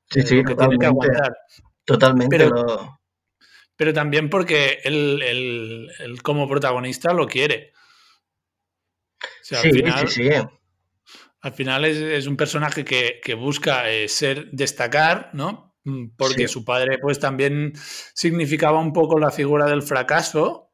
sí, 0.10 0.22
sí, 0.24 0.36
lo 0.36 0.44
que 0.44 0.56
tiene 0.56 0.78
que 0.78 0.86
aguantar. 0.86 1.38
Totalmente. 1.86 2.38
Pero, 2.38 2.50
lo... 2.50 3.00
pero 3.76 3.94
también 3.94 4.30
porque 4.30 4.80
él, 4.84 5.22
él, 5.22 5.90
él, 6.00 6.22
como 6.24 6.48
protagonista 6.48 7.14
lo 7.14 7.28
quiere. 7.28 7.74
O 9.22 9.44
sea, 9.44 9.62
sí, 9.62 9.68
al 9.68 9.74
final, 9.74 10.08
sí, 10.10 10.30
sí. 10.30 10.36
Al 11.42 11.54
final 11.54 11.86
es, 11.86 11.98
es 11.98 12.26
un 12.26 12.38
personaje 12.38 12.84
que, 12.84 13.22
que 13.24 13.36
busca 13.36 13.92
eh, 13.92 14.08
ser, 14.08 14.50
destacar, 14.52 15.30
¿no? 15.34 15.76
Porque 16.18 16.48
sí. 16.48 16.54
su 16.54 16.66
padre, 16.66 16.98
pues 16.98 17.20
también 17.20 17.74
significaba 18.16 18.80
un 18.80 18.92
poco 18.92 19.20
la 19.20 19.30
figura 19.30 19.68
del 19.68 19.84
fracaso. 19.84 20.65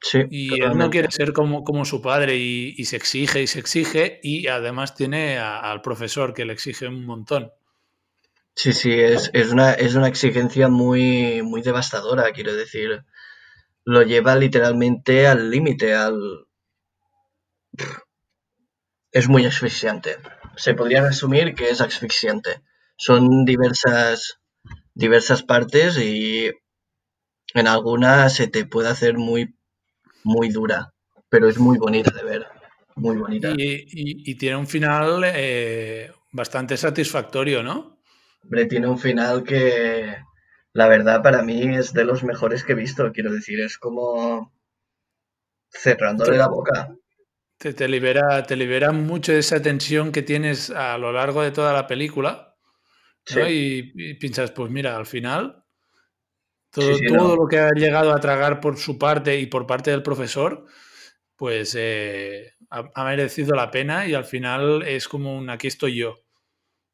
Sí, 0.00 0.18
y 0.30 0.48
totalmente. 0.50 0.72
él 0.72 0.78
no 0.78 0.90
quiere 0.90 1.10
ser 1.10 1.32
como, 1.32 1.64
como 1.64 1.84
su 1.84 2.00
padre 2.00 2.36
y, 2.36 2.74
y, 2.76 2.84
se 2.84 2.96
exige 2.96 3.42
y 3.42 3.46
se 3.46 3.58
exige. 3.58 4.20
Y 4.22 4.46
además 4.46 4.94
tiene 4.94 5.38
a, 5.38 5.58
al 5.58 5.82
profesor 5.82 6.34
que 6.34 6.44
le 6.44 6.52
exige 6.52 6.86
un 6.88 7.04
montón. 7.04 7.50
Sí, 8.54 8.72
sí, 8.72 8.92
es, 8.92 9.30
es, 9.34 9.52
una, 9.52 9.72
es 9.72 9.94
una 9.94 10.08
exigencia 10.08 10.68
muy, 10.68 11.42
muy 11.42 11.62
devastadora, 11.62 12.32
quiero 12.32 12.54
decir. 12.54 13.04
Lo 13.84 14.02
lleva 14.02 14.36
literalmente 14.36 15.26
al 15.26 15.50
límite, 15.50 15.94
al... 15.94 16.46
Es 19.12 19.28
muy 19.28 19.46
asfixiante. 19.46 20.16
Se 20.56 20.74
podría 20.74 21.02
resumir 21.02 21.54
que 21.54 21.70
es 21.70 21.80
asfixiante. 21.80 22.62
Son 22.96 23.44
diversas, 23.44 24.40
diversas 24.94 25.42
partes 25.42 25.96
y 25.98 26.50
en 27.54 27.66
algunas 27.66 28.34
se 28.34 28.48
te 28.48 28.64
puede 28.66 28.88
hacer 28.88 29.16
muy, 29.16 29.56
muy 30.24 30.48
dura, 30.50 30.92
pero 31.28 31.48
es 31.48 31.58
muy 31.58 31.78
bonita 31.78 32.10
de 32.10 32.22
ver. 32.22 32.46
Muy 32.96 33.16
bonita. 33.16 33.50
Y, 33.56 33.86
y, 33.86 34.30
y 34.30 34.34
tiene 34.34 34.56
un 34.56 34.66
final 34.66 35.22
eh, 35.24 36.10
bastante 36.32 36.76
satisfactorio, 36.76 37.62
¿no? 37.62 38.00
Hombre, 38.42 38.66
tiene 38.66 38.88
un 38.88 38.98
final 38.98 39.44
que 39.44 40.16
la 40.72 40.88
verdad 40.88 41.22
para 41.22 41.42
mí 41.42 41.76
es 41.76 41.92
de 41.92 42.04
los 42.04 42.24
mejores 42.24 42.64
que 42.64 42.72
he 42.72 42.76
visto. 42.76 43.12
Quiero 43.12 43.32
decir, 43.32 43.60
es 43.60 43.78
como 43.78 44.52
cerrándole 45.70 46.36
la 46.36 46.48
boca. 46.48 46.94
Te, 47.58 47.74
te, 47.74 47.88
libera, 47.88 48.42
te 48.44 48.56
libera 48.56 48.92
mucho 48.92 49.32
de 49.32 49.40
esa 49.40 49.60
tensión 49.60 50.12
que 50.12 50.22
tienes 50.22 50.70
a 50.70 50.96
lo 50.98 51.12
largo 51.12 51.42
de 51.42 51.50
toda 51.50 51.72
la 51.72 51.86
película. 51.86 52.56
¿no? 53.34 53.46
Sí. 53.46 53.92
Y, 53.94 54.10
y, 54.10 54.14
piensas, 54.14 54.52
pues 54.52 54.70
mira, 54.70 54.96
al 54.96 55.06
final, 55.06 55.64
todo, 56.70 56.94
sí, 56.94 57.00
sí, 57.00 57.06
todo 57.06 57.28
no. 57.28 57.36
lo 57.36 57.48
que 57.48 57.58
ha 57.58 57.70
llegado 57.70 58.12
a 58.12 58.20
tragar 58.20 58.60
por 58.60 58.76
su 58.76 58.98
parte 58.98 59.38
y 59.38 59.46
por 59.46 59.66
parte 59.66 59.90
del 59.90 60.02
profesor, 60.02 60.64
pues 61.36 61.74
eh, 61.78 62.54
ha, 62.70 62.90
ha 62.94 63.04
merecido 63.04 63.54
la 63.54 63.70
pena 63.70 64.06
y 64.06 64.14
al 64.14 64.24
final 64.24 64.82
es 64.82 65.08
como 65.08 65.36
un 65.36 65.50
aquí 65.50 65.66
estoy 65.66 65.96
yo. 65.96 66.16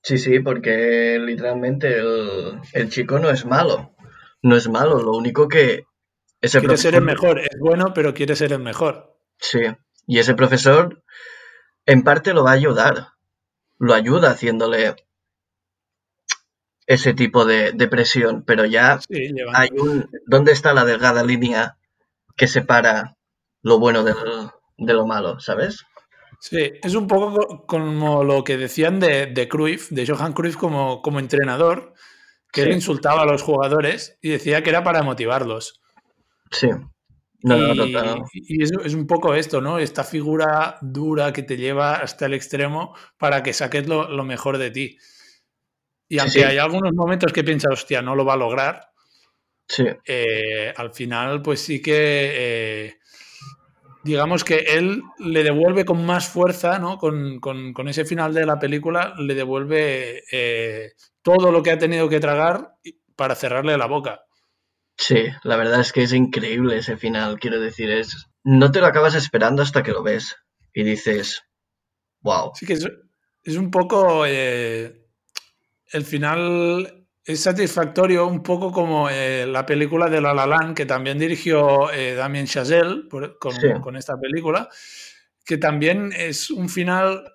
Sí, 0.03 0.19
sí, 0.19 0.41
porque 0.41 1.19
literalmente 1.19 1.97
el, 1.97 2.61
el, 2.75 2.91
chico 2.91 3.19
no 3.19 3.31
es 3.31 3.47
malo. 3.47 3.95
No 4.43 4.55
es 4.55 4.69
malo, 4.69 5.01
lo 5.01 5.13
único 5.13 5.49
que... 5.49 5.85
Ese 6.43 6.59
quiere 6.59 6.75
profesor... 6.75 6.91
ser 6.93 6.95
el 6.97 7.07
mejor, 7.07 7.41
es 7.41 7.59
bueno, 7.59 7.95
pero 7.95 8.13
quiere 8.13 8.37
ser 8.37 8.53
el 8.53 8.59
mejor. 8.59 9.17
Sí, 9.39 9.61
y 10.07 10.19
ese 10.19 10.35
profesor 10.35 11.03
en 11.87 12.03
parte 12.03 12.35
lo 12.35 12.45
va 12.45 12.51
a 12.51 12.55
ayudar. 12.55 13.09
Lo 13.79 13.95
ayuda 13.95 14.31
haciéndole 14.31 14.95
ese 16.87 17.15
tipo 17.15 17.45
de, 17.45 17.73
de 17.73 17.89
presión, 17.89 18.45
pero 18.47 18.65
ya 18.65 19.01
sí, 19.01 19.35
hay 19.55 19.71
un... 19.79 20.11
¿Dónde 20.27 20.53
está 20.53 20.75
la 20.75 20.85
delgada 20.85 21.25
línea 21.25 21.79
que 22.37 22.47
separa 22.47 23.17
lo 23.63 23.79
bueno 23.79 24.05
de 24.05 24.93
lo 24.93 25.07
malo, 25.07 25.41
sabes? 25.41 25.87
Sí, 26.41 26.73
es 26.83 26.95
un 26.95 27.07
poco 27.07 27.65
como 27.67 28.23
lo 28.23 28.45
que 28.45 28.59
decían 28.59 29.01
de, 29.01 29.27
de 29.27 29.49
Cruyff, 29.49 29.89
de 29.91 30.07
Johan 30.07 30.35
Cruyff 30.35 30.57
como, 30.57 31.01
como 31.01 31.19
entrenador, 31.19 31.95
que 32.53 32.63
sí. 32.63 32.69
él 32.69 32.75
insultaba 32.75 33.23
a 33.23 33.27
los 33.27 33.41
jugadores 33.41 34.19
y 34.21 34.29
decía 34.29 34.63
que 34.63 34.69
era 34.69 34.85
para 34.85 35.03
motivarlos. 35.03 35.81
Sí. 36.51 36.69
No, 37.43 37.57
y, 37.57 37.61
no, 37.61 37.75
no, 37.75 37.87
no. 37.87 38.25
y 38.33 38.63
es, 38.63 38.73
es, 38.85 38.95
un 38.95 39.07
poco 39.07 39.35
esto, 39.35 39.61
¿no? 39.61 39.79
Esta 39.79 40.05
figura 40.05 40.77
dura 40.83 41.33
que 41.33 41.43
te 41.43 41.57
lleva 41.57 41.95
hasta 41.95 42.27
el 42.27 42.35
extremo 42.35 42.95
para 43.19 43.43
que 43.43 43.55
saques 43.55 43.87
lo, 43.89 44.11
lo 44.11 44.25
mejor 44.25 44.59
de 44.59 44.71
ti. 44.71 44.99
Y 46.15 46.19
aunque 46.21 46.31
sí, 46.31 46.43
hay 46.45 46.59
algunos 46.59 46.93
momentos 46.95 47.33
que 47.33 47.43
piensas, 47.43 47.73
hostia, 47.73 48.01
no 48.01 48.15
lo 48.15 48.25
va 48.25 48.35
a 48.35 48.37
lograr, 48.37 48.87
eh, 50.07 50.73
al 50.77 50.93
final, 50.93 51.43
pues 51.43 51.59
sí 51.61 51.83
que 51.83 52.31
eh, 52.33 52.99
digamos 54.05 54.45
que 54.45 54.59
él 54.59 55.03
le 55.19 55.43
devuelve 55.43 55.85
con 55.85 56.07
más 56.07 56.29
fuerza, 56.29 56.79
¿no? 56.79 56.99
Con, 56.99 57.41
con, 57.41 57.73
con 57.73 57.89
ese 57.89 58.05
final 58.05 58.33
de 58.33 58.47
la 58.47 58.61
película, 58.61 59.13
le 59.19 59.35
devuelve 59.35 60.23
eh, 60.31 60.93
todo 61.21 61.51
lo 61.51 61.65
que 61.65 61.73
ha 61.73 61.79
tenido 61.79 62.09
que 62.09 62.21
tragar 62.21 62.75
para 63.17 63.35
cerrarle 63.35 63.77
la 63.77 63.87
boca. 63.87 64.21
Sí, 64.97 65.27
la 65.43 65.57
verdad 65.57 65.81
es 65.81 65.93
que 65.93 66.05
es 66.05 66.13
increíble 66.13 66.77
ese 66.77 66.97
final, 66.97 67.41
quiero 67.41 67.59
decir, 67.59 67.91
es... 67.91 68.29
No 68.45 68.71
te 68.71 68.79
lo 68.79 68.87
acabas 68.87 69.17
esperando 69.17 69.63
hasta 69.63 69.83
que 69.83 69.91
lo 69.91 70.05
ves 70.05 70.37
y 70.73 70.85
dices, 70.85 71.43
wow. 72.21 72.53
Sí 72.55 72.67
que 72.67 72.75
es, 72.75 72.87
es 73.43 73.57
un 73.57 73.73
poco... 73.73 74.25
Eh, 74.29 75.01
el 75.95 76.05
final 76.05 77.07
es 77.25 77.41
satisfactorio 77.41 78.27
un 78.27 78.43
poco 78.43 78.73
como 78.73 79.09
eh, 79.09 79.47
la 79.47 79.65
película 79.65 80.11
de 80.11 80.21
La 80.21 80.35
La 80.35 80.45
Land, 80.45 80.77
que 80.77 80.87
también 80.87 81.19
dirigió 81.19 81.91
eh, 81.93 82.15
Damien 82.15 82.47
Chazelle 82.47 83.05
por, 83.09 83.39
con, 83.39 83.53
sí. 83.53 83.69
con, 83.81 83.97
esta 83.97 84.19
película, 84.19 84.69
que 85.45 85.57
también 85.57 86.13
es 86.13 86.51
un 86.51 86.69
final 86.69 87.33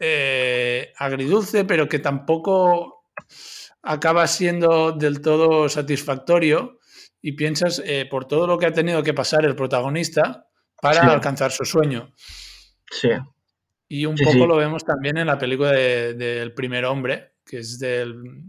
eh, 0.00 0.92
agridulce, 0.96 1.66
pero 1.66 1.86
que 1.86 1.98
tampoco 1.98 3.04
acaba 3.82 4.26
siendo 4.26 4.92
del 4.92 5.20
todo 5.20 5.68
satisfactorio 5.68 6.78
y 7.20 7.32
piensas 7.32 7.82
eh, 7.84 8.06
por 8.10 8.26
todo 8.26 8.46
lo 8.46 8.58
que 8.58 8.66
ha 8.66 8.72
tenido 8.72 9.02
que 9.02 9.12
pasar 9.12 9.44
el 9.44 9.54
protagonista 9.54 10.48
para 10.80 11.02
sí. 11.02 11.06
alcanzar 11.08 11.52
su 11.52 11.66
sueño. 11.66 12.14
Sí. 12.90 13.10
Y 13.86 14.06
un 14.06 14.16
poco 14.16 14.46
lo 14.46 14.56
vemos 14.56 14.82
también 14.84 15.18
en 15.18 15.26
la 15.26 15.38
película 15.38 15.72
del 15.72 16.16
de, 16.16 16.40
de 16.44 16.50
primer 16.50 16.86
hombre, 16.86 17.34
que 17.48 17.58
es 17.58 17.78
del 17.78 18.42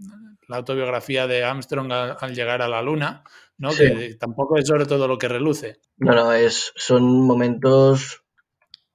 la 0.49 0.57
autobiografía 0.57 1.27
de 1.27 1.43
Armstrong 1.43 1.91
al, 1.91 2.17
al 2.19 2.35
llegar 2.35 2.61
a 2.61 2.67
la 2.67 2.81
Luna, 2.81 3.23
¿no? 3.57 3.71
Sí. 3.71 3.83
Que 3.83 4.15
tampoco 4.15 4.57
es 4.57 4.67
sobre 4.67 4.85
todo 4.85 5.07
lo 5.07 5.17
que 5.17 5.27
reluce. 5.27 5.79
No, 5.97 6.13
no, 6.13 6.33
es, 6.33 6.73
son 6.75 7.25
momentos, 7.25 8.23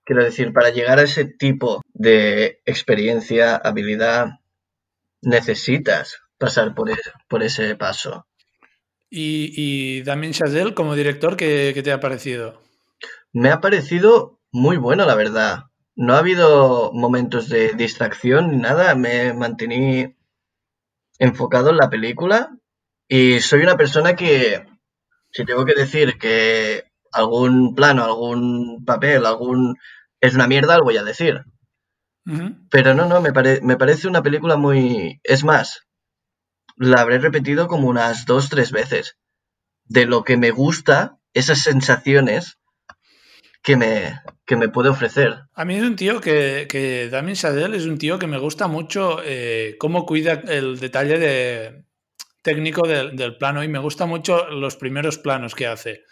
quiero 0.04 0.24
decir, 0.24 0.52
para 0.52 0.70
llegar 0.70 0.98
a 0.98 1.04
ese 1.04 1.24
tipo 1.24 1.80
de 1.92 2.60
experiencia, 2.66 3.54
habilidad, 3.56 4.40
necesitas 5.22 6.22
pasar 6.38 6.74
por, 6.74 6.90
ese, 6.90 7.12
por 7.28 7.44
ese 7.44 7.76
paso. 7.76 8.26
¿Y, 9.08 9.52
y 9.54 10.02
Damien 10.02 10.32
Chazelle 10.32 10.74
como 10.74 10.96
director, 10.96 11.36
¿qué, 11.36 11.70
¿qué 11.72 11.84
te 11.84 11.92
ha 11.92 12.00
parecido? 12.00 12.60
Me 13.32 13.50
ha 13.50 13.60
parecido 13.60 14.40
muy 14.50 14.76
bueno, 14.76 15.06
la 15.06 15.14
verdad. 15.14 15.64
No 15.96 16.14
ha 16.14 16.18
habido 16.18 16.92
momentos 16.92 17.48
de 17.48 17.72
distracción 17.74 18.50
ni 18.50 18.56
nada, 18.56 18.94
me 18.94 19.32
mantení 19.32 20.16
enfocado 21.18 21.70
en 21.70 21.76
la 21.76 21.90
película 21.90 22.58
y 23.08 23.40
soy 23.40 23.60
una 23.60 23.76
persona 23.76 24.16
que, 24.16 24.66
si 25.30 25.44
tengo 25.44 25.64
que 25.64 25.74
decir 25.74 26.18
que 26.18 26.84
algún 27.12 27.74
plano, 27.74 28.04
algún 28.04 28.84
papel, 28.84 29.24
algún... 29.24 29.76
es 30.20 30.34
una 30.34 30.48
mierda, 30.48 30.78
lo 30.78 30.84
voy 30.84 30.96
a 30.96 31.04
decir. 31.04 31.44
Uh 32.26 32.32
-huh. 32.32 32.68
Pero 32.70 32.94
no, 32.94 33.06
no, 33.06 33.20
me, 33.20 33.32
pare... 33.32 33.60
me 33.62 33.76
parece 33.76 34.08
una 34.08 34.22
película 34.22 34.56
muy... 34.56 35.20
Es 35.22 35.44
más, 35.44 35.82
la 36.76 37.00
habré 37.00 37.18
repetido 37.18 37.68
como 37.68 37.88
unas 37.88 38.26
dos, 38.26 38.48
tres 38.48 38.72
veces. 38.72 39.16
De 39.84 40.06
lo 40.06 40.24
que 40.24 40.36
me 40.36 40.50
gusta, 40.50 41.18
esas 41.34 41.60
sensaciones 41.62 42.58
que 43.64 43.76
me, 43.76 44.20
que 44.44 44.56
me 44.56 44.68
puede 44.68 44.90
ofrecer. 44.90 45.38
A 45.54 45.64
mí 45.64 45.74
es 45.74 45.82
un 45.82 45.96
tío 45.96 46.20
que, 46.20 46.66
que 46.68 47.08
Damien 47.08 47.34
Chazelle 47.34 47.76
es 47.76 47.86
un 47.86 47.96
tío 47.96 48.18
que 48.18 48.26
me 48.26 48.38
gusta 48.38 48.68
mucho 48.68 49.20
eh, 49.24 49.76
cómo 49.78 50.04
cuida 50.04 50.42
el 50.46 50.78
detalle 50.78 51.18
de, 51.18 51.84
técnico 52.42 52.86
del, 52.86 53.16
del, 53.16 53.38
plano 53.38 53.64
y 53.64 53.68
me 53.68 53.78
gusta 53.78 54.04
mucho 54.04 54.50
los 54.50 54.76
primeros 54.76 55.16
planos 55.16 55.54
que 55.54 55.66
hace. 55.66 56.04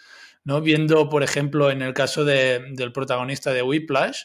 ¿no? 0.43 0.61
Viendo, 0.61 1.09
por 1.09 1.21
ejemplo, 1.21 1.69
en 1.69 1.83
el 1.83 1.93
caso 1.93 2.25
de, 2.25 2.71
del 2.71 2.91
protagonista 2.91 3.53
de 3.53 3.61
Whiplash, 3.61 4.23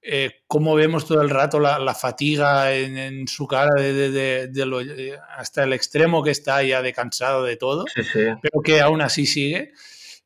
eh, 0.00 0.42
cómo 0.46 0.74
vemos 0.74 1.06
todo 1.06 1.20
el 1.20 1.28
rato 1.28 1.60
la, 1.60 1.94
fatiga 1.94 2.72
en, 2.72 3.28
su 3.28 3.46
cara 3.46 3.74
de, 3.74 4.50
lo, 4.64 4.80
eh, 4.80 5.18
hasta 5.36 5.64
el 5.64 5.74
extremo 5.74 6.22
que 6.22 6.30
está 6.30 6.62
ya 6.62 6.80
de 6.80 6.94
cansado 6.94 7.44
de 7.44 7.56
todo, 7.56 7.84
pero 8.14 8.62
que 8.64 8.80
aún 8.80 9.02
así 9.02 9.26
sigue. 9.26 9.72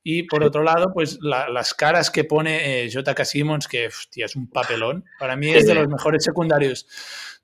Y 0.04 0.24
por 0.24 0.42
otro 0.42 0.64
lado, 0.64 0.92
pues 0.92 1.18
las 1.22 1.74
caras 1.74 2.10
que 2.10 2.24
pone 2.24 2.86
eh. 2.86 3.24
Simmons, 3.24 3.68
que 3.68 3.88
es 4.16 4.36
un 4.36 4.48
papelón. 4.48 5.04
Para 5.18 5.36
mí 5.36 5.50
es 5.50 5.66
de 5.66 5.74
los 5.74 5.88
mejores 5.88 6.24
secundarios 6.24 6.86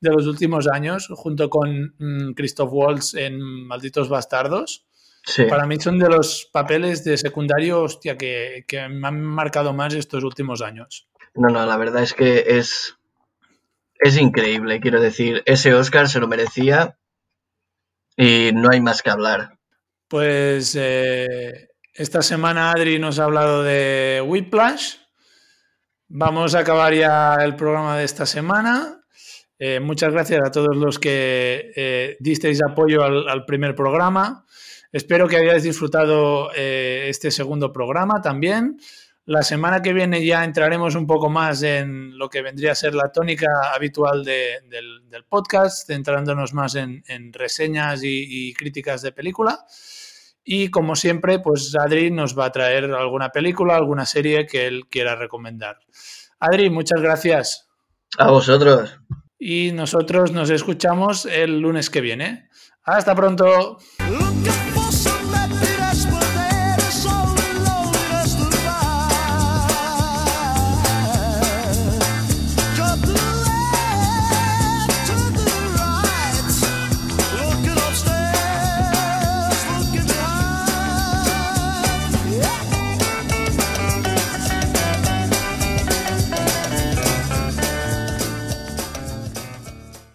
de 0.01 0.10
los 0.10 0.26
últimos 0.26 0.68
años, 0.68 1.09
junto 1.10 1.51
con 1.51 1.94
mm, 1.98 2.32
Christoph 2.32 2.72
Waltz 2.72 3.14
en 3.14 3.40
Malditos 3.40 4.09
Bastardos. 4.09 4.85
Para 5.48 5.66
mí 5.66 5.78
son 5.78 5.98
de 5.98 6.09
los 6.09 6.48
papeles 6.51 7.05
de 7.05 7.18
secundario 7.18 7.82
hostia, 7.82 8.16
que, 8.16 8.64
que, 8.66 8.89
me 8.89 9.09
han 9.09 9.20
marcado 9.20 9.74
más 9.74 9.93
estos 9.93 10.24
últimos 10.24 10.62
años. 10.62 11.06
No, 11.35 11.48
no, 11.48 11.66
la 11.66 11.76
verdad 11.76 12.02
es 12.02 12.14
que 12.14 12.44
es, 12.59 12.97
es 14.01 14.16
increíble. 14.16 14.80
Quiero 14.80 15.01
decir, 15.01 15.43
ese 15.44 15.74
Oscar 15.74 16.09
se 16.09 16.20
lo 16.20 16.28
merecía 16.28 16.97
y 18.16 18.51
no 18.55 18.70
hay 18.70 18.80
más 18.80 19.02
que 19.02 19.10
hablar. 19.10 19.59
Pues 20.09 20.74
eh, 20.80 21.67
esta 21.98 22.22
semana 22.22 22.70
Adri 22.70 23.00
nos 23.00 23.18
ha 23.18 23.24
hablado 23.24 23.64
de 23.64 24.22
Whiplash. 24.24 24.94
Vamos 26.06 26.54
a 26.54 26.60
acabar 26.60 26.94
ya 26.94 27.34
el 27.42 27.56
programa 27.56 27.98
de 27.98 28.04
esta 28.04 28.24
semana. 28.24 29.02
Eh, 29.58 29.80
muchas 29.80 30.12
gracias 30.12 30.40
a 30.46 30.52
todos 30.52 30.76
los 30.76 31.00
que 31.00 31.72
eh, 31.74 32.16
disteis 32.20 32.62
apoyo 32.62 33.02
al, 33.02 33.44
primer 33.44 33.74
programa. 33.74 34.46
Espero 34.92 35.26
que 35.26 35.38
hayáis 35.38 35.64
disfrutado 35.64 36.50
eh, 36.54 37.06
este 37.08 37.32
segundo 37.32 37.72
programa 37.72 38.22
también. 38.22 38.78
La 39.24 39.42
semana 39.42 39.82
que 39.82 39.92
viene 39.92 40.24
ya 40.24 40.44
entraremos 40.44 40.94
un 40.94 41.06
poco 41.06 41.28
más 41.28 41.64
en 41.64 42.16
lo 42.16 42.30
que 42.30 42.42
vendría 42.42 42.72
a 42.72 42.76
ser 42.76 42.94
la 42.94 43.10
tónica 43.10 43.74
habitual 43.74 44.24
del, 44.24 45.24
podcast, 45.28 45.88
centrándonos 45.88 46.54
más 46.54 46.76
en, 46.76 47.02
reseñas 47.32 48.04
y, 48.04 48.48
y, 48.48 48.54
críticas 48.54 49.02
de 49.02 49.10
película. 49.10 49.66
Y 50.50 50.70
como 50.70 50.96
siempre, 50.96 51.40
pues 51.40 51.76
Adri 51.78 52.10
nos 52.10 52.38
va 52.38 52.46
a 52.46 52.52
traer 52.52 52.84
alguna 52.84 53.28
película, 53.28 53.76
alguna 53.76 54.06
serie 54.06 54.46
que 54.46 54.66
él 54.66 54.86
quiera 54.88 55.14
recomendar. 55.14 55.78
Adri, 56.40 56.70
muchas 56.70 57.02
gracias. 57.02 57.68
A 58.16 58.30
vosotros 58.30 58.98
y 59.38 59.70
nosotros 59.72 60.32
nos 60.32 60.50
escuchamos 60.50 61.24
el 61.24 61.60
lunes 61.60 61.90
que 61.90 62.00
viene. 62.00 62.48
Hasta 62.82 63.14
pronto. 63.14 63.78